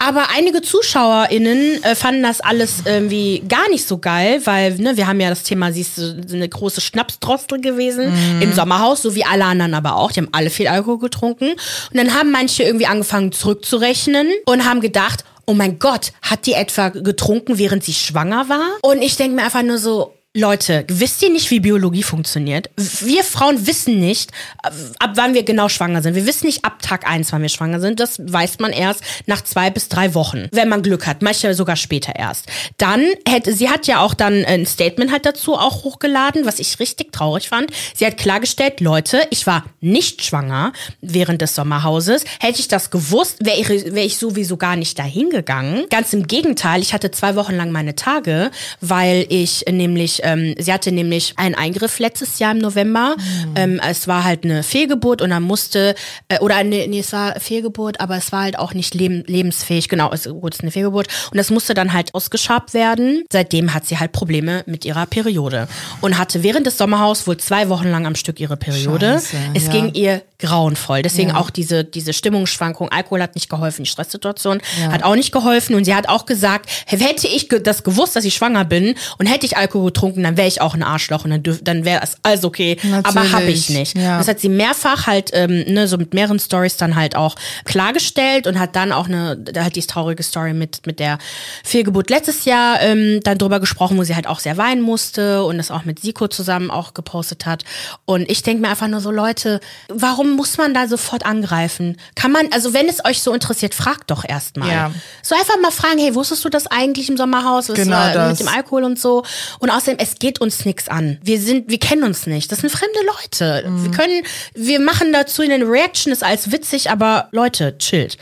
Aber 0.00 0.26
einige 0.30 0.62
ZuschauerInnen 0.62 1.82
äh, 1.82 1.96
fanden 1.96 2.22
das 2.22 2.40
alles 2.40 2.82
irgendwie 2.84 3.42
gar 3.48 3.68
nicht 3.70 3.86
so 3.86 3.98
geil, 3.98 4.40
weil 4.44 4.76
ne, 4.76 4.96
wir 4.96 5.08
haben 5.08 5.18
ja 5.18 5.28
das 5.28 5.42
Thema, 5.42 5.72
sie 5.72 5.80
ist 5.80 5.98
eine 5.98 6.48
große 6.48 6.80
Schnapsdrostel 6.80 7.60
gewesen 7.60 8.12
mhm. 8.12 8.42
im 8.42 8.52
Sommerhaus, 8.52 9.02
so 9.02 9.16
wie 9.16 9.24
alle 9.24 9.44
anderen 9.44 9.74
aber 9.74 9.96
auch. 9.96 10.12
Die 10.12 10.20
haben 10.20 10.28
alle 10.30 10.50
viel 10.50 10.68
Alkohol 10.68 11.00
getrunken. 11.00 11.50
Und 11.50 11.94
dann 11.94 12.14
haben 12.14 12.30
manche 12.30 12.62
irgendwie 12.62 12.86
angefangen 12.86 13.32
zurückzurechnen 13.32 14.28
und 14.46 14.64
haben 14.64 14.80
gedacht, 14.80 15.24
oh 15.48 15.54
mein 15.54 15.78
Gott, 15.78 16.12
hat 16.20 16.44
die 16.44 16.52
etwa 16.52 16.90
getrunken, 16.90 17.58
während 17.58 17.82
sie 17.82 17.94
schwanger 17.94 18.50
war? 18.50 18.76
Und 18.82 19.00
ich 19.00 19.16
denke 19.16 19.36
mir 19.36 19.44
einfach 19.44 19.62
nur 19.62 19.78
so, 19.78 20.14
Leute, 20.38 20.84
wisst 20.86 21.20
ihr 21.22 21.30
nicht, 21.30 21.50
wie 21.50 21.58
Biologie 21.58 22.04
funktioniert? 22.04 22.70
Wir 22.76 23.24
Frauen 23.24 23.66
wissen 23.66 23.98
nicht, 23.98 24.30
ab 24.62 25.12
wann 25.14 25.34
wir 25.34 25.42
genau 25.42 25.68
schwanger 25.68 26.00
sind. 26.00 26.14
Wir 26.14 26.26
wissen 26.26 26.46
nicht 26.46 26.64
ab 26.64 26.80
Tag 26.80 27.10
eins, 27.10 27.32
wann 27.32 27.42
wir 27.42 27.48
schwanger 27.48 27.80
sind. 27.80 27.98
Das 27.98 28.20
weiß 28.20 28.60
man 28.60 28.72
erst 28.72 29.02
nach 29.26 29.42
zwei 29.42 29.70
bis 29.70 29.88
drei 29.88 30.14
Wochen, 30.14 30.46
wenn 30.52 30.68
man 30.68 30.82
Glück 30.82 31.08
hat. 31.08 31.22
Manchmal 31.22 31.54
sogar 31.54 31.74
später 31.74 32.14
erst. 32.14 32.46
Dann 32.76 33.04
hätte, 33.26 33.52
sie 33.52 33.68
hat 33.68 33.88
ja 33.88 33.98
auch 33.98 34.14
dann 34.14 34.44
ein 34.44 34.64
Statement 34.64 35.10
halt 35.10 35.26
dazu 35.26 35.54
auch 35.54 35.82
hochgeladen, 35.82 36.46
was 36.46 36.60
ich 36.60 36.78
richtig 36.78 37.12
traurig 37.12 37.48
fand. 37.48 37.72
Sie 37.94 38.06
hat 38.06 38.16
klargestellt, 38.16 38.80
Leute, 38.80 39.20
ich 39.30 39.44
war 39.46 39.64
nicht 39.80 40.24
schwanger 40.24 40.72
während 41.00 41.42
des 41.42 41.56
Sommerhauses. 41.56 42.22
Hätte 42.38 42.60
ich 42.60 42.68
das 42.68 42.90
gewusst, 42.90 43.44
wäre 43.44 43.58
ich, 43.58 43.92
wär 43.92 44.04
ich 44.04 44.18
sowieso 44.18 44.56
gar 44.56 44.76
nicht 44.76 45.00
dahin 45.00 45.30
gegangen. 45.30 45.86
Ganz 45.90 46.12
im 46.12 46.28
Gegenteil, 46.28 46.80
ich 46.80 46.94
hatte 46.94 47.10
zwei 47.10 47.34
Wochen 47.34 47.56
lang 47.56 47.72
meine 47.72 47.96
Tage, 47.96 48.52
weil 48.80 49.26
ich 49.30 49.64
nämlich 49.68 50.22
ähm, 50.28 50.54
sie 50.58 50.72
hatte 50.72 50.92
nämlich 50.92 51.34
einen 51.36 51.54
Eingriff 51.54 51.98
letztes 51.98 52.38
Jahr 52.38 52.52
im 52.52 52.58
November. 52.58 53.16
Mhm. 53.16 53.54
Ähm, 53.56 53.80
es 53.88 54.08
war 54.08 54.24
halt 54.24 54.44
eine 54.44 54.62
Fehlgeburt 54.62 55.22
und 55.22 55.30
dann 55.30 55.42
musste, 55.42 55.94
äh, 56.28 56.38
oder 56.40 56.62
nee, 56.64 56.86
nee, 56.86 57.00
es 57.00 57.12
war 57.12 57.38
Fehlgeburt, 57.40 58.00
aber 58.00 58.16
es 58.16 58.32
war 58.32 58.42
halt 58.42 58.58
auch 58.58 58.74
nicht 58.74 58.94
leben, 58.94 59.24
lebensfähig. 59.26 59.88
Genau, 59.88 60.12
es, 60.12 60.24
gut, 60.24 60.54
es 60.54 60.58
ist 60.58 60.62
eine 60.62 60.70
Fehlgeburt. 60.70 61.08
Und 61.30 61.38
das 61.38 61.50
musste 61.50 61.74
dann 61.74 61.92
halt 61.92 62.14
ausgeschabt 62.14 62.74
werden. 62.74 63.24
Seitdem 63.32 63.74
hat 63.74 63.86
sie 63.86 63.98
halt 63.98 64.12
Probleme 64.12 64.62
mit 64.66 64.84
ihrer 64.84 65.06
Periode 65.06 65.68
und 66.00 66.18
hatte 66.18 66.42
während 66.42 66.66
des 66.66 66.78
Sommerhaus 66.78 67.26
wohl 67.26 67.36
zwei 67.36 67.68
Wochen 67.68 67.88
lang 67.88 68.06
am 68.06 68.14
Stück 68.14 68.40
ihre 68.40 68.56
Periode. 68.56 69.14
Scheiße, 69.14 69.36
es 69.54 69.66
ja. 69.66 69.72
ging 69.72 69.94
ihr 69.94 70.22
grauenvoll. 70.38 71.02
Deswegen 71.02 71.30
Ja. 71.30 71.36
auch 71.36 71.50
diese, 71.50 71.84
diese 71.84 72.12
Stimmungsschwankung. 72.12 72.90
Alkohol 72.90 73.22
hat 73.22 73.34
nicht 73.34 73.48
geholfen, 73.48 73.82
die 73.84 73.90
Stresssituation 73.90 74.60
hat 74.90 75.02
auch 75.02 75.16
nicht 75.16 75.32
geholfen. 75.32 75.74
Und 75.74 75.84
sie 75.84 75.94
hat 75.94 76.08
auch 76.08 76.26
gesagt, 76.26 76.70
hätte 76.86 77.26
ich 77.26 77.48
das 77.48 77.82
gewusst, 77.82 78.14
dass 78.14 78.24
ich 78.24 78.34
schwanger 78.34 78.64
bin 78.64 78.94
und 79.18 79.26
hätte 79.26 79.46
ich 79.46 79.56
Alkohol 79.56 79.86
getrunken, 79.86 80.07
dann 80.16 80.36
wäre 80.36 80.48
ich 80.48 80.60
auch 80.60 80.74
ein 80.74 80.82
Arschloch 80.82 81.24
und 81.24 81.30
dann, 81.30 81.42
dürf, 81.42 81.60
dann 81.62 81.84
wäre 81.84 82.02
es 82.02 82.16
alles 82.22 82.44
okay. 82.44 82.76
Aber 83.02 83.32
habe 83.32 83.46
ich 83.46 83.68
Natürlich, 83.68 83.94
nicht. 83.94 83.98
ja. 83.98 84.18
Das 84.18 84.28
hat 84.28 84.40
sie 84.40 84.48
mehrfach 84.48 85.06
halt, 85.06 85.30
ähm, 85.34 85.64
ne, 85.66 85.88
so 85.88 85.96
mit 85.96 86.14
mehreren 86.14 86.38
Stories 86.38 86.76
dann 86.76 86.94
halt 86.96 87.16
auch 87.16 87.36
klargestellt 87.64 88.46
und 88.46 88.58
hat 88.58 88.76
dann 88.76 88.92
auch 88.92 89.06
eine, 89.06 89.36
da 89.36 89.64
hat 89.64 89.76
die 89.76 89.82
traurige 89.82 90.22
Story 90.22 90.52
mit, 90.52 90.86
mit 90.86 90.98
der 91.00 91.18
Fehlgeburt 91.64 92.10
letztes 92.10 92.44
Jahr 92.44 92.80
ähm, 92.80 93.20
dann 93.22 93.38
drüber 93.38 93.60
gesprochen, 93.60 93.98
wo 93.98 94.04
sie 94.04 94.14
halt 94.14 94.26
auch 94.26 94.40
sehr 94.40 94.56
weinen 94.56 94.82
musste 94.82 95.44
und 95.44 95.58
das 95.58 95.70
auch 95.70 95.84
mit 95.84 96.00
Siko 96.00 96.28
zusammen 96.28 96.70
auch 96.70 96.94
gepostet 96.94 97.46
hat. 97.46 97.64
Und 98.04 98.30
ich 98.30 98.42
denke 98.42 98.62
mir 98.62 98.68
einfach 98.68 98.88
nur 98.88 99.00
so, 99.00 99.10
Leute, 99.10 99.60
warum 99.88 100.36
muss 100.36 100.58
man 100.58 100.74
da 100.74 100.88
sofort 100.88 101.24
angreifen? 101.26 101.96
Kann 102.14 102.32
man, 102.32 102.48
also 102.52 102.72
wenn 102.72 102.88
es 102.88 103.04
euch 103.04 103.22
so 103.22 103.32
interessiert, 103.32 103.74
fragt 103.74 104.10
doch 104.10 104.24
erstmal. 104.24 104.70
Ja. 104.70 104.92
So 105.22 105.34
einfach 105.34 105.60
mal 105.60 105.70
fragen, 105.70 105.98
hey, 105.98 106.14
wusstest 106.14 106.44
du 106.44 106.48
das 106.48 106.66
eigentlich 106.66 107.08
im 107.08 107.16
Sommerhaus? 107.16 107.68
Was 107.68 107.76
Genau 107.76 107.96
war 107.96 108.12
das. 108.12 108.38
Mit 108.38 108.48
dem 108.48 108.54
Alkohol 108.54 108.84
und 108.84 108.98
so. 108.98 109.24
Und 109.58 109.70
außerdem, 109.70 109.97
es 109.98 110.18
geht 110.18 110.40
uns 110.40 110.64
nichts 110.64 110.88
an. 110.88 111.18
Wir 111.22 111.40
sind, 111.40 111.68
wir 111.68 111.78
kennen 111.78 112.04
uns 112.04 112.26
nicht. 112.26 112.50
Das 112.50 112.60
sind 112.60 112.70
fremde 112.70 112.98
Leute. 113.06 113.68
Mhm. 113.68 113.84
Wir 113.84 113.90
können, 113.90 114.22
wir 114.54 114.80
machen 114.80 115.12
dazu 115.12 115.42
eine 115.42 115.64
Reaction, 115.68 116.12
ist 116.12 116.24
alles 116.24 116.50
witzig, 116.52 116.90
aber 116.90 117.28
Leute, 117.32 117.76
chillt. 117.78 118.16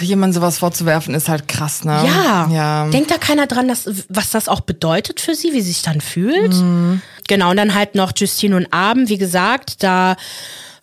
Jemand 0.00 0.32
sowas 0.32 0.58
vorzuwerfen 0.58 1.14
ist 1.14 1.28
halt 1.28 1.46
krass, 1.46 1.84
ne? 1.84 2.02
Ja. 2.06 2.48
Ja. 2.50 2.88
Denkt 2.88 3.10
da 3.10 3.18
keiner 3.18 3.46
dran, 3.46 3.68
dass, 3.68 3.86
was 4.08 4.30
das 4.30 4.48
auch 4.48 4.60
bedeutet 4.60 5.20
für 5.20 5.34
sie, 5.34 5.52
wie 5.52 5.60
sie 5.60 5.72
sich 5.72 5.82
dann 5.82 6.00
fühlt? 6.00 6.54
Mhm. 6.54 7.02
Genau, 7.28 7.50
und 7.50 7.56
dann 7.56 7.74
halt 7.74 7.94
noch 7.94 8.12
Justine 8.16 8.56
und 8.56 8.72
Abend, 8.72 9.08
wie 9.08 9.18
gesagt, 9.18 9.82
da 9.82 10.16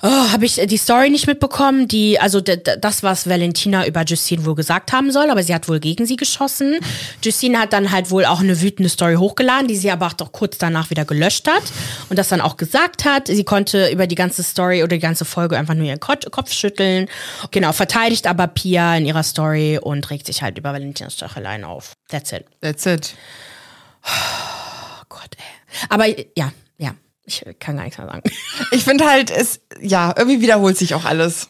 oh, 0.01 0.31
habe 0.31 0.45
ich 0.45 0.55
die 0.55 0.77
Story 0.77 1.09
nicht 1.09 1.27
mitbekommen, 1.27 1.87
die, 1.87 2.19
also 2.19 2.41
das, 2.41 3.03
was 3.03 3.27
Valentina 3.27 3.85
über 3.85 4.03
Justine 4.03 4.45
wohl 4.45 4.55
gesagt 4.55 4.91
haben 4.91 5.11
soll, 5.11 5.29
aber 5.29 5.43
sie 5.43 5.53
hat 5.53 5.67
wohl 5.67 5.79
gegen 5.79 6.05
sie 6.05 6.15
geschossen. 6.15 6.79
Justine 7.23 7.59
hat 7.59 7.73
dann 7.73 7.91
halt 7.91 8.11
wohl 8.11 8.25
auch 8.25 8.39
eine 8.39 8.61
wütende 8.61 8.89
Story 8.89 9.15
hochgeladen, 9.15 9.67
die 9.67 9.75
sie 9.75 9.91
aber 9.91 10.07
auch 10.07 10.13
doch 10.13 10.31
kurz 10.31 10.57
danach 10.57 10.89
wieder 10.89 11.05
gelöscht 11.05 11.47
hat 11.47 11.63
und 12.09 12.17
das 12.17 12.29
dann 12.29 12.41
auch 12.41 12.57
gesagt 12.57 13.05
hat. 13.05 13.27
Sie 13.27 13.43
konnte 13.43 13.89
über 13.89 14.07
die 14.07 14.15
ganze 14.15 14.43
Story 14.43 14.83
oder 14.83 14.95
die 14.95 14.99
ganze 14.99 15.25
Folge 15.25 15.57
einfach 15.57 15.73
nur 15.73 15.85
ihren 15.85 15.99
Ko 15.99 16.13
Kopf 16.29 16.51
schütteln. 16.51 17.07
Genau, 17.51 17.71
verteidigt 17.71 18.27
aber 18.27 18.47
Pia 18.47 18.97
in 18.97 19.05
ihrer 19.05 19.23
Story 19.23 19.79
und 19.81 20.09
regt 20.09 20.25
sich 20.25 20.41
halt 20.41 20.57
über 20.57 20.73
Valentinas 20.73 21.13
Stacheleien 21.13 21.63
auf. 21.63 21.93
That's 22.09 22.31
it. 22.31 22.45
That's 22.61 22.85
it. 22.85 23.15
Oh 24.03 25.03
Gott, 25.09 25.29
ey. 25.37 25.87
Aber 25.89 26.07
ja, 26.07 26.51
ja, 26.77 26.93
ich 27.25 27.45
kann 27.59 27.77
gar 27.77 27.83
nichts 27.83 27.97
mehr 27.97 28.07
sagen. 28.07 28.23
Ich 28.71 28.83
finde 28.83 29.05
halt, 29.05 29.29
es, 29.29 29.61
ja, 29.79 30.13
irgendwie 30.17 30.41
wiederholt 30.41 30.77
sich 30.77 30.93
auch 30.95 31.05
alles. 31.05 31.49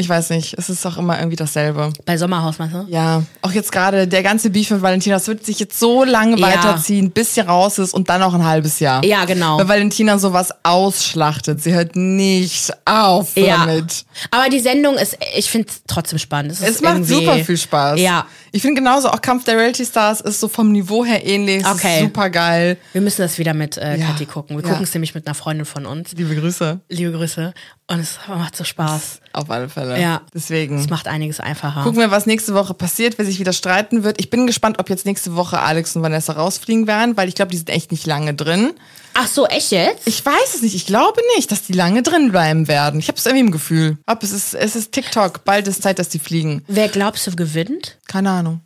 Ich 0.00 0.08
weiß 0.08 0.30
nicht, 0.30 0.54
es 0.56 0.68
ist 0.70 0.84
doch 0.84 0.96
immer 0.96 1.18
irgendwie 1.18 1.34
dasselbe. 1.34 1.92
Bei 2.04 2.16
Sommerhaus, 2.16 2.58
meinst 2.60 2.72
du? 2.76 2.86
Ja, 2.88 3.24
auch 3.42 3.50
jetzt 3.50 3.72
gerade 3.72 4.06
der 4.06 4.22
ganze 4.22 4.48
Beef 4.50 4.70
mit 4.70 4.80
Valentina, 4.80 5.16
das 5.16 5.26
wird 5.26 5.44
sich 5.44 5.58
jetzt 5.58 5.76
so 5.80 6.04
lange 6.04 6.36
Ja. 6.38 6.46
weiterziehen, 6.46 7.10
bis 7.10 7.34
sie 7.34 7.40
raus 7.40 7.78
ist 7.80 7.94
und 7.94 8.08
dann 8.08 8.20
noch 8.20 8.32
ein 8.32 8.44
halbes 8.44 8.78
Jahr. 8.78 9.04
Ja, 9.04 9.24
genau. 9.24 9.58
Weil 9.58 9.66
Valentina 9.68 10.16
sowas 10.20 10.50
ausschlachtet. 10.62 11.60
Sie 11.62 11.72
hört 11.74 11.96
nicht 11.96 12.70
auf 12.84 13.36
Ja. 13.36 13.66
damit. 13.66 14.04
Aber 14.30 14.48
die 14.48 14.60
Sendung 14.60 14.94
ist, 14.96 15.18
ich 15.36 15.50
finde 15.50 15.66
es 15.68 15.82
trotzdem 15.88 16.20
spannend. 16.20 16.52
Es, 16.52 16.60
Es 16.60 16.80
macht 16.80 17.04
super 17.04 17.34
viel 17.44 17.56
Spaß. 17.56 17.98
Ja. 18.00 18.24
Ich 18.52 18.62
finde 18.62 18.80
genauso 18.80 19.10
auch 19.10 19.20
Kampf 19.20 19.44
der 19.44 19.56
Reality 19.56 19.84
Stars 19.84 20.20
ist 20.20 20.38
so 20.38 20.46
vom 20.48 20.70
Niveau 20.70 21.04
her 21.04 21.26
ähnlich. 21.26 21.66
Okay. 21.66 21.96
ist 21.96 22.04
super 22.04 22.30
geil. 22.30 22.78
Wir 22.92 23.00
müssen 23.00 23.20
das 23.22 23.36
wieder 23.38 23.52
mit 23.52 23.76
äh, 23.76 23.96
Ja. 23.96 24.06
Kathi 24.06 24.26
gucken. 24.26 24.56
Wir 24.56 24.62
gucken 24.62 24.84
es 24.84 24.94
nämlich 24.94 25.14
mit 25.16 25.26
einer 25.26 25.34
Freundin 25.34 25.66
von 25.66 25.86
uns. 25.86 26.12
Liebe 26.12 26.36
Grüße. 26.36 26.78
Liebe 26.88 27.10
Grüße. 27.10 27.52
Und 27.90 28.00
es 28.00 28.18
macht 28.28 28.54
so 28.56 28.64
Spaß. 28.64 29.20
Auf 29.32 29.50
alle 29.50 29.68
Fälle. 29.68 30.00
Ja. 30.00 30.22
Deswegen. 30.34 30.78
Es 30.78 30.88
macht 30.88 31.06
einiges 31.08 31.40
einfacher. 31.40 31.82
Gucken 31.82 32.00
wir, 32.00 32.10
was 32.10 32.26
nächste 32.26 32.54
Woche 32.54 32.74
passiert, 32.74 33.18
wer 33.18 33.24
sich 33.24 33.38
wieder 33.38 33.52
streiten 33.52 34.02
wird. 34.04 34.20
Ich 34.20 34.30
bin 34.30 34.46
gespannt, 34.46 34.78
ob 34.78 34.88
jetzt 34.90 35.06
nächste 35.06 35.36
Woche 35.36 35.60
Alex 35.60 35.94
und 35.96 36.02
Vanessa 36.02 36.32
rausfliegen 36.32 36.86
werden, 36.86 37.16
weil 37.16 37.28
ich 37.28 37.34
glaube, 37.34 37.50
die 37.50 37.56
sind 37.56 37.70
echt 37.70 37.90
nicht 37.92 38.06
lange 38.06 38.34
drin. 38.34 38.72
Ach 39.14 39.26
so, 39.26 39.46
echt 39.46 39.72
jetzt? 39.72 40.06
Ich 40.06 40.24
weiß 40.24 40.54
es 40.54 40.62
nicht. 40.62 40.74
Ich 40.74 40.86
glaube 40.86 41.20
nicht, 41.36 41.50
dass 41.50 41.62
die 41.62 41.72
lange 41.72 42.02
drin 42.02 42.30
bleiben 42.30 42.68
werden. 42.68 43.00
Ich 43.00 43.08
habe 43.08 43.18
es 43.18 43.26
irgendwie 43.26 43.44
im 43.46 43.50
Gefühl. 43.50 43.98
Ob 44.06 44.22
es 44.22 44.30
ist, 44.30 44.54
es 44.54 44.76
ist 44.76 44.92
TikTok. 44.92 45.44
Bald 45.44 45.66
ist 45.68 45.82
Zeit, 45.82 45.98
dass 45.98 46.08
die 46.08 46.20
fliegen. 46.20 46.62
Wer 46.68 46.88
glaubst 46.88 47.26
du 47.26 47.34
gewinnt? 47.34 47.98
Keine 48.06 48.30
Ahnung. 48.30 48.60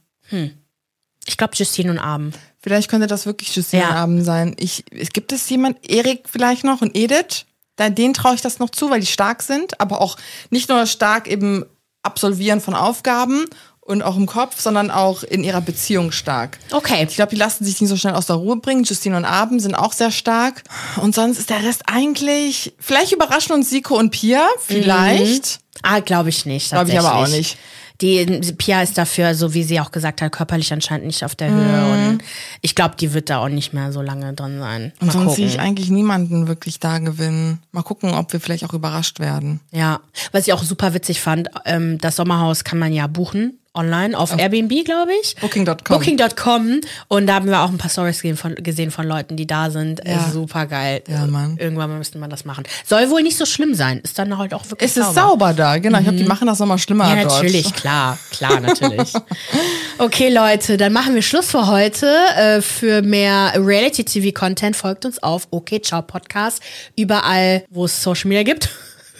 Ich 1.27 1.37
glaube 1.37 1.55
Justine 1.57 1.91
und 1.91 1.99
Abend. 1.99 2.39
Vielleicht 2.61 2.89
könnte 2.89 3.07
das 3.07 3.27
wirklich 3.27 3.55
Justine 3.55 3.83
Ja. 3.83 3.91
Abend 3.91 4.25
sein. 4.25 4.55
Ich, 4.59 4.85
gibt 5.13 5.33
es 5.33 5.49
jemand, 5.51 5.91
Erik 5.91 6.29
vielleicht 6.31 6.65
noch 6.65 6.81
und 6.81 6.97
Edith? 6.97 7.45
Denen 7.91 8.15
traue 8.15 8.35
ich 8.35 8.41
das 8.41 8.59
noch 8.59 8.71
zu, 8.71 8.91
weil 8.91 9.01
die 9.01 9.07
stark 9.07 9.43
sind, 9.43 9.81
aber 9.81 10.01
auch 10.01 10.17
nicht 10.51 10.69
nur 10.69 10.87
stark 10.87 11.27
im 11.27 11.67
Absolvieren 12.03 12.61
von 12.61 12.75
Aufgaben 12.75 13.47
und 13.81 14.03
auch 14.03 14.17
im 14.17 14.27
Kopf, 14.27 14.61
sondern 14.61 14.91
auch 14.91 15.23
in 15.25 15.43
ihrer 15.43 15.61
Beziehung 15.61 16.13
stark. 16.13 16.59
Okay. 16.71 17.05
Ich 17.09 17.17
glaube, 17.17 17.31
die 17.31 17.37
lassen 17.37 17.65
sich 17.65 17.81
nicht 17.81 17.91
so 17.91 17.97
schnell 17.97 18.15
aus 18.15 18.27
der 18.27 18.37
Ruhe 18.37 18.57
bringen. 18.57 18.85
Justine 18.85 19.17
und 19.17 19.25
Abend 19.25 19.61
sind 19.61 19.75
auch 19.75 19.93
sehr 19.93 20.11
stark. 20.11 20.63
Und 21.01 21.15
sonst 21.15 21.39
ist 21.39 21.51
der 21.51 21.63
Rest 21.63 21.83
eigentlich, 21.87 22.75
vielleicht 22.79 23.13
überraschen 23.13 23.53
uns 23.53 23.71
Siko 23.71 23.97
und 23.99 24.11
Pia, 24.11 24.47
vielleicht. 24.65 25.61
Ah, 25.83 26.01
glaube 26.01 26.29
ich 26.29 26.47
nicht. 26.47 26.71
Glaube 26.71 26.91
ich 26.91 26.99
aber 26.99 27.17
auch 27.17 27.29
nicht. 27.29 27.57
Die 28.03 28.27
Pia 28.59 28.83
ist 28.83 28.99
dafür, 28.99 29.35
so 29.35 29.55
wie 29.55 29.63
sie 29.63 29.81
auch 29.81 29.93
gesagt 29.93 30.21
hat, 30.21 30.33
körperlich 30.33 30.73
anscheinend 30.73 31.07
nicht 31.07 31.25
auf 31.25 31.37
der 31.37 31.51
Höhe. 31.51 31.93
Und 31.93 32.19
ich 32.61 32.75
glaube, 32.75 32.97
die 32.99 33.15
wird 33.15 33.31
da 33.31 33.39
auch 33.39 33.49
nicht 33.49 33.73
mehr 33.73 33.93
so 33.93 34.03
lange 34.03 34.35
drin 34.35 34.59
sein. 34.59 34.93
Und 35.01 35.07
Mal 35.07 35.13
sonst 35.13 35.37
sehe 35.37 35.47
ich 35.47 35.53
gucken. 35.53 35.67
eigentlich 35.67 35.89
niemanden 35.89 36.49
wirklich 36.49 36.81
da 36.81 36.99
gewinnen. 36.99 37.61
Mal 37.71 37.83
gucken, 37.83 38.13
ob 38.13 38.33
wir 38.33 38.41
vielleicht 38.41 38.65
auch 38.65 38.75
überrascht 38.75 39.21
werden. 39.21 39.61
Ja, 39.71 40.01
was 40.33 40.47
ich 40.49 40.53
auch 40.53 40.65
super 40.65 40.95
witzig 40.95 41.21
fand, 41.21 41.49
ähm, 41.65 41.99
das 41.99 42.17
Sommerhaus 42.17 42.65
kann 42.65 42.79
man 42.79 42.93
ja 42.93 43.07
buchen 43.07 43.59
online 43.75 44.17
auf 44.19 44.37
Airbnb, 44.37 44.85
glaube 44.85 45.13
ich. 45.23 45.37
Booking.com. 45.37 45.77
Booking.com 45.85 46.81
und 47.09 47.27
da 47.27 47.35
haben 47.35 47.47
wir 47.47 47.61
auch 47.61 47.71
ein 47.71 47.79
paar 47.79 47.91
Stories 47.91 48.21
gesehen 48.21 48.37
von, 48.37 48.55
gesehen 48.57 48.91
von 48.91 49.07
Leuten, 49.07 49.37
die 49.37 49.47
da 49.47 49.71
sind. 49.71 50.03
Ja. 50.05 50.27
Ist 50.27 50.33
super 50.33 50.67
geil. 50.67 51.03
Ja, 51.09 51.27
Mann. 51.27 51.57
Irgendwann 51.57 51.97
müsste 51.97 52.19
man 52.19 52.31
das 52.31 52.45
machen. 52.45 52.65
Soll 52.87 53.09
wohl 53.11 53.23
nicht 53.23 53.37
so 53.37 53.47
schlimm 53.47 53.75
sein. 53.75 54.01
Ist 54.01 54.19
dann 54.19 54.37
halt 54.37 54.53
auch 54.55 54.69
wirklich 54.71 54.91
Es 54.91 54.97
ist 54.97 55.15
sauber 55.15 55.55
da, 55.55 55.79
genau. 55.79 55.99
Ich 55.99 56.05
glaube, 56.05 56.19
die 56.19 56.25
machen 56.25 56.47
das 56.47 56.59
nochmal 56.59 56.79
schlimmer 56.79 57.09
Ja, 57.09 57.23
dort. 57.23 57.35
natürlich, 57.35 57.73
klar, 57.75 58.19
klar, 58.31 58.61
natürlich. 58.61 59.13
okay, 59.99 60.29
Leute, 60.29 60.77
dann 60.77 60.93
machen 60.93 61.15
wir 61.15 61.23
Schluss 61.23 61.51
für 61.51 61.67
heute. 61.67 62.13
Äh, 62.37 62.61
für 62.61 63.03
mehr 63.03 63.53
Reality-TV-Content 63.57 64.77
folgt 64.77 65.07
uns 65.07 65.23
auf 65.23 65.49
Okay 65.51 65.81
Ciao 65.81 66.03
Podcast. 66.03 66.63
Überall, 66.97 67.65
wo 67.71 67.87
es 67.87 68.03
Social 68.03 68.29
Media 68.29 68.43
gibt. 68.43 68.69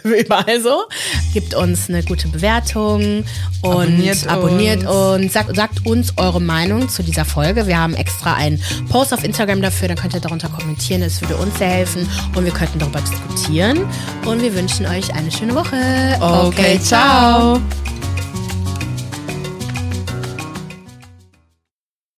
Überall 0.21 0.61
so. 0.61 0.85
Gibt 1.33 1.55
uns 1.55 1.89
eine 1.89 2.03
gute 2.03 2.29
Bewertung 2.29 3.25
und 3.63 3.73
Abonniert 3.73 4.27
abonniert 4.27 4.87
uns. 4.87 5.33
Sagt, 5.33 5.55
sagt 5.57 5.87
uns 5.87 6.13
eure 6.17 6.41
Meinung 6.41 6.89
zu 6.89 7.03
dieser 7.03 7.25
Folge. 7.25 7.67
Wir 7.67 7.79
haben 7.79 7.95
extra 7.95 8.35
einen 8.35 8.63
Post 8.89 9.15
auf 9.15 9.25
Instagram 9.25 9.63
dafür, 9.63 9.89
dann 9.89 9.97
könnt 9.97 10.15
ihr 10.15 10.21
darunter 10.21 10.49
kommentieren. 10.49 11.03
Das 11.03 11.21
würde 11.21 11.37
uns 11.37 11.59
sehr 11.59 11.69
helfen 11.69 12.09
und 12.35 12.45
wir 12.45 12.53
könnten 12.53 12.79
darüber 12.79 13.01
diskutieren. 13.01 13.81
Und 14.27 14.43
wir 14.43 14.55
wünschen 14.55 14.87
euch 14.87 15.15
eine 15.15 15.31
schöne 15.31 15.55
Woche. 15.55 15.77
Okay, 16.21 16.79
ciao. 16.81 17.61